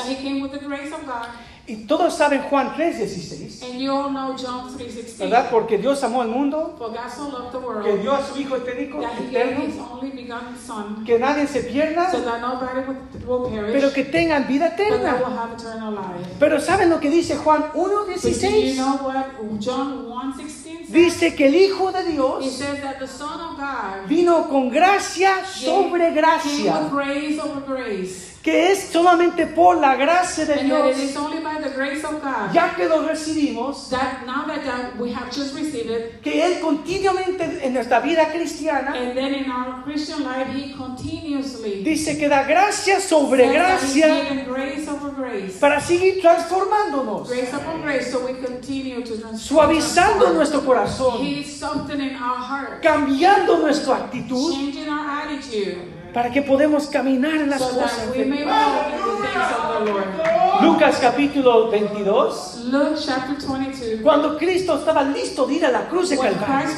Y 1.64 1.86
todos 1.86 2.14
saben 2.14 2.42
Juan 2.42 2.74
3:16, 2.74 3.62
And 3.62 3.80
you 3.80 3.92
all 3.92 4.10
know 4.10 4.34
John 4.36 4.76
3.16. 4.76 5.18
¿verdad? 5.18 5.48
Porque 5.48 5.78
Dios 5.78 6.02
amó 6.02 6.22
al 6.22 6.28
mundo, 6.28 6.74
the 6.76 6.86
que 6.90 7.58
world 7.58 8.00
dio 8.00 8.12
a 8.12 8.26
su 8.26 8.36
Hijo 8.36 8.56
eterno, 8.56 9.00
Son, 10.66 11.04
que 11.04 11.18
nadie 11.20 11.46
se 11.46 11.60
pierda, 11.60 12.10
so 12.10 12.18
will 12.18 13.48
perish, 13.48 13.72
pero 13.72 13.92
que 13.92 14.04
tengan 14.04 14.48
vida 14.48 14.68
eterna. 14.68 15.16
Pero 16.40 16.60
¿saben 16.60 16.90
lo 16.90 16.98
que 16.98 17.08
dice 17.08 17.36
Juan 17.36 17.66
But 17.72 17.74
do 17.74 18.06
you 18.10 18.16
1:16? 18.16 18.74
know 18.74 18.96
what 18.96 19.26
John 19.60 20.08
1.16 20.08 20.86
says? 20.86 20.92
Dice 20.92 21.34
que 21.36 21.46
el 21.46 21.54
Hijo 21.54 21.92
de 21.92 22.04
Dios 22.10 22.44
says 22.50 22.82
that 22.82 22.98
the 22.98 23.06
Son 23.06 23.40
of 23.40 23.56
God 23.56 24.08
vino 24.08 24.48
con 24.48 24.68
gracia 24.68 25.44
sobre 25.46 26.10
gracia, 26.10 26.88
grace 26.90 27.38
over 27.40 27.62
grace. 27.64 28.31
Que 28.42 28.72
es 28.72 28.88
solamente 28.90 29.46
por 29.46 29.76
la 29.78 29.94
gracia 29.94 30.44
de 30.44 30.64
Dios, 30.64 30.98
is 30.98 31.16
only 31.16 31.38
by 31.38 31.62
the 31.62 31.70
grace 31.74 32.04
of 32.04 32.20
God 32.20 32.52
ya 32.52 32.74
que 32.74 32.88
lo 32.88 33.06
recibimos, 33.06 33.88
that 33.90 34.24
now 34.26 34.44
that 34.46 34.64
that 34.64 34.96
we 34.98 35.12
have 35.12 35.30
just 35.30 35.54
received 35.54 35.90
it, 35.90 36.20
que 36.22 36.44
Él 36.44 36.60
continuamente 36.60 37.60
en 37.64 37.72
nuestra 37.74 38.00
vida 38.00 38.26
cristiana 38.32 38.94
and 38.96 39.14
then 39.16 39.34
in 39.34 39.50
our 39.50 39.82
Christian 39.84 40.24
life, 40.24 40.48
He 40.52 40.74
continuously 40.74 41.82
dice 41.84 42.18
que 42.18 42.28
da 42.28 42.42
gracia 42.42 43.00
sobre 43.00 43.46
gracia 43.48 44.08
grace 44.46 44.88
over 44.88 45.12
grace. 45.12 45.58
para 45.60 45.80
seguir 45.80 46.20
transformándonos, 46.20 47.28
Grace 47.28 47.54
upon 47.54 47.82
grace, 47.82 48.10
so 48.10 48.26
we 48.26 48.34
continue 48.44 49.02
to 49.04 49.16
transform. 49.18 49.38
suavizando 49.38 50.32
nuestro 50.32 50.62
corazón, 50.64 51.20
softening 51.44 52.16
our 52.16 52.38
heart, 52.38 52.82
cambiando 52.82 53.58
nuestra 53.58 53.96
actitud 53.96 54.52
changing 54.52 54.88
our 54.88 55.08
attitude, 55.22 55.76
para 56.12 56.30
que 56.30 56.42
podamos 56.42 56.86
caminar 56.86 57.34
en 57.36 57.50
las 57.50 57.60
so 57.60 57.70
cosas 57.70 58.12
de 58.12 58.24
Dios. 58.24 58.46
walk 58.46 58.86
in 58.92 59.00
the 59.00 59.26
things 59.26 59.50
of 59.56 59.78
the 59.78 59.92
Lord. 59.92 60.62
Lucas 60.62 60.98
capítulo 61.00 61.70
22, 61.70 62.70
Luke 62.70 62.96
chapter 63.04 63.36
22. 63.36 64.02
cuando 64.02 64.36
Cristo 64.38 64.78
estaba 64.78 65.02
listo 65.02 65.46
de 65.46 65.54
ir 65.54 65.66
a 65.66 65.70
la 65.70 65.88
cruz 65.88 66.10
de 66.10 66.18
Calvario, 66.18 66.68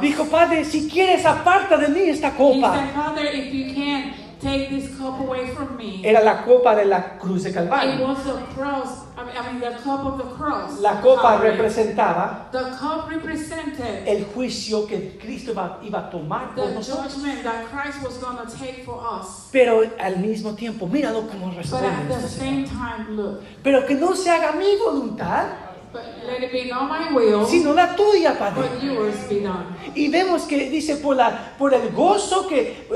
dijo, 0.00 0.24
Padre, 0.24 0.64
si 0.64 0.88
quieres 0.88 1.24
aparta 1.24 1.76
de 1.76 1.88
mí 1.88 2.00
esta 2.08 2.32
copa. 2.32 2.74
said, 2.74 4.23
Take 4.44 4.68
this 4.68 4.96
cup 4.98 5.18
away 5.20 5.48
from 5.54 5.74
me. 5.78 6.02
Era 6.04 6.20
la 6.22 6.44
copa 6.44 6.74
de 6.76 6.84
la 6.84 7.16
cruz 7.18 7.44
de 7.44 7.48
It 7.50 7.54
Calvario. 7.54 8.06
was 8.06 8.22
the 8.24 8.32
cross, 8.54 9.04
I 9.16 9.50
mean, 9.50 9.58
the 9.60 9.70
cup 9.82 10.04
of 10.04 10.18
the 10.18 10.24
cross. 10.36 10.80
La 10.80 11.00
copa 11.00 11.22
Calvary. 11.38 11.52
representaba 11.52 12.48
The 12.52 12.76
cup 12.78 13.08
represented 13.08 14.06
el 14.06 14.26
juicio 14.34 14.86
que 14.86 15.16
Cristo 15.18 15.52
iba, 15.52 15.78
iba 15.82 15.98
a 16.00 16.10
tomar 16.10 16.54
por 16.54 16.66
the 16.66 16.74
nosotros. 16.74 17.14
judgment 17.14 17.42
that 17.42 17.64
Christ 17.70 18.02
was 18.04 18.18
going 18.18 18.36
to 18.36 18.46
take 18.58 18.84
for 18.84 19.00
us. 19.02 19.48
Pero 19.50 19.82
al 19.98 20.16
mismo 20.18 20.54
tiempo, 20.54 20.86
míralo 20.86 21.26
como 21.26 21.46
But 21.48 21.56
responde. 21.56 21.86
at 21.88 22.08
the 22.08 22.28
same 22.28 22.64
time, 22.66 23.16
look, 23.16 23.40
Pero 23.62 23.86
que 23.86 23.94
no 23.94 24.14
se 24.14 24.30
haga 24.30 24.52
mi 24.52 24.76
voluntad, 24.76 25.46
but 25.94 26.02
let 26.26 26.42
it 26.42 26.52
be 26.52 26.68
not 26.68 26.88
my 26.90 27.10
will, 27.14 27.46
sino 27.46 27.72
la 27.72 27.94
tuya, 27.96 28.36
Padre. 28.36 28.68
but 28.68 28.82
yours 28.82 29.16
be 29.28 29.40
done. 29.40 29.74
Y 29.94 30.08
vemos 30.10 30.42
que 30.46 30.68
dice 30.68 30.96
por, 31.00 31.14
la, 31.16 31.54
por 31.56 31.72
el 31.72 31.88
gozo 31.92 32.46
que, 32.48 32.86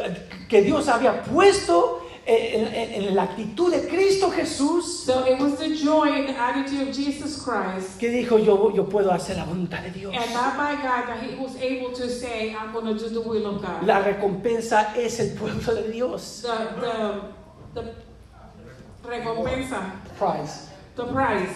que 0.48 0.60
Dios 0.62 0.88
había 0.88 1.22
puesto 1.22 2.02
en, 2.26 2.66
en- 2.74 3.04
en 3.08 3.14
la 3.14 3.22
actitud 3.22 3.70
de 3.72 3.88
Cristo 3.88 4.30
Jesús, 4.30 5.04
So 5.06 5.24
it 5.24 5.38
was 5.40 5.56
the 5.58 5.74
joy 5.74 6.08
and 6.08 6.28
the 6.28 6.36
attitude 6.38 6.88
of 6.88 6.94
Jesus 6.94 7.42
Christ, 7.42 7.98
que 7.98 8.10
dijo 8.10 8.36
yo, 8.44 8.70
yo 8.74 8.84
puedo 8.84 9.10
hacer 9.10 9.36
la 9.38 9.44
voluntad 9.46 9.80
de 9.84 9.90
Dios. 9.92 10.12
and 10.14 10.34
not 10.34 10.54
by 10.58 10.74
God, 10.74 11.06
that 11.08 11.22
he 11.22 11.36
was 11.36 11.56
able 11.56 11.90
to 11.94 12.06
say, 12.10 12.54
I'm 12.54 12.72
going 12.72 12.84
to 12.86 12.98
do 12.98 13.08
the 13.08 13.20
will 13.22 13.46
of 13.46 13.62
God. 13.62 13.82
La 13.86 14.00
recompensa 14.02 14.94
es 14.94 15.20
el 15.20 15.36
pueblo 15.38 15.74
de 15.74 15.90
Dios. 15.90 16.42
The, 16.42 16.80
the, 16.80 17.80
the 17.80 17.94
recompensa, 19.08 19.92
Prize. 20.18 20.68
the 20.96 21.04
prize, 21.06 21.48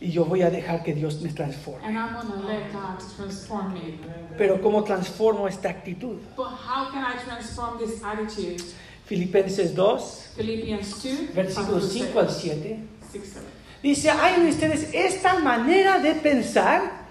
Y 0.00 0.10
yo 0.12 0.24
voy 0.24 0.40
a 0.42 0.50
dejar 0.50 0.82
que 0.82 0.94
Dios 0.94 1.20
me 1.20 1.30
transforme. 1.30 1.84
and 1.86 1.98
I'm 1.98 2.14
to 2.14 2.46
let 2.46 2.72
God 2.72 2.98
transform 3.16 3.74
me. 3.74 3.98
Pero 4.38 4.60
¿cómo 4.62 4.82
transformo 4.82 5.46
esta 5.46 5.68
actitud? 5.68 6.16
But 6.36 6.46
how 6.48 6.90
can 6.90 7.04
I 7.04 7.22
transform 7.22 7.78
this 7.78 8.02
attitude? 8.02 8.62
Filipenses 9.04 9.74
2, 9.74 10.32
Philippians 10.36 11.02
2, 11.02 11.34
versículos 11.34 11.92
5 11.92 12.06
5 12.12 12.20
al 12.20 12.30
7. 12.30 12.78
6, 13.12 13.24
7. 13.34 13.46
Dice, 13.82 14.10
hay 14.10 14.40
en 14.40 14.46
ustedes 14.48 14.88
esta 14.94 15.38
manera 15.40 15.98
de 15.98 16.14
pensar 16.14 17.06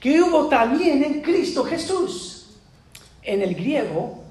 que 0.00 0.20
hubo 0.20 0.48
también 0.48 1.02
en 1.04 1.22
Cristo 1.22 1.64
Jesús. 1.64 2.46
En 3.22 3.40
el 3.42 3.54
griego, 3.54 4.24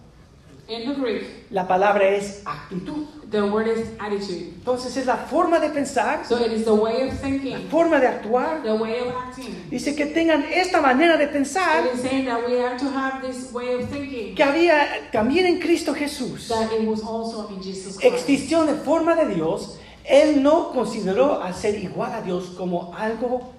In 0.67 0.93
the 0.93 0.99
Greek, 0.99 1.45
la 1.49 1.67
palabra 1.67 2.09
es 2.09 2.41
actitud. 2.45 3.05
The 3.29 3.41
word 3.45 3.67
is 3.67 3.89
attitude. 3.99 4.53
Entonces 4.59 4.95
es 4.95 5.05
la 5.05 5.17
forma 5.17 5.59
de 5.59 5.69
pensar, 5.69 6.25
So 6.25 6.37
it 6.37 6.51
is 6.51 6.63
the 6.63 6.73
way 6.73 7.01
of 7.07 7.13
la 7.13 7.19
thinking, 7.19 7.67
forma 7.69 7.99
de 7.99 8.07
actuar. 8.07 8.63
the 8.63 8.73
way 8.75 9.01
of 9.01 9.13
acting. 9.15 9.53
Dice 9.69 9.95
que 9.95 10.05
tengan 10.07 10.43
esta 10.51 10.79
manera 10.81 11.17
de 11.17 11.27
pensar 11.27 11.85
It 11.85 11.93
is 11.95 12.01
saying 12.01 12.25
that 12.25 12.47
we 12.47 12.57
have 12.59 12.77
to 12.79 12.85
have 12.89 13.21
this 13.21 13.51
way 13.51 13.73
of 13.75 13.89
thinking, 13.89 14.33
que 14.35 14.43
había 14.43 15.09
también 15.11 15.45
en 15.45 15.59
Cristo 15.59 15.93
Jesús. 15.93 16.47
that 16.47 16.71
it 16.71 16.87
was 16.87 17.01
also 17.03 17.47
in 17.49 17.61
Jesus 17.61 17.97
Christ. 17.97 18.03
Existió 18.13 18.65
de 18.65 18.75
forma 18.75 19.15
de 19.15 19.33
Dios. 19.35 19.77
Él 20.05 20.41
no 20.41 20.71
consideró 20.71 21.43
a 21.43 21.51
ser 21.51 21.75
igual 21.83 22.13
a 22.13 22.21
Dios 22.21 22.51
como 22.57 22.93
algo 22.97 23.51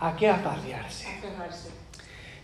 a 0.00 0.16
que 0.16 0.28
aparearse. 0.28 1.06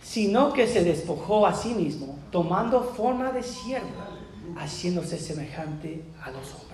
sino 0.01 0.53
que 0.53 0.67
se 0.67 0.83
despojó 0.83 1.45
a 1.45 1.53
sí 1.53 1.73
mismo, 1.73 2.19
tomando 2.31 2.83
forma 2.95 3.31
de 3.31 3.41
siervo, 3.43 3.87
haciéndose 4.57 5.17
semejante 5.17 6.03
a 6.21 6.31
los 6.31 6.53
hombres. 6.53 6.73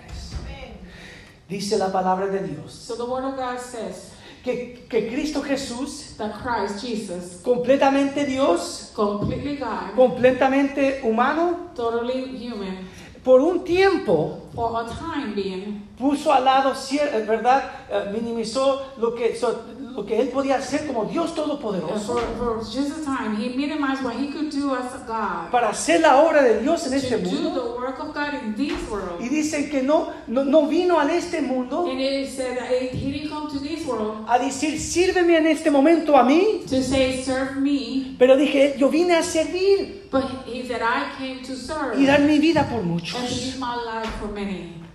Dice 1.48 1.80
la 1.80 1.92
palabra 1.92 2.28
de 2.28 2.48
Dios 2.48 2.72
So 2.74 2.96
the 2.96 3.04
word 3.04 3.26
of 3.26 3.36
God 3.36 3.58
says 3.60 4.12
que, 4.44 4.86
que 4.88 5.10
Cristo 5.10 5.42
Jesús, 5.42 6.16
Christ 6.18 6.86
Jesus, 6.86 7.42
completamente 7.44 8.26
Dios, 8.26 8.92
completely 8.96 9.58
God, 9.58 9.96
completamente 9.96 11.02
humano, 11.04 11.72
totally 11.76 12.38
human, 12.38 12.88
por 13.24 13.42
un 13.42 13.64
tiempo 13.64 14.49
for 14.54 14.82
a 14.82 14.86
time 14.90 15.34
being, 15.36 15.82
puso 15.98 16.32
al 16.34 16.44
lado, 16.46 16.74
eh, 16.74 17.26
¿verdad? 17.28 17.64
Eh, 17.90 18.10
minimizó 18.14 18.82
lo 18.98 19.14
que, 19.16 19.36
so- 19.36 19.64
lo 19.96 20.06
que 20.06 20.20
él 20.20 20.30
podía 20.30 20.56
hacer 20.58 20.86
como 20.88 21.06
Dios 21.06 21.28
and 21.30 21.36
Todopoderoso 21.36 22.14
for, 22.14 22.22
for 22.38 22.60
just 22.64 23.02
a 23.02 23.04
time, 23.04 23.36
he 23.38 23.50
minimized 23.56 24.04
what 24.04 24.14
he 24.16 24.28
could 24.32 24.50
do 24.52 24.74
as 24.74 24.94
a 24.96 25.04
God 25.06 25.52
para 25.52 25.70
hacer 25.70 26.00
la 26.00 26.22
obra 26.22 26.42
de 26.44 26.60
Dios 26.62 26.86
en 26.88 26.94
este 26.94 27.18
do 27.18 27.30
mundo. 27.30 27.54
the 27.54 27.80
work 27.82 28.00
of 28.00 28.14
God 28.14 28.34
in 28.44 28.56
this 28.56 28.74
world. 28.90 29.20
Y 29.20 29.28
dicen 29.30 29.70
que 29.70 29.82
no, 29.82 30.10
no, 30.28 30.46
no 30.46 30.68
vino 30.68 31.00
a 31.00 31.12
este 31.12 31.42
mundo 31.42 31.88
And 31.90 32.00
it 32.00 32.30
said 32.30 32.58
that 32.58 32.70
he 32.70 32.90
he 32.96 33.12
didn't 33.12 33.30
come 33.30 33.50
to 33.52 33.60
this 33.60 33.86
world 33.86 34.26
a 34.28 34.38
decir, 34.40 34.80
sírveme 34.80 35.38
en 35.38 35.48
este 35.48 35.70
momento 35.72 36.16
a 36.16 36.24
mí. 36.24 36.62
to 36.70 36.82
say, 36.82 37.22
serve 37.24 37.56
me, 37.60 38.16
Pero 38.18 38.38
dije, 38.38 38.76
yo 38.78 38.90
vine 38.90 39.16
a 39.16 39.24
servir 39.24 39.98
but 40.12 40.24
he 40.48 40.66
said, 40.68 40.82
I 40.82 41.12
came 41.20 41.42
to 41.44 41.56
serve 41.56 41.96
y 42.00 42.06
dar 42.06 42.22
mi 42.22 42.40
vida 42.40 42.68
por 42.68 42.80
and 42.80 42.88
muchos. 42.90 43.22
give 43.30 43.60
my 43.60 43.76
life 43.76 44.10
for 44.20 44.28
many. 44.32 44.39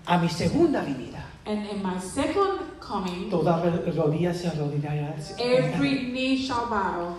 A 0.07 0.18
mi 0.18 0.28
segunda 0.28 0.82
venida. 0.82 1.24
And 1.47 1.66
in 1.70 1.82
my 1.82 1.99
second 2.01 2.61
coming, 2.80 3.28
toda 3.30 3.57
ro- 3.62 3.92
rodilla 3.92 4.32
se 4.32 4.49
arrodillará. 4.49 5.14
every 5.38 6.11
knee 6.12 6.36
shall 6.38 6.66
bow. 6.68 7.14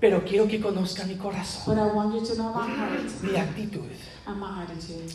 Pero 0.00 0.22
quiero 0.24 0.48
que 0.48 0.60
conozca 0.60 1.04
mi 1.04 1.14
corazón, 1.16 1.62
But 1.66 1.78
I 1.78 1.94
want 1.94 2.14
you 2.14 2.26
to 2.26 2.34
know 2.34 2.52
my 2.52 2.66
heart 2.68 3.22
mi 3.22 3.36
actitud. 3.36 3.88
and 4.26 4.40
my 4.40 4.62
attitude. 4.64 5.14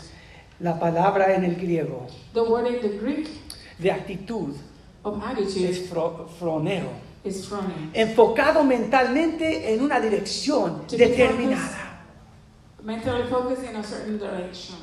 La 0.62 0.80
palabra 0.80 1.36
en 1.36 1.44
el 1.44 1.56
griego 1.56 2.08
The 2.34 2.42
word 2.42 2.68
in 2.68 2.82
the 2.82 2.98
Greek 2.98 3.28
de 3.80 3.92
actitud 3.92 4.56
of 5.04 5.18
es 5.18 5.24
attitude 5.30 5.74
fro- 5.90 6.28
fronero. 6.40 6.90
is. 7.26 7.50
Enfocado 7.94 8.64
mentalmente 8.64 9.74
en 9.74 9.82
una 9.84 10.00
dirección 10.00 10.88
To 10.88 10.96
determinada. 10.96 12.00
Mentally 12.82 13.24
focused 13.30 13.70
in 13.70 13.76
a 13.76 13.84
certain 13.84 14.18
direction. 14.18 14.78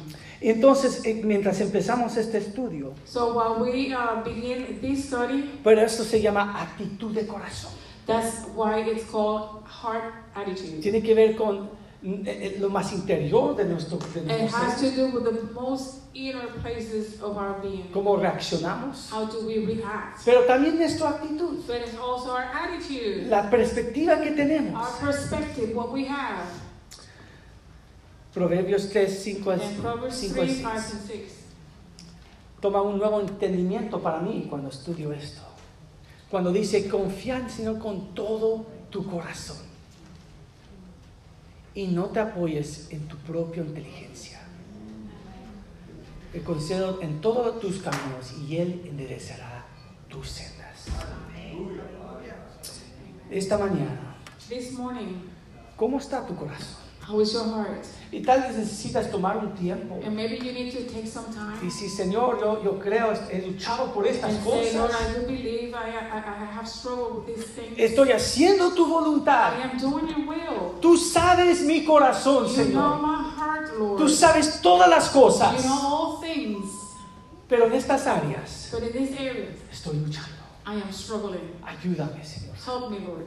Entonces, 0.50 1.00
eh, 1.06 1.22
mientras 1.24 1.58
empezamos 1.60 2.16
este 2.18 2.36
estudio, 2.38 2.92
So 3.06 3.32
while 3.32 3.62
we 3.64 3.94
uh, 3.94 4.22
begin 4.22 4.78
this 4.82 5.06
study, 5.06 5.58
pero 5.64 5.80
esto 5.80 6.04
se 6.04 6.20
llama 6.20 6.60
actitud 6.60 7.12
de 7.14 7.26
corazón. 7.26 7.72
that's 8.06 8.44
why 8.54 8.80
it's 8.80 9.04
called 9.10 9.62
heart 9.64 10.12
attitude. 10.34 10.82
Tiene 10.82 11.02
que 11.02 11.14
ver 11.14 11.34
con 11.36 11.70
eh, 12.02 12.22
eh, 12.26 12.56
lo 12.60 12.68
más 12.68 12.92
interior 12.92 13.56
de 13.56 13.64
nuestro, 13.64 13.96
de 14.12 14.20
It 14.44 14.50
has 14.52 14.78
ser. 14.78 14.90
to 14.90 14.96
do 14.96 15.18
with 15.18 15.24
the 15.24 15.54
most 15.54 16.00
inner 16.12 16.46
places 16.60 17.22
of 17.22 17.38
our 17.38 17.58
being. 17.62 17.88
cómo 17.94 18.16
reaccionamos, 18.18 19.10
How 19.10 19.24
do 19.24 19.46
we 19.46 19.64
react? 19.64 20.20
pero 20.26 20.42
también 20.44 20.76
nuestra 20.76 21.08
actitud, 21.08 21.64
But 21.66 21.76
it's 21.86 21.96
also 21.98 22.32
our 22.32 22.44
attitude, 22.52 23.28
la 23.30 23.48
perspectiva 23.48 24.20
que 24.20 24.32
tenemos. 24.32 24.74
our 24.78 25.10
perspective, 25.10 25.74
what 25.74 25.90
we 25.90 26.04
have. 26.06 26.44
Proverbios 28.34 28.90
3, 28.90 29.22
5 29.22 29.52
In 29.54 29.76
Proverbs 29.80 30.16
5 30.16 30.34
3, 30.34 30.48
6. 30.48 30.56
5, 30.56 30.68
and 30.68 31.06
6. 31.06 31.44
Toma 32.60 32.82
un 32.82 32.98
nuevo 32.98 33.20
entendimiento 33.20 34.02
para 34.02 34.18
mí 34.18 34.46
cuando 34.50 34.70
estudio 34.70 35.12
esto. 35.12 35.42
Cuando 36.30 36.50
dice, 36.50 36.88
confía 36.88 37.36
en 37.36 37.44
el 37.44 37.50
Señor 37.50 37.78
con 37.78 38.12
todo 38.12 38.66
tu 38.90 39.08
corazón. 39.08 39.58
Y 41.76 41.86
no 41.86 42.06
te 42.06 42.20
apoyes 42.20 42.88
en 42.90 43.06
tu 43.06 43.16
propia 43.18 43.62
inteligencia. 43.62 44.40
Te 46.32 46.42
concedo 46.42 47.00
en 47.02 47.20
todos 47.20 47.60
tus 47.60 47.78
caminos 47.78 48.34
y 48.48 48.56
Él 48.56 48.82
enderezará 48.84 49.64
tus 50.08 50.28
sendas. 50.28 50.86
Esta 53.30 53.58
mañana, 53.58 54.16
This 54.48 54.72
morning, 54.72 55.22
¿cómo 55.76 55.98
está 55.98 56.26
tu 56.26 56.34
corazón? 56.34 56.83
How 57.06 57.20
is 57.20 57.32
your 57.32 57.44
heart? 57.44 57.84
Y 58.12 58.20
tal 58.22 58.42
vez 58.42 58.56
necesitas 58.56 59.10
tomar 59.10 59.36
un 59.38 59.54
tiempo 59.56 59.98
And 60.04 60.14
maybe 60.14 60.36
you 60.36 60.52
need 60.52 60.72
to 60.72 60.84
take 60.92 61.06
some 61.06 61.26
y 61.30 61.34
time 61.34 61.60
decir, 61.62 61.90
Señor, 61.90 62.38
yo, 62.40 62.62
yo 62.62 62.78
creo, 62.78 63.12
he 63.30 63.42
luchado 63.42 63.92
por 63.92 64.06
estas 64.06 64.30
and 64.30 64.42
say, 64.44 64.74
Lord, 64.78 64.90
cosas. 64.90 65.10
I 65.10 65.12
do 65.20 65.26
believe 65.26 65.74
I, 65.74 65.90
I, 65.90 66.18
I 66.18 66.44
have 66.54 66.68
struggled 66.68 67.26
with 67.26 67.34
these 67.36 67.46
things. 67.46 67.76
Estoy 67.78 68.12
haciendo 68.12 68.72
tu 68.74 68.86
I 68.86 68.88
voluntad. 68.88 69.52
am 69.60 69.78
doing 69.78 70.08
your 70.08 70.26
will. 70.28 70.80
Tú 70.80 70.96
sabes 70.96 71.62
mi 71.62 71.84
corazón, 71.84 72.46
You 72.46 72.72
know 72.72 72.98
Señor. 72.98 73.00
my 73.02 73.22
heart, 73.36 73.78
Lord. 73.78 73.98
Tú 73.98 74.08
sabes 74.08 74.60
todas 74.62 74.88
las 74.88 75.08
cosas. 75.10 75.56
You 75.62 75.68
know 75.68 75.78
all 75.82 76.20
things. 76.20 76.70
Pero 77.48 77.66
en 77.66 77.72
estas 77.74 78.06
áreas 78.06 78.68
But 78.72 78.82
in 78.84 78.92
this 78.92 79.18
area, 79.18 79.48
estoy 79.72 79.96
luchando. 79.98 80.30
I 80.66 80.74
am 80.80 80.90
struggling. 80.92 81.50
Ayúdame, 81.62 82.24
Señor. 82.24 82.54
Help 82.64 82.90
me, 82.90 83.00
Lord. 83.00 83.26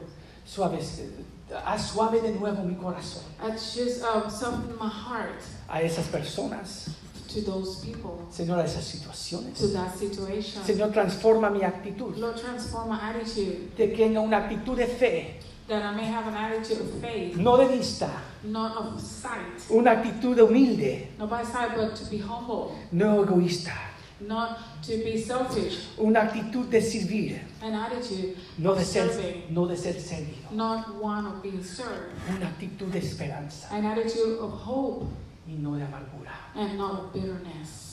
Haz 1.64 1.90
suave 1.92 2.20
de 2.20 2.32
nuevo 2.32 2.62
mi 2.64 2.74
corazón 2.74 3.22
just 3.56 4.02
um, 4.04 4.62
my 4.78 4.88
heart 4.88 5.42
a 5.68 5.82
esas 5.82 6.06
personas. 6.06 6.90
to 7.28 7.42
those 7.42 7.84
people, 7.84 8.26
Señor, 8.30 8.58
a 8.58 8.64
esas 8.64 8.84
situaciones. 8.84 9.58
to 9.58 9.68
that 9.68 9.94
situation. 9.98 10.62
Señor, 10.64 10.92
transforma 10.92 11.50
mi 11.50 11.62
actitud. 11.62 12.16
Lord, 12.16 12.36
transform 12.40 12.88
my 12.88 12.98
attitude, 12.98 13.74
Que 13.76 13.88
tenga 13.88 14.20
una 14.20 14.38
actitud 14.38 14.76
de 14.76 14.86
fe, 14.86 15.38
that 15.68 15.82
I 15.82 15.94
may 15.94 16.06
have 16.06 16.26
an 16.26 16.34
attitude 16.34 16.80
of 16.80 17.00
faith, 17.02 17.36
no 17.36 17.58
de 17.58 17.68
vista. 17.68 18.08
not 18.44 18.76
of 18.78 18.98
sight, 19.00 19.70
Una 19.70 19.90
actitud 19.90 20.38
humilde, 20.38 21.08
not 21.18 21.28
by 21.28 21.44
sight, 21.44 21.76
but 21.76 21.94
to 21.96 22.06
be 22.08 22.16
humble, 22.18 22.72
no 22.92 23.22
egoísta. 23.22 23.72
Not 24.20 24.58
to 24.82 24.92
be 25.04 25.16
selfish, 25.20 25.88
Una 25.98 26.20
actitud 26.22 26.68
de 26.70 26.80
servir, 26.80 27.40
an 27.62 27.74
attitude 27.74 28.34
no 28.58 28.74
de 28.74 28.84
ser, 28.84 29.08
serving, 29.10 29.44
no 29.54 29.66
de 29.66 29.76
ser 29.76 29.94
servido. 29.94 30.50
not 30.52 30.94
one 31.00 31.26
of 31.26 31.42
being 31.42 31.62
served, 31.62 32.12
Una 32.36 32.46
actitud 32.48 32.88
de 32.90 32.98
esperanza 32.98 33.68
an 33.70 33.84
attitude 33.86 34.38
of 34.40 34.52
hope 34.52 35.06
y 35.46 35.52
no 35.58 35.76
de 35.76 35.84
amargura. 35.84 36.32
and 36.54 36.76
not 36.78 36.92
of 37.00 37.12
bitterness. 37.12 37.84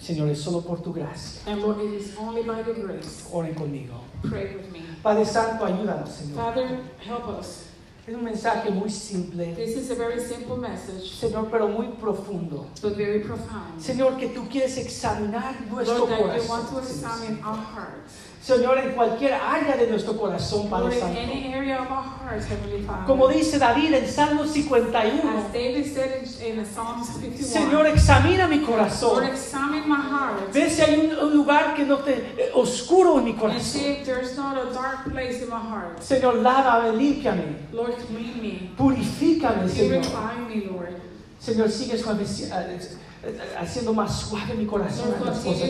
Señor, 0.00 0.28
es 0.28 0.40
solo 0.40 0.60
por 0.60 0.80
tu 0.82 0.92
gracia. 0.92 1.40
And 1.50 1.60
Lord, 1.62 1.80
it 1.80 1.92
is 2.00 2.16
only 2.16 2.42
by 2.44 2.62
the 2.62 2.72
grace. 2.74 3.28
Oren 3.32 3.54
conmigo. 3.56 4.04
Pray 4.22 4.54
with 4.54 4.70
me. 4.70 4.82
Padre 5.02 5.24
Santo, 5.24 5.64
ayúdanos, 5.64 6.08
Señor. 6.10 6.36
Father, 6.36 6.78
help 7.04 7.26
us. 7.28 7.64
Es 8.06 8.14
un 8.14 8.22
mensaje 8.22 8.70
muy 8.70 8.88
simple, 8.88 9.52
This 9.56 9.76
is 9.76 9.90
a 9.90 9.96
very 9.96 10.20
simple 10.20 10.56
message, 10.56 11.10
Señor, 11.18 11.50
pero 11.50 11.66
muy 11.66 11.88
profundo. 12.00 12.66
but 12.80 12.94
very 12.96 13.18
profound. 13.20 13.80
Señor, 13.80 14.16
que 14.16 14.28
tú 14.28 14.48
quieres 14.48 14.76
examinar 14.76 15.56
nuestro 15.68 16.06
Lord, 16.06 16.10
that 16.28 16.36
you 16.40 16.48
want 16.48 16.68
to 16.68 16.74
corazón. 16.74 16.82
examine 16.88 17.42
our 17.44 17.56
hearts. 17.56 18.14
Señor, 18.46 18.78
en 18.78 18.92
cualquier 18.94 19.34
área 19.34 19.76
de 19.76 19.88
nuestro 19.88 20.16
corazón, 20.16 20.70
Padre 20.70 20.94
Santo. 21.00 21.18
Como 23.04 23.26
dice 23.26 23.58
David 23.58 23.92
en 23.94 24.06
Salmo 24.08 24.44
51, 24.46 25.20
As 25.38 25.52
David 25.52 25.84
said 25.92 26.22
in, 26.22 26.58
in 26.58 26.64
Psalms 26.64 27.08
51, 27.08 27.42
Señor, 27.44 27.86
examina 27.88 28.46
mi 28.46 28.60
corazón. 28.60 29.24
Ve 30.54 30.70
si 30.70 30.80
hay 30.82 31.10
un, 31.10 31.18
un 31.26 31.34
lugar 31.34 31.74
que 31.74 31.84
no 31.84 31.96
te 31.98 32.12
eh, 32.36 32.50
oscuro 32.54 33.18
en 33.18 33.24
mi 33.24 33.32
corazón. 33.34 33.80
Señor, 36.00 36.36
lávame, 36.36 36.92
límpiame, 36.96 37.42
Lord, 37.72 37.96
clean 38.06 38.40
me. 38.40 38.70
purifícame, 38.76 39.68
Señor. 39.68 40.02
Señor, 41.40 41.68
sigue 41.68 41.96
suaveci- 41.98 42.48
eh, 42.52 42.78
eh, 43.24 43.38
haciendo 43.58 43.92
más 43.92 44.20
suave 44.20 44.54
mi 44.54 44.66
corazón 44.66 45.10
las 45.24 45.38
cosas 45.40 45.68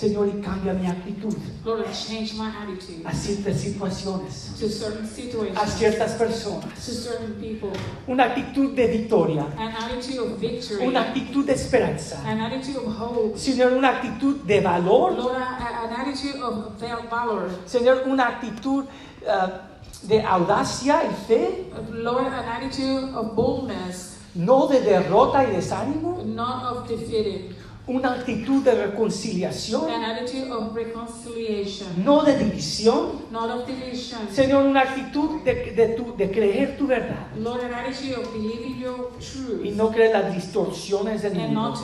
Señor, 0.00 0.28
y 0.28 0.40
cambia 0.40 0.72
mi 0.72 0.86
actitud 0.86 1.34
Lord, 1.62 1.84
change 1.92 2.32
my 2.34 2.48
attitude 2.48 3.02
a 3.06 3.12
ciertas 3.12 3.60
situaciones, 3.60 4.54
to 4.58 4.66
certain 4.66 5.04
a 5.04 5.08
situations, 5.08 5.72
ciertas 5.76 6.12
personas. 6.12 6.64
to 6.86 6.92
certain 6.92 7.34
people. 7.34 7.70
Una 8.08 8.24
actitud 8.24 8.74
de 8.74 8.86
victoria, 8.86 9.44
An 9.58 9.68
attitude 9.76 10.18
of 10.20 10.38
victory, 10.40 10.86
una 10.86 11.00
actitud 11.02 11.44
de 11.44 11.52
esperanza. 11.52 12.16
an 12.26 12.40
attitude 12.40 12.78
of 12.78 12.86
hope. 12.98 13.38
Señor, 13.38 13.72
una 13.74 13.90
actitud 13.90 14.36
de 14.46 14.60
valor. 14.62 15.12
Lord, 15.12 15.36
a- 15.36 15.58
a- 15.58 15.84
an 15.84 15.92
attitude 16.00 16.40
of 16.42 16.80
val- 16.80 17.06
valor. 17.10 17.50
Señor, 17.66 18.04
una 18.06 18.26
actitud 18.28 18.86
ah, 19.28 19.66
de 20.02 20.22
audacia 20.22 21.02
y 21.04 21.14
fe, 21.28 21.70
Lord, 21.92 22.26
an 22.32 22.48
attitude 22.48 23.14
of 23.14 23.34
boldness, 23.34 24.16
no 24.34 24.66
de 24.66 24.80
derrota 24.80 25.44
y 25.44 25.50
desánimo. 25.56 26.22
not 26.24 26.64
of 26.72 26.88
defeated. 26.88 27.54
Una 27.92 28.12
actitud 28.12 28.62
de 28.62 28.72
reconciliación, 28.86 29.90
An 29.90 30.04
attitude 30.04 30.48
of 30.52 30.72
reconciliation, 30.74 31.88
no 32.04 32.22
de 32.22 32.38
división. 32.38 33.22
not 33.32 33.50
of. 33.50 34.28
Señor, 34.32 34.64
una 34.64 34.82
actitud 34.82 35.42
de, 35.42 35.72
de 35.72 35.88
tu- 35.96 36.14
de 36.16 36.30
creer 36.30 36.76
tu 36.78 36.86
verdad. 36.86 37.26
Lord, 37.36 37.64
an 37.64 37.74
attitude 37.74 38.14
of 38.16 38.32
believing 38.32 38.78
your 38.78 39.10
y 39.18 39.24
truth 39.24 39.74
no 39.76 39.90
creer 39.90 40.12
las 40.12 40.32
distorsiones 40.32 41.22
del 41.22 41.34
mundo 41.34 41.74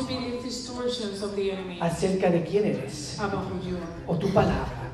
acerca 1.80 2.30
de 2.30 2.44
quién 2.44 2.64
eres. 2.66 3.18
O 4.06 4.16
tu 4.16 4.28
palabra. 4.32 4.90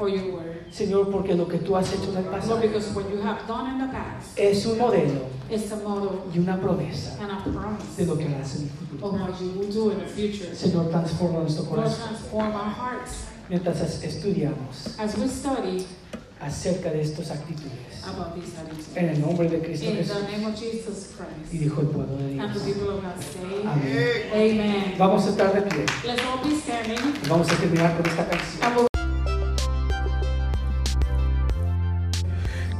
Señor, 0.72 1.10
porque 1.10 1.34
lo 1.34 1.46
que 1.46 1.58
tú 1.58 1.76
has 1.76 1.92
hecho 1.92 2.10
en 2.12 2.16
el 2.16 2.24
pasado 2.24 2.54
Lord, 2.56 2.62
because 2.62 2.94
what 2.94 3.04
you 3.10 3.20
have 3.20 3.46
done 3.46 3.70
in 3.72 3.78
the 3.78 3.92
past 3.92 4.38
es 4.38 4.64
un 4.66 4.78
modelo 4.78 5.26
is 5.50 5.70
a 5.70 5.76
model 5.76 6.20
y 6.34 6.38
una 6.38 6.58
promesa 6.58 7.12
and 7.20 7.30
a 7.30 7.44
de 7.44 7.50
promise 7.52 8.06
lo 8.06 8.16
que 8.16 8.24
harás 8.26 8.56
en 8.56 8.62
el 8.62 8.68
futuro. 8.70 9.06
of 9.08 9.20
what 9.20 9.40
you 9.40 9.48
will 9.58 9.70
do 9.70 9.90
in 9.90 9.98
the 9.98 10.06
future. 10.06 10.54
Señor, 10.54 10.88
transforma 10.90 11.40
nuestro 11.40 11.64
Lord, 11.64 11.76
corazón 11.76 12.08
transform 12.08 12.54
our 12.54 12.70
hearts 12.72 13.26
mientras 13.50 13.80
estudiamos 14.02 14.98
as 14.98 15.16
we 15.18 15.28
study 15.28 15.86
acerca 16.40 16.90
de 16.90 17.02
estas 17.02 17.30
actitudes. 17.30 18.02
about 18.04 18.34
these 18.34 18.56
attitudes. 18.58 18.96
En 18.96 19.10
el 19.10 19.20
nombre 19.20 19.48
de 19.50 19.60
Cristo 19.60 19.84
In 19.90 19.96
Jesús. 19.98 20.16
the 20.26 20.32
name 20.32 20.46
of 20.46 20.58
Jesus 20.58 21.10
Y 21.12 21.16
Christ. 21.18 21.52
dijo 21.52 21.80
el 21.82 21.86
pueblo 21.88 22.16
de 22.16 22.40
And 22.40 22.52
the 22.54 22.58
Dios. 22.60 22.64
people 22.64 22.88
of 22.96 23.02
God 23.02 23.20
say, 23.20 23.62
Amén. 23.66 24.32
Amen. 24.32 24.94
Vamos 24.98 25.26
a 25.26 25.28
estar 25.30 25.52
de 25.52 25.60
pie. 25.62 25.84
Let's 26.06 26.22
all 26.24 26.42
be 26.42 26.56
standing. 26.56 27.14
Vamos 27.28 27.52
a 27.52 27.56
terminar 27.56 27.94
con 27.96 28.06
esta 28.06 28.26
canción. 28.26 28.86